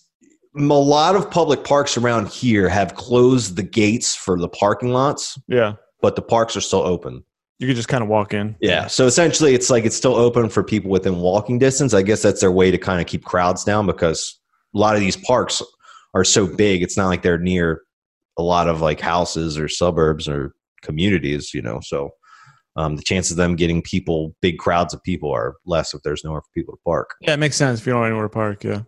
a 0.56 0.60
lot 0.62 1.16
of 1.16 1.30
public 1.30 1.64
parks 1.64 1.96
around 1.96 2.28
here 2.28 2.68
have 2.68 2.94
closed 2.94 3.56
the 3.56 3.62
gates 3.62 4.14
for 4.14 4.38
the 4.38 4.48
parking 4.48 4.90
lots, 4.92 5.38
Yeah, 5.48 5.74
but 6.00 6.16
the 6.16 6.22
parks 6.22 6.56
are 6.56 6.60
still 6.60 6.82
open. 6.82 7.24
you 7.58 7.66
could 7.66 7.76
just 7.76 7.88
kind 7.88 8.02
of 8.02 8.08
walk 8.08 8.34
in. 8.34 8.56
Yeah. 8.60 8.86
So 8.86 9.06
essentially, 9.06 9.54
it's 9.54 9.70
like 9.70 9.84
it's 9.84 9.96
still 9.96 10.14
open 10.14 10.48
for 10.48 10.62
people 10.62 10.90
within 10.90 11.18
walking 11.18 11.58
distance. 11.58 11.94
I 11.94 12.02
guess 12.02 12.22
that's 12.22 12.40
their 12.40 12.52
way 12.52 12.70
to 12.70 12.78
kind 12.78 13.00
of 13.00 13.06
keep 13.06 13.24
crowds 13.24 13.64
down 13.64 13.86
because 13.86 14.38
a 14.74 14.78
lot 14.78 14.94
of 14.94 15.00
these 15.00 15.16
parks 15.16 15.62
are 16.14 16.24
so 16.24 16.46
big. 16.46 16.82
It's 16.82 16.96
not 16.96 17.06
like 17.08 17.22
they're 17.22 17.38
near 17.38 17.82
a 18.38 18.42
lot 18.42 18.68
of 18.68 18.80
like 18.80 19.00
houses 19.00 19.56
or 19.58 19.68
suburbs 19.68 20.28
or 20.28 20.52
communities, 20.82 21.54
you 21.54 21.62
know. 21.62 21.80
So 21.82 22.10
um, 22.76 22.96
the 22.96 23.02
chances 23.02 23.32
of 23.32 23.36
them 23.36 23.54
getting 23.56 23.82
people, 23.82 24.34
big 24.42 24.58
crowds 24.58 24.92
of 24.92 25.02
people, 25.04 25.30
are 25.32 25.54
less 25.64 25.94
if 25.94 26.02
there's 26.02 26.24
nowhere 26.24 26.40
for 26.42 26.50
people 26.54 26.74
to 26.74 26.80
park. 26.84 27.14
Yeah, 27.20 27.34
it 27.34 27.38
makes 27.38 27.56
sense 27.56 27.80
if 27.80 27.86
you 27.86 27.92
don't 27.92 28.02
know 28.02 28.06
anywhere 28.06 28.24
to 28.24 28.28
park. 28.28 28.64
Yeah. 28.64 28.82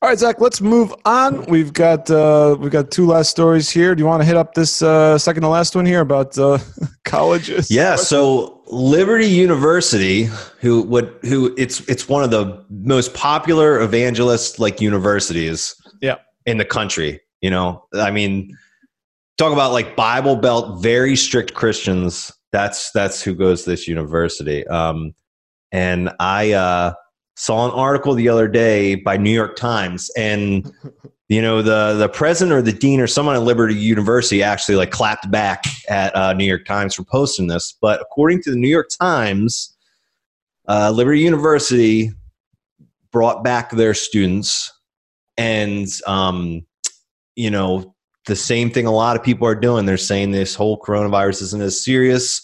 All 0.00 0.08
right, 0.08 0.18
Zach. 0.18 0.40
Let's 0.40 0.60
move 0.60 0.94
on. 1.04 1.44
We've 1.46 1.72
got 1.72 2.10
uh, 2.10 2.56
we've 2.58 2.70
got 2.70 2.90
two 2.90 3.06
last 3.06 3.30
stories 3.30 3.68
here. 3.70 3.94
Do 3.94 4.00
you 4.00 4.06
want 4.06 4.22
to 4.22 4.26
hit 4.26 4.36
up 4.36 4.54
this 4.54 4.82
uh, 4.82 5.18
second 5.18 5.42
to 5.42 5.48
last 5.48 5.74
one 5.74 5.86
here 5.86 6.00
about 6.00 6.36
uh, 6.38 6.58
colleges? 7.04 7.70
Yeah, 7.70 7.96
so 7.96 8.62
Liberty 8.68 9.26
University, 9.26 10.28
who 10.60 10.82
would 10.82 11.14
who 11.22 11.54
it's 11.58 11.80
it's 11.88 12.08
one 12.08 12.22
of 12.22 12.30
the 12.30 12.64
most 12.70 13.14
popular 13.14 13.80
evangelist 13.80 14.58
like 14.58 14.80
universities 14.80 15.74
Yeah. 16.00 16.16
in 16.46 16.58
the 16.58 16.64
country. 16.64 17.20
You 17.40 17.50
know, 17.50 17.84
I 17.94 18.10
mean, 18.10 18.56
talk 19.36 19.52
about 19.52 19.72
like 19.72 19.96
Bible 19.96 20.36
Belt, 20.36 20.82
very 20.82 21.16
strict 21.16 21.54
Christians. 21.54 22.32
That's 22.52 22.90
that's 22.92 23.22
who 23.22 23.34
goes 23.34 23.64
to 23.64 23.70
this 23.70 23.86
university. 23.88 24.66
Um, 24.68 25.14
and 25.70 26.10
I 26.18 26.52
uh, 26.52 26.94
saw 27.38 27.66
an 27.66 27.70
article 27.70 28.14
the 28.14 28.28
other 28.28 28.48
day 28.48 28.96
by 28.96 29.16
New 29.16 29.30
York 29.30 29.54
Times, 29.54 30.10
and 30.16 30.70
you 31.28 31.40
know 31.40 31.62
the 31.62 31.94
the 31.94 32.08
president 32.08 32.58
or 32.58 32.62
the 32.62 32.72
dean 32.72 33.00
or 33.00 33.06
someone 33.06 33.36
at 33.36 33.42
Liberty 33.42 33.76
University 33.76 34.42
actually 34.42 34.74
like 34.74 34.90
clapped 34.90 35.30
back 35.30 35.64
at 35.88 36.14
uh, 36.16 36.32
New 36.32 36.44
York 36.44 36.64
Times 36.64 36.94
for 36.94 37.04
posting 37.04 37.46
this. 37.46 37.76
But 37.80 38.00
according 38.02 38.42
to 38.42 38.50
the 38.50 38.56
New 38.56 38.68
York 38.68 38.88
Times, 39.00 39.76
uh, 40.66 40.90
Liberty 40.90 41.20
University 41.20 42.10
brought 43.12 43.44
back 43.44 43.70
their 43.70 43.94
students, 43.94 44.72
and 45.36 45.86
um, 46.08 46.66
you 47.36 47.50
know 47.50 47.94
the 48.26 48.36
same 48.36 48.70
thing 48.70 48.86
a 48.86 48.92
lot 48.92 49.16
of 49.16 49.22
people 49.22 49.46
are 49.46 49.54
doing. 49.54 49.86
They're 49.86 49.96
saying 49.96 50.32
this 50.32 50.56
whole 50.56 50.78
coronavirus 50.80 51.42
isn't 51.42 51.62
as 51.62 51.82
serious. 51.82 52.42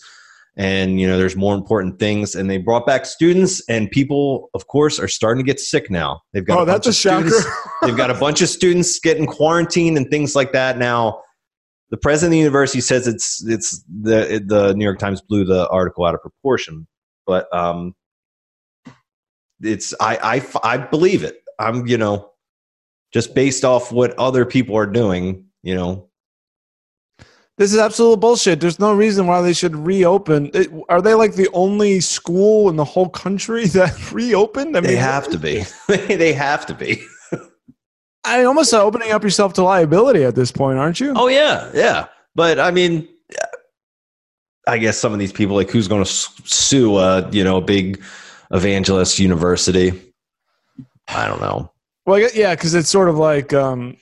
And 0.56 1.00
you 1.00 1.08
know, 1.08 1.18
there's 1.18 1.34
more 1.34 1.54
important 1.54 1.98
things, 1.98 2.36
and 2.36 2.48
they 2.48 2.58
brought 2.58 2.86
back 2.86 3.06
students, 3.06 3.60
and 3.68 3.90
people, 3.90 4.50
of 4.54 4.68
course, 4.68 5.00
are 5.00 5.08
starting 5.08 5.44
to 5.44 5.46
get 5.46 5.58
sick 5.58 5.90
now. 5.90 6.20
They've 6.32 6.46
got 6.46 6.58
Oh, 6.58 6.62
a 6.62 6.66
that's 6.66 6.86
bunch 6.86 6.86
a 6.86 6.88
of 6.90 6.94
shocker. 6.94 7.28
students 7.30 7.58
They've 7.82 7.96
got 7.96 8.10
a 8.10 8.14
bunch 8.14 8.40
of 8.40 8.48
students 8.48 9.00
getting 9.00 9.26
quarantined 9.26 9.96
and 9.96 10.08
things 10.10 10.36
like 10.36 10.52
that. 10.52 10.78
Now, 10.78 11.22
the 11.90 11.96
president 11.96 12.28
of 12.28 12.32
the 12.34 12.38
university 12.38 12.80
says 12.80 13.08
it's 13.08 13.44
it's 13.48 13.82
the 14.02 14.40
the 14.46 14.74
New 14.74 14.84
York 14.84 15.00
Times 15.00 15.20
blew 15.20 15.44
the 15.44 15.68
article 15.70 16.04
out 16.04 16.14
of 16.14 16.20
proportion, 16.22 16.86
but 17.26 17.52
um, 17.52 17.94
it's 19.60 19.92
I 20.00 20.40
I 20.62 20.74
I 20.74 20.76
believe 20.76 21.24
it. 21.24 21.36
I'm 21.58 21.86
you 21.86 21.98
know 21.98 22.30
just 23.12 23.34
based 23.34 23.64
off 23.64 23.90
what 23.92 24.16
other 24.18 24.44
people 24.44 24.76
are 24.76 24.86
doing. 24.86 25.46
You 25.62 25.74
know, 25.74 26.10
This 27.56 27.72
is 27.72 27.78
absolute 27.78 28.18
bullshit. 28.18 28.60
There's 28.60 28.80
no 28.80 28.92
reason 28.92 29.28
why 29.28 29.40
they 29.40 29.52
should 29.52 29.76
reopen. 29.76 30.50
It, 30.54 30.70
are 30.88 31.00
they 31.00 31.14
like 31.14 31.34
the 31.34 31.48
only 31.52 32.00
school 32.00 32.68
in 32.68 32.76
the 32.76 32.84
whole 32.84 33.08
country 33.08 33.66
that 33.68 34.12
reopened? 34.12 34.76
I 34.76 34.80
mean, 34.80 34.90
they 34.90 34.96
have 34.96 35.28
to 35.28 35.38
be. 35.38 35.64
they 35.88 36.32
have 36.32 36.66
to 36.66 36.74
be. 36.74 37.04
I 38.24 38.44
almost 38.44 38.72
uh, 38.72 38.82
opening 38.82 39.12
up 39.12 39.22
yourself 39.22 39.52
to 39.54 39.62
liability 39.62 40.24
at 40.24 40.34
this 40.34 40.50
point, 40.50 40.78
aren't 40.78 40.98
you? 40.98 41.12
Oh 41.14 41.28
yeah, 41.28 41.70
yeah. 41.74 42.06
But 42.34 42.58
I 42.58 42.70
mean, 42.70 43.06
I 44.66 44.78
guess 44.78 44.98
some 44.98 45.12
of 45.12 45.18
these 45.18 45.32
people, 45.32 45.54
like, 45.54 45.70
who's 45.70 45.88
going 45.88 46.02
to 46.02 46.10
sue 46.10 46.96
a 46.96 47.28
you 47.30 47.44
know 47.44 47.58
a 47.58 47.60
big 47.60 48.02
evangelist 48.50 49.18
university? 49.18 49.92
I 51.08 51.28
don't 51.28 51.40
know. 51.40 51.70
Well, 52.06 52.18
yeah, 52.34 52.54
because 52.54 52.74
it's 52.74 52.88
sort 52.88 53.08
of 53.08 53.16
like 53.16 53.52
um, 53.52 53.96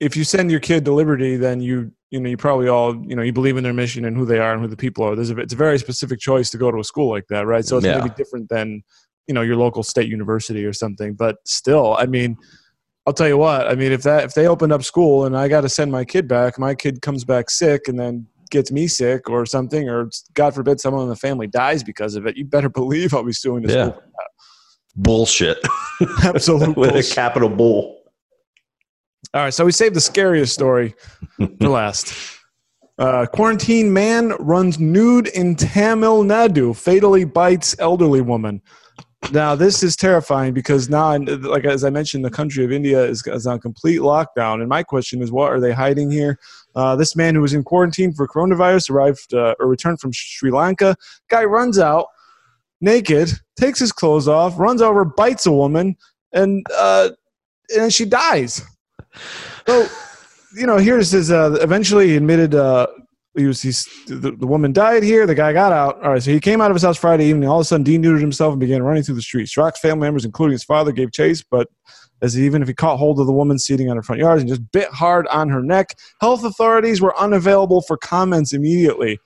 if 0.00 0.16
you 0.16 0.24
send 0.24 0.50
your 0.50 0.60
kid 0.60 0.84
to 0.86 0.92
Liberty, 0.92 1.36
then 1.36 1.60
you 1.60 1.92
you 2.10 2.18
know 2.20 2.28
you 2.28 2.36
probably 2.36 2.68
all 2.68 2.96
you 3.06 3.14
know 3.14 3.22
you 3.22 3.32
believe 3.32 3.56
in 3.56 3.62
their 3.64 3.72
mission 3.74 4.04
and 4.04 4.16
who 4.16 4.24
they 4.24 4.38
are 4.38 4.52
and 4.52 4.60
who 4.62 4.68
the 4.68 4.76
people 4.76 5.04
are. 5.04 5.14
There's 5.14 5.30
a, 5.30 5.36
it's 5.38 5.52
a 5.52 5.56
very 5.56 5.78
specific 5.78 6.18
choice 6.18 6.50
to 6.50 6.58
go 6.58 6.70
to 6.70 6.78
a 6.78 6.84
school 6.84 7.08
like 7.10 7.26
that, 7.28 7.46
right? 7.46 7.64
So 7.64 7.76
it's 7.76 7.86
Yeah. 7.86 7.96
maybe 7.98 8.10
different 8.16 8.48
than 8.48 8.82
you 9.28 9.34
know 9.34 9.42
your 9.42 9.56
local 9.56 9.82
state 9.82 10.08
university 10.08 10.64
or 10.64 10.72
something. 10.72 11.14
But 11.14 11.36
still, 11.44 11.94
I 11.96 12.06
mean, 12.06 12.36
I'll 13.06 13.12
tell 13.12 13.28
you 13.28 13.38
what. 13.38 13.68
I 13.68 13.74
mean, 13.74 13.92
if 13.92 14.02
that 14.04 14.24
if 14.24 14.34
they 14.34 14.46
opened 14.48 14.72
up 14.72 14.82
school 14.82 15.26
and 15.26 15.36
I 15.36 15.48
got 15.48 15.60
to 15.60 15.68
send 15.68 15.92
my 15.92 16.04
kid 16.04 16.26
back, 16.26 16.58
my 16.58 16.74
kid 16.74 17.02
comes 17.02 17.24
back 17.24 17.50
sick 17.50 17.86
and 17.86 17.98
then 17.98 18.26
gets 18.50 18.72
me 18.72 18.88
sick 18.88 19.30
or 19.30 19.46
something, 19.46 19.88
or 19.88 20.10
God 20.34 20.54
forbid 20.54 20.80
someone 20.80 21.04
in 21.04 21.08
the 21.08 21.16
family 21.16 21.46
dies 21.46 21.84
because 21.84 22.16
of 22.16 22.26
it, 22.26 22.36
you 22.36 22.44
better 22.44 22.68
believe 22.80 23.14
I'll 23.14 23.22
be 23.22 23.32
suing 23.32 23.62
the 23.62 23.72
Yeah. 23.72 23.84
school. 23.90 24.02
Bullshit 24.96 25.58
Absolute 26.24 26.76
with 26.76 26.96
a 26.96 27.14
capital 27.14 27.48
bull. 27.48 27.99
All 29.32 29.42
right, 29.42 29.54
so 29.54 29.64
we 29.64 29.70
saved 29.70 29.94
the 29.94 30.00
scariest 30.00 30.52
story 30.52 30.94
for 31.36 31.48
last. 31.68 32.12
Uh, 32.98 33.26
quarantine 33.26 33.92
man 33.92 34.30
runs 34.40 34.80
nude 34.80 35.28
in 35.28 35.54
Tamil 35.54 36.24
Nadu, 36.24 36.76
fatally 36.76 37.24
bites 37.24 37.76
elderly 37.78 38.20
woman. 38.20 38.60
Now, 39.30 39.54
this 39.54 39.84
is 39.84 39.94
terrifying 39.94 40.52
because 40.52 40.90
now, 40.90 41.16
like 41.16 41.64
as 41.64 41.84
I 41.84 41.90
mentioned, 41.90 42.24
the 42.24 42.30
country 42.30 42.64
of 42.64 42.72
India 42.72 43.04
is, 43.04 43.24
is 43.26 43.46
on 43.46 43.60
complete 43.60 44.00
lockdown. 44.00 44.60
And 44.60 44.68
my 44.68 44.82
question 44.82 45.22
is, 45.22 45.30
what 45.30 45.52
are 45.52 45.60
they 45.60 45.72
hiding 45.72 46.10
here? 46.10 46.36
Uh, 46.74 46.96
this 46.96 47.14
man 47.14 47.36
who 47.36 47.40
was 47.40 47.54
in 47.54 47.62
quarantine 47.62 48.12
for 48.12 48.26
coronavirus 48.26 48.90
arrived 48.90 49.32
uh, 49.32 49.54
or 49.60 49.68
returned 49.68 50.00
from 50.00 50.10
Sri 50.12 50.50
Lanka. 50.50 50.96
Guy 51.28 51.44
runs 51.44 51.78
out 51.78 52.06
naked, 52.80 53.30
takes 53.56 53.78
his 53.78 53.92
clothes 53.92 54.26
off, 54.26 54.58
runs 54.58 54.82
over, 54.82 55.04
bites 55.04 55.46
a 55.46 55.52
woman, 55.52 55.96
and 56.32 56.66
uh, 56.76 57.10
and 57.76 57.92
she 57.92 58.04
dies. 58.04 58.62
So, 59.66 59.86
you 60.54 60.66
know, 60.66 60.78
here's 60.78 61.10
his. 61.10 61.30
Uh, 61.30 61.56
eventually, 61.60 62.08
he 62.08 62.16
admitted 62.16 62.54
uh, 62.54 62.86
he 63.36 63.46
was. 63.46 63.62
He's, 63.62 63.88
the, 64.06 64.32
the 64.32 64.46
woman 64.46 64.72
died 64.72 65.02
here. 65.02 65.26
The 65.26 65.34
guy 65.34 65.52
got 65.52 65.72
out. 65.72 66.02
All 66.02 66.12
right, 66.12 66.22
so 66.22 66.30
he 66.30 66.40
came 66.40 66.60
out 66.60 66.70
of 66.70 66.74
his 66.74 66.82
house 66.82 66.96
Friday 66.96 67.26
evening. 67.26 67.48
All 67.48 67.58
of 67.58 67.62
a 67.62 67.64
sudden, 67.64 67.84
denuded 67.84 68.20
himself 68.20 68.52
and 68.52 68.60
began 68.60 68.82
running 68.82 69.02
through 69.02 69.16
the 69.16 69.22
streets. 69.22 69.56
Rock's 69.56 69.80
family 69.80 70.06
members, 70.06 70.24
including 70.24 70.52
his 70.52 70.64
father, 70.64 70.92
gave 70.92 71.12
chase, 71.12 71.42
but 71.42 71.68
as 72.22 72.38
even 72.38 72.62
if 72.62 72.68
he 72.68 72.74
caught 72.74 72.98
hold 72.98 73.18
of 73.18 73.26
the 73.26 73.32
woman 73.32 73.58
seating 73.58 73.90
on 73.90 73.96
her 73.96 74.02
front 74.02 74.20
yard 74.20 74.40
and 74.40 74.48
just 74.48 74.72
bit 74.72 74.88
hard 74.88 75.26
on 75.28 75.48
her 75.48 75.62
neck, 75.62 75.94
health 76.20 76.44
authorities 76.44 77.00
were 77.00 77.18
unavailable 77.18 77.80
for 77.82 77.96
comments 77.96 78.52
immediately 78.52 79.18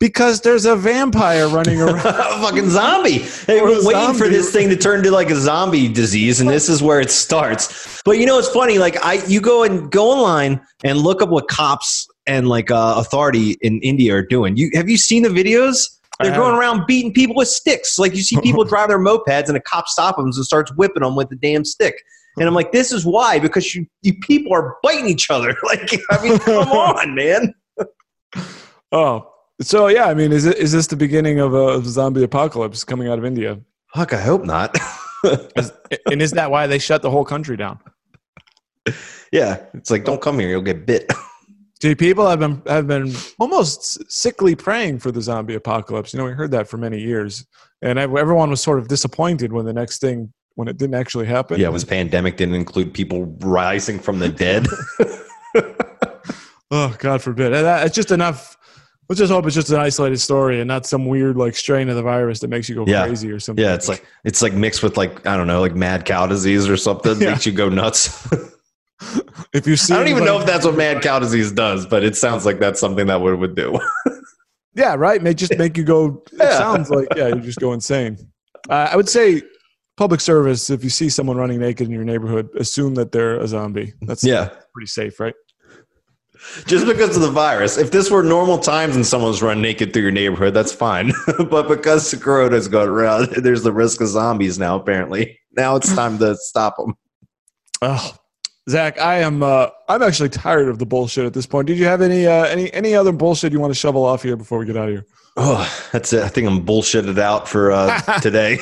because 0.00 0.40
there's 0.40 0.64
a 0.64 0.76
vampire 0.76 1.48
running 1.48 1.80
around. 1.80 1.98
a 2.04 2.40
fucking 2.40 2.70
zombie. 2.70 3.18
Hey, 3.46 3.60
we're 3.60 3.84
waiting 3.86 4.14
for 4.14 4.28
this 4.28 4.52
thing 4.52 4.68
to 4.68 4.76
turn 4.76 5.02
to 5.04 5.10
like 5.10 5.30
a 5.30 5.36
zombie 5.36 5.88
disease, 5.88 6.40
and 6.40 6.50
this 6.50 6.68
is 6.68 6.82
where 6.82 7.00
it 7.00 7.10
starts. 7.10 8.02
But 8.04 8.18
you 8.18 8.26
know, 8.26 8.38
it's 8.38 8.48
funny. 8.48 8.78
Like 8.78 9.02
I, 9.04 9.24
you 9.26 9.40
go 9.40 9.62
and 9.62 9.90
go 9.90 10.10
online 10.10 10.60
and 10.84 10.98
look 10.98 11.22
up 11.22 11.28
what 11.28 11.48
cops 11.48 12.06
and 12.26 12.48
like 12.48 12.70
uh, 12.70 12.94
authority 12.96 13.56
in 13.62 13.80
India 13.80 14.14
are 14.14 14.22
doing. 14.22 14.56
You 14.56 14.70
have 14.74 14.88
you 14.88 14.98
seen 14.98 15.22
the 15.22 15.28
videos? 15.28 15.90
They're 16.20 16.34
going 16.36 16.54
around 16.54 16.86
beating 16.86 17.12
people 17.12 17.34
with 17.34 17.48
sticks. 17.48 17.98
Like 17.98 18.14
you 18.14 18.22
see 18.22 18.40
people 18.40 18.64
drive 18.72 18.88
their 18.88 18.98
mopeds, 18.98 19.48
and 19.48 19.56
a 19.56 19.60
cop 19.60 19.88
stops 19.88 20.16
them 20.16 20.26
and 20.26 20.34
starts 20.34 20.72
whipping 20.76 21.02
them 21.02 21.16
with 21.16 21.28
the 21.28 21.36
damn 21.36 21.64
stick. 21.64 21.96
And 22.36 22.48
I'm 22.48 22.54
like, 22.54 22.72
this 22.72 22.92
is 22.92 23.06
why 23.06 23.38
because 23.38 23.74
you, 23.74 23.86
you 24.02 24.14
people 24.20 24.52
are 24.52 24.76
biting 24.82 25.06
each 25.06 25.30
other. 25.30 25.54
Like, 25.64 25.90
I 26.10 26.22
mean, 26.22 26.38
come 26.40 26.68
on, 26.68 27.14
man. 27.14 27.54
oh, 28.92 29.33
so 29.60 29.88
yeah. 29.88 30.06
I 30.06 30.14
mean, 30.14 30.32
is 30.32 30.46
it 30.46 30.58
is 30.58 30.72
this 30.72 30.86
the 30.86 30.96
beginning 30.96 31.40
of 31.40 31.54
a 31.54 31.82
zombie 31.84 32.22
apocalypse 32.22 32.84
coming 32.84 33.08
out 33.08 33.18
of 33.18 33.24
India? 33.24 33.58
Fuck, 33.94 34.12
I 34.12 34.20
hope 34.20 34.44
not. 34.44 34.76
and 36.10 36.20
is 36.20 36.32
that 36.32 36.50
why 36.50 36.66
they 36.66 36.78
shut 36.78 37.02
the 37.02 37.10
whole 37.10 37.24
country 37.24 37.56
down? 37.56 37.78
yeah, 39.32 39.64
it's 39.74 39.90
like 39.90 40.04
don't 40.04 40.20
come 40.20 40.38
here, 40.38 40.48
you'll 40.48 40.62
get 40.62 40.86
bit. 40.86 41.10
See, 41.82 41.94
people 41.94 42.26
have 42.28 42.38
been 42.38 42.62
have 42.66 42.86
been 42.86 43.12
almost 43.38 44.10
sickly 44.10 44.54
praying 44.54 45.00
for 45.00 45.12
the 45.12 45.20
zombie 45.20 45.54
apocalypse. 45.54 46.12
You 46.12 46.18
know, 46.18 46.24
we 46.24 46.32
heard 46.32 46.50
that 46.52 46.66
for 46.68 46.78
many 46.78 46.98
years, 46.98 47.46
and 47.82 47.98
everyone 47.98 48.50
was 48.50 48.62
sort 48.62 48.78
of 48.78 48.88
disappointed 48.88 49.52
when 49.52 49.66
the 49.66 49.72
next 49.72 50.00
thing 50.00 50.32
when 50.54 50.68
it 50.68 50.78
didn't 50.78 50.94
actually 50.94 51.26
happen. 51.26 51.60
Yeah, 51.60 51.68
it 51.68 51.72
was 51.72 51.84
pandemic 51.84 52.36
didn't 52.36 52.54
include 52.54 52.94
people 52.94 53.26
rising 53.40 53.98
from 53.98 54.18
the 54.18 54.28
dead. 54.28 54.66
Oh, 56.76 56.94
God 56.98 57.22
forbid. 57.22 57.52
It's 57.52 57.94
just 57.94 58.10
enough. 58.10 58.56
Let's 59.08 59.18
just 59.18 59.30
hope 59.32 59.44
it's 59.46 59.54
just 59.54 59.70
an 59.70 59.76
isolated 59.80 60.18
story 60.18 60.60
and 60.60 60.68
not 60.68 60.86
some 60.86 61.06
weird 61.06 61.36
like 61.36 61.54
strain 61.56 61.88
of 61.90 61.96
the 61.96 62.02
virus 62.02 62.40
that 62.40 62.48
makes 62.48 62.68
you 62.68 62.74
go 62.74 62.84
Yeah. 62.86 63.04
crazy 63.06 63.30
or 63.30 63.38
something. 63.38 63.62
yeah, 63.64 63.74
it's 63.74 63.88
like 63.88 64.04
it's 64.24 64.40
like 64.40 64.54
mixed 64.54 64.82
with 64.82 64.96
like 64.96 65.26
I 65.26 65.36
don't 65.36 65.46
know, 65.46 65.60
like 65.60 65.74
mad 65.74 66.04
cow 66.06 66.26
disease 66.26 66.68
or 66.68 66.76
something 66.76 67.20
Yeah. 67.20 67.30
makes 67.32 67.44
you 67.46 67.52
go 67.52 67.68
nuts. 67.68 68.26
if 69.52 69.66
you 69.66 69.76
see, 69.76 69.92
I 69.94 69.98
don't 69.98 70.08
even 70.08 70.24
know 70.24 70.40
if 70.40 70.46
that's 70.46 70.64
what 70.64 70.76
mad 70.76 71.02
cow 71.02 71.18
disease 71.18 71.52
does, 71.52 71.86
but 71.86 72.02
it 72.02 72.16
sounds 72.16 72.46
like 72.46 72.58
that's 72.58 72.80
something 72.80 73.06
that 73.08 73.20
would 73.20 73.38
would 73.38 73.54
do. 73.54 73.78
Yeah, 74.76 74.96
right. 74.96 75.22
May 75.22 75.34
just 75.34 75.56
make 75.56 75.76
you 75.76 75.84
go. 75.84 76.24
It 76.32 76.52
sounds 76.54 76.90
like 76.90 77.06
yeah, 77.14 77.28
you 77.28 77.40
just 77.40 77.60
go 77.60 77.72
insane. 77.74 78.18
Uh, 78.68 78.88
I 78.90 78.96
would 78.96 79.08
say 79.08 79.40
public 79.96 80.20
service. 80.20 80.68
If 80.68 80.82
you 80.82 80.90
see 80.90 81.08
someone 81.08 81.36
running 81.36 81.60
naked 81.60 81.86
in 81.86 81.92
your 81.92 82.02
neighborhood, 82.02 82.48
assume 82.58 82.96
that 82.96 83.12
they're 83.12 83.38
a 83.38 83.46
zombie. 83.46 83.92
That's 84.02 84.24
yeah, 84.24 84.48
pretty 84.72 84.88
safe, 84.88 85.20
right? 85.20 85.34
Just 86.66 86.86
because 86.86 87.16
of 87.16 87.22
the 87.22 87.30
virus. 87.30 87.76
If 87.76 87.90
this 87.90 88.10
were 88.10 88.22
normal 88.22 88.58
times 88.58 88.96
and 88.96 89.06
someone's 89.06 89.42
run 89.42 89.60
naked 89.60 89.92
through 89.92 90.02
your 90.02 90.10
neighborhood, 90.10 90.54
that's 90.54 90.72
fine. 90.72 91.12
but 91.50 91.68
because 91.68 92.10
the 92.10 92.16
corona's 92.16 92.68
going 92.68 92.88
around, 92.88 93.28
there's 93.36 93.62
the 93.62 93.72
risk 93.72 94.00
of 94.00 94.08
zombies 94.08 94.58
now. 94.58 94.76
Apparently, 94.76 95.38
now 95.56 95.76
it's 95.76 95.94
time 95.96 96.18
to 96.18 96.36
stop 96.36 96.76
them. 96.76 96.94
Oh, 97.82 98.16
Zach, 98.68 98.98
I 99.00 99.20
am. 99.20 99.42
Uh, 99.42 99.68
I'm 99.88 100.02
actually 100.02 100.30
tired 100.30 100.68
of 100.68 100.78
the 100.78 100.86
bullshit 100.86 101.26
at 101.26 101.34
this 101.34 101.46
point. 101.46 101.66
Did 101.66 101.78
you 101.78 101.84
have 101.86 102.00
any 102.00 102.26
uh, 102.26 102.44
any 102.44 102.72
any 102.72 102.94
other 102.94 103.12
bullshit 103.12 103.52
you 103.52 103.60
want 103.60 103.72
to 103.72 103.78
shovel 103.78 104.04
off 104.04 104.22
here 104.22 104.36
before 104.36 104.58
we 104.58 104.66
get 104.66 104.76
out 104.76 104.88
of 104.88 104.94
here? 104.94 105.06
Oh, 105.36 105.88
that's 105.92 106.12
it. 106.12 106.22
I 106.22 106.28
think 106.28 106.48
I'm 106.48 106.64
bullshitted 106.64 107.18
out 107.18 107.48
for 107.48 107.72
uh, 107.72 108.00
today. 108.20 108.58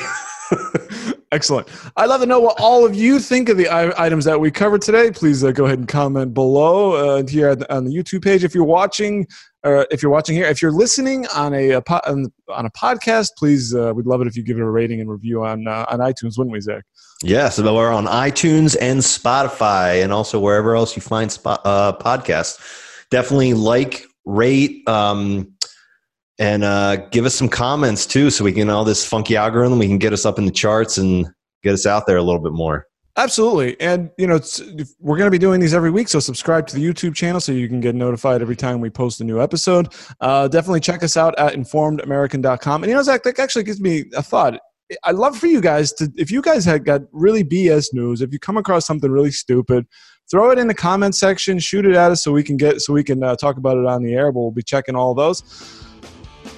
Excellent. 1.33 1.67
I'd 1.97 2.09
love 2.09 2.21
to 2.21 2.27
know 2.27 2.39
what 2.39 2.59
all 2.59 2.85
of 2.85 2.93
you 2.93 3.17
think 3.17 3.49
of 3.49 3.57
the 3.57 3.67
items 3.99 4.23
that 4.25 4.39
we 4.39 4.51
covered 4.51 4.83
today. 4.83 5.09
Please 5.09 5.43
uh, 5.43 5.51
go 5.51 5.65
ahead 5.65 5.79
and 5.79 5.87
comment 5.87 6.31
below 6.35 6.93
uh, 6.93 7.23
here 7.27 7.55
the, 7.55 7.75
on 7.75 7.85
the 7.85 7.91
YouTube 7.91 8.23
page. 8.23 8.43
If 8.43 8.53
you're 8.53 8.63
watching, 8.63 9.25
or 9.63 9.87
if 9.89 10.03
you're 10.03 10.11
watching 10.11 10.35
here, 10.35 10.45
if 10.45 10.61
you're 10.61 10.71
listening 10.71 11.25
on 11.35 11.55
a, 11.55 11.71
a 11.71 11.81
po- 11.81 12.01
on, 12.05 12.31
a 12.49 12.69
podcast, 12.69 13.29
please, 13.35 13.73
uh, 13.73 13.93
we'd 13.95 14.05
love 14.05 14.21
it 14.21 14.27
if 14.27 14.37
you 14.37 14.43
give 14.43 14.57
it 14.57 14.61
a 14.61 14.69
rating 14.69 15.01
and 15.01 15.09
review 15.09 15.43
on 15.43 15.67
uh, 15.67 15.85
on 15.89 15.99
iTunes, 15.99 16.37
wouldn't 16.37 16.51
we, 16.51 16.61
Zach? 16.61 16.83
Yes, 17.23 17.59
but 17.59 17.73
we're 17.73 17.91
on 17.91 18.05
iTunes 18.05 18.77
and 18.79 18.99
Spotify, 18.99 20.03
and 20.03 20.13
also 20.13 20.39
wherever 20.39 20.75
else 20.75 20.95
you 20.95 21.01
find 21.01 21.31
spot, 21.31 21.61
uh, 21.65 21.93
podcasts. 21.93 22.59
Definitely 23.09 23.55
like, 23.55 24.05
rate, 24.25 24.87
um, 24.87 25.52
and 26.39 26.63
uh, 26.63 26.95
give 27.11 27.25
us 27.25 27.35
some 27.35 27.49
comments 27.49 28.05
too, 28.05 28.29
so 28.29 28.43
we 28.43 28.53
can 28.53 28.69
all 28.69 28.83
this 28.83 29.05
funky 29.05 29.35
algorithm. 29.35 29.79
We 29.79 29.87
can 29.87 29.97
get 29.97 30.13
us 30.13 30.25
up 30.25 30.37
in 30.37 30.45
the 30.45 30.51
charts 30.51 30.97
and 30.97 31.27
get 31.61 31.73
us 31.73 31.85
out 31.85 32.07
there 32.07 32.17
a 32.17 32.23
little 32.23 32.41
bit 32.41 32.53
more. 32.53 32.87
Absolutely. 33.15 33.79
And, 33.79 34.09
you 34.17 34.25
know, 34.25 34.39
we're 34.99 35.17
going 35.17 35.27
to 35.27 35.31
be 35.31 35.37
doing 35.37 35.59
these 35.59 35.75
every 35.75 35.91
week. 35.91 36.07
So 36.07 36.19
subscribe 36.19 36.65
to 36.67 36.75
the 36.75 36.83
YouTube 36.83 37.13
channel 37.13 37.39
so 37.39 37.51
you 37.51 37.67
can 37.67 37.79
get 37.79 37.93
notified 37.93 38.41
every 38.41 38.55
time 38.55 38.81
we 38.81 38.89
post 38.89 39.21
a 39.21 39.23
new 39.23 39.39
episode. 39.39 39.93
Uh, 40.19 40.47
definitely 40.47 40.79
check 40.79 41.03
us 41.03 41.15
out 41.15 41.37
at 41.37 41.53
informedamerican.com. 41.53 42.83
And, 42.83 42.89
you 42.89 42.95
know, 42.95 43.03
Zach, 43.03 43.21
that 43.23 43.37
actually 43.37 43.65
gives 43.65 43.79
me 43.79 44.05
a 44.15 44.23
thought. 44.23 44.59
I'd 45.03 45.15
love 45.15 45.37
for 45.37 45.45
you 45.45 45.61
guys 45.61 45.93
to, 45.93 46.11
if 46.15 46.31
you 46.31 46.41
guys 46.41 46.65
had 46.65 46.85
got 46.85 47.01
really 47.11 47.43
BS 47.43 47.93
news, 47.93 48.21
if 48.21 48.33
you 48.33 48.39
come 48.39 48.57
across 48.57 48.87
something 48.87 49.11
really 49.11 49.31
stupid, 49.31 49.85
throw 50.29 50.49
it 50.49 50.57
in 50.57 50.67
the 50.67 50.73
comment 50.73 51.15
section, 51.15 51.59
shoot 51.59 51.85
it 51.85 51.95
at 51.95 52.11
us 52.11 52.23
so 52.23 52.31
we 52.31 52.43
can 52.43 52.57
get, 52.57 52.81
so 52.81 52.93
we 52.93 53.03
can 53.03 53.23
uh, 53.23 53.35
talk 53.35 53.57
about 53.57 53.77
it 53.77 53.85
on 53.85 54.01
the 54.01 54.13
air. 54.13 54.31
But 54.31 54.39
we'll 54.39 54.51
be 54.51 54.63
checking 54.63 54.95
all 54.95 55.13
those. 55.13 55.43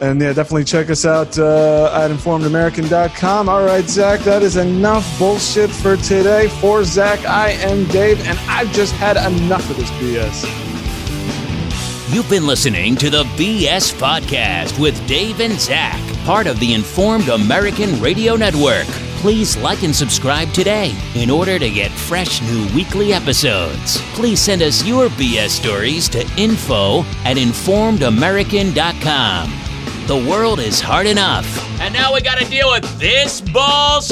And 0.02 0.20
yeah, 0.22 0.34
definitely 0.34 0.66
check 0.66 0.90
us 0.90 1.06
out 1.06 1.40
uh, 1.40 1.90
at 1.94 2.12
informedamerican.com. 2.12 3.48
All 3.48 3.64
right, 3.66 3.86
Zach, 3.86 4.20
that 4.22 4.44
is 4.44 4.58
enough 4.58 5.18
bullshit 5.18 5.70
for 5.70 5.96
today. 5.98 6.50
For 6.60 6.84
Zach, 6.84 7.24
I 7.26 7.52
am 7.52 7.86
Dave, 7.86 8.20
and 8.28 8.38
I've 8.50 8.72
just 8.74 8.94
had 8.96 9.16
enough 9.32 9.70
of 9.70 9.78
this 9.78 9.90
BS. 9.92 10.44
You've 12.14 12.30
been 12.30 12.46
listening 12.46 12.96
to 12.98 13.10
the 13.10 13.24
BS 13.24 13.94
Podcast 13.94 14.78
with 14.80 15.08
Dave 15.08 15.40
and 15.40 15.58
Zach, 15.60 15.98
part 16.24 16.46
of 16.46 16.60
the 16.60 16.74
Informed 16.74 17.30
American 17.30 18.00
Radio 18.02 18.36
Network. 18.36 18.86
Please 19.18 19.56
like 19.58 19.82
and 19.84 19.96
subscribe 19.96 20.52
today 20.54 20.94
in 21.16 21.32
order 21.32 21.58
to 21.58 21.70
get 21.70 21.90
fresh 21.90 22.42
new 22.44 22.68
weekly 22.76 23.12
episodes. 23.14 23.98
Please 24.14 24.40
send 24.40 24.62
us 24.62 24.86
your 24.86 25.08
BS 25.10 25.50
stories 25.50 26.08
to 26.10 26.20
info 26.38 27.00
at 27.24 27.38
informedamerican.com. 27.38 29.65
The 30.08 30.16
world 30.30 30.60
is 30.60 30.80
hard 30.80 31.08
enough. 31.08 31.48
And 31.82 31.92
now 31.92 32.14
we 32.14 32.22
gotta 32.22 32.46
deal 32.46 32.70
with 32.70 33.00
this 33.00 33.42
balls. 33.42 34.12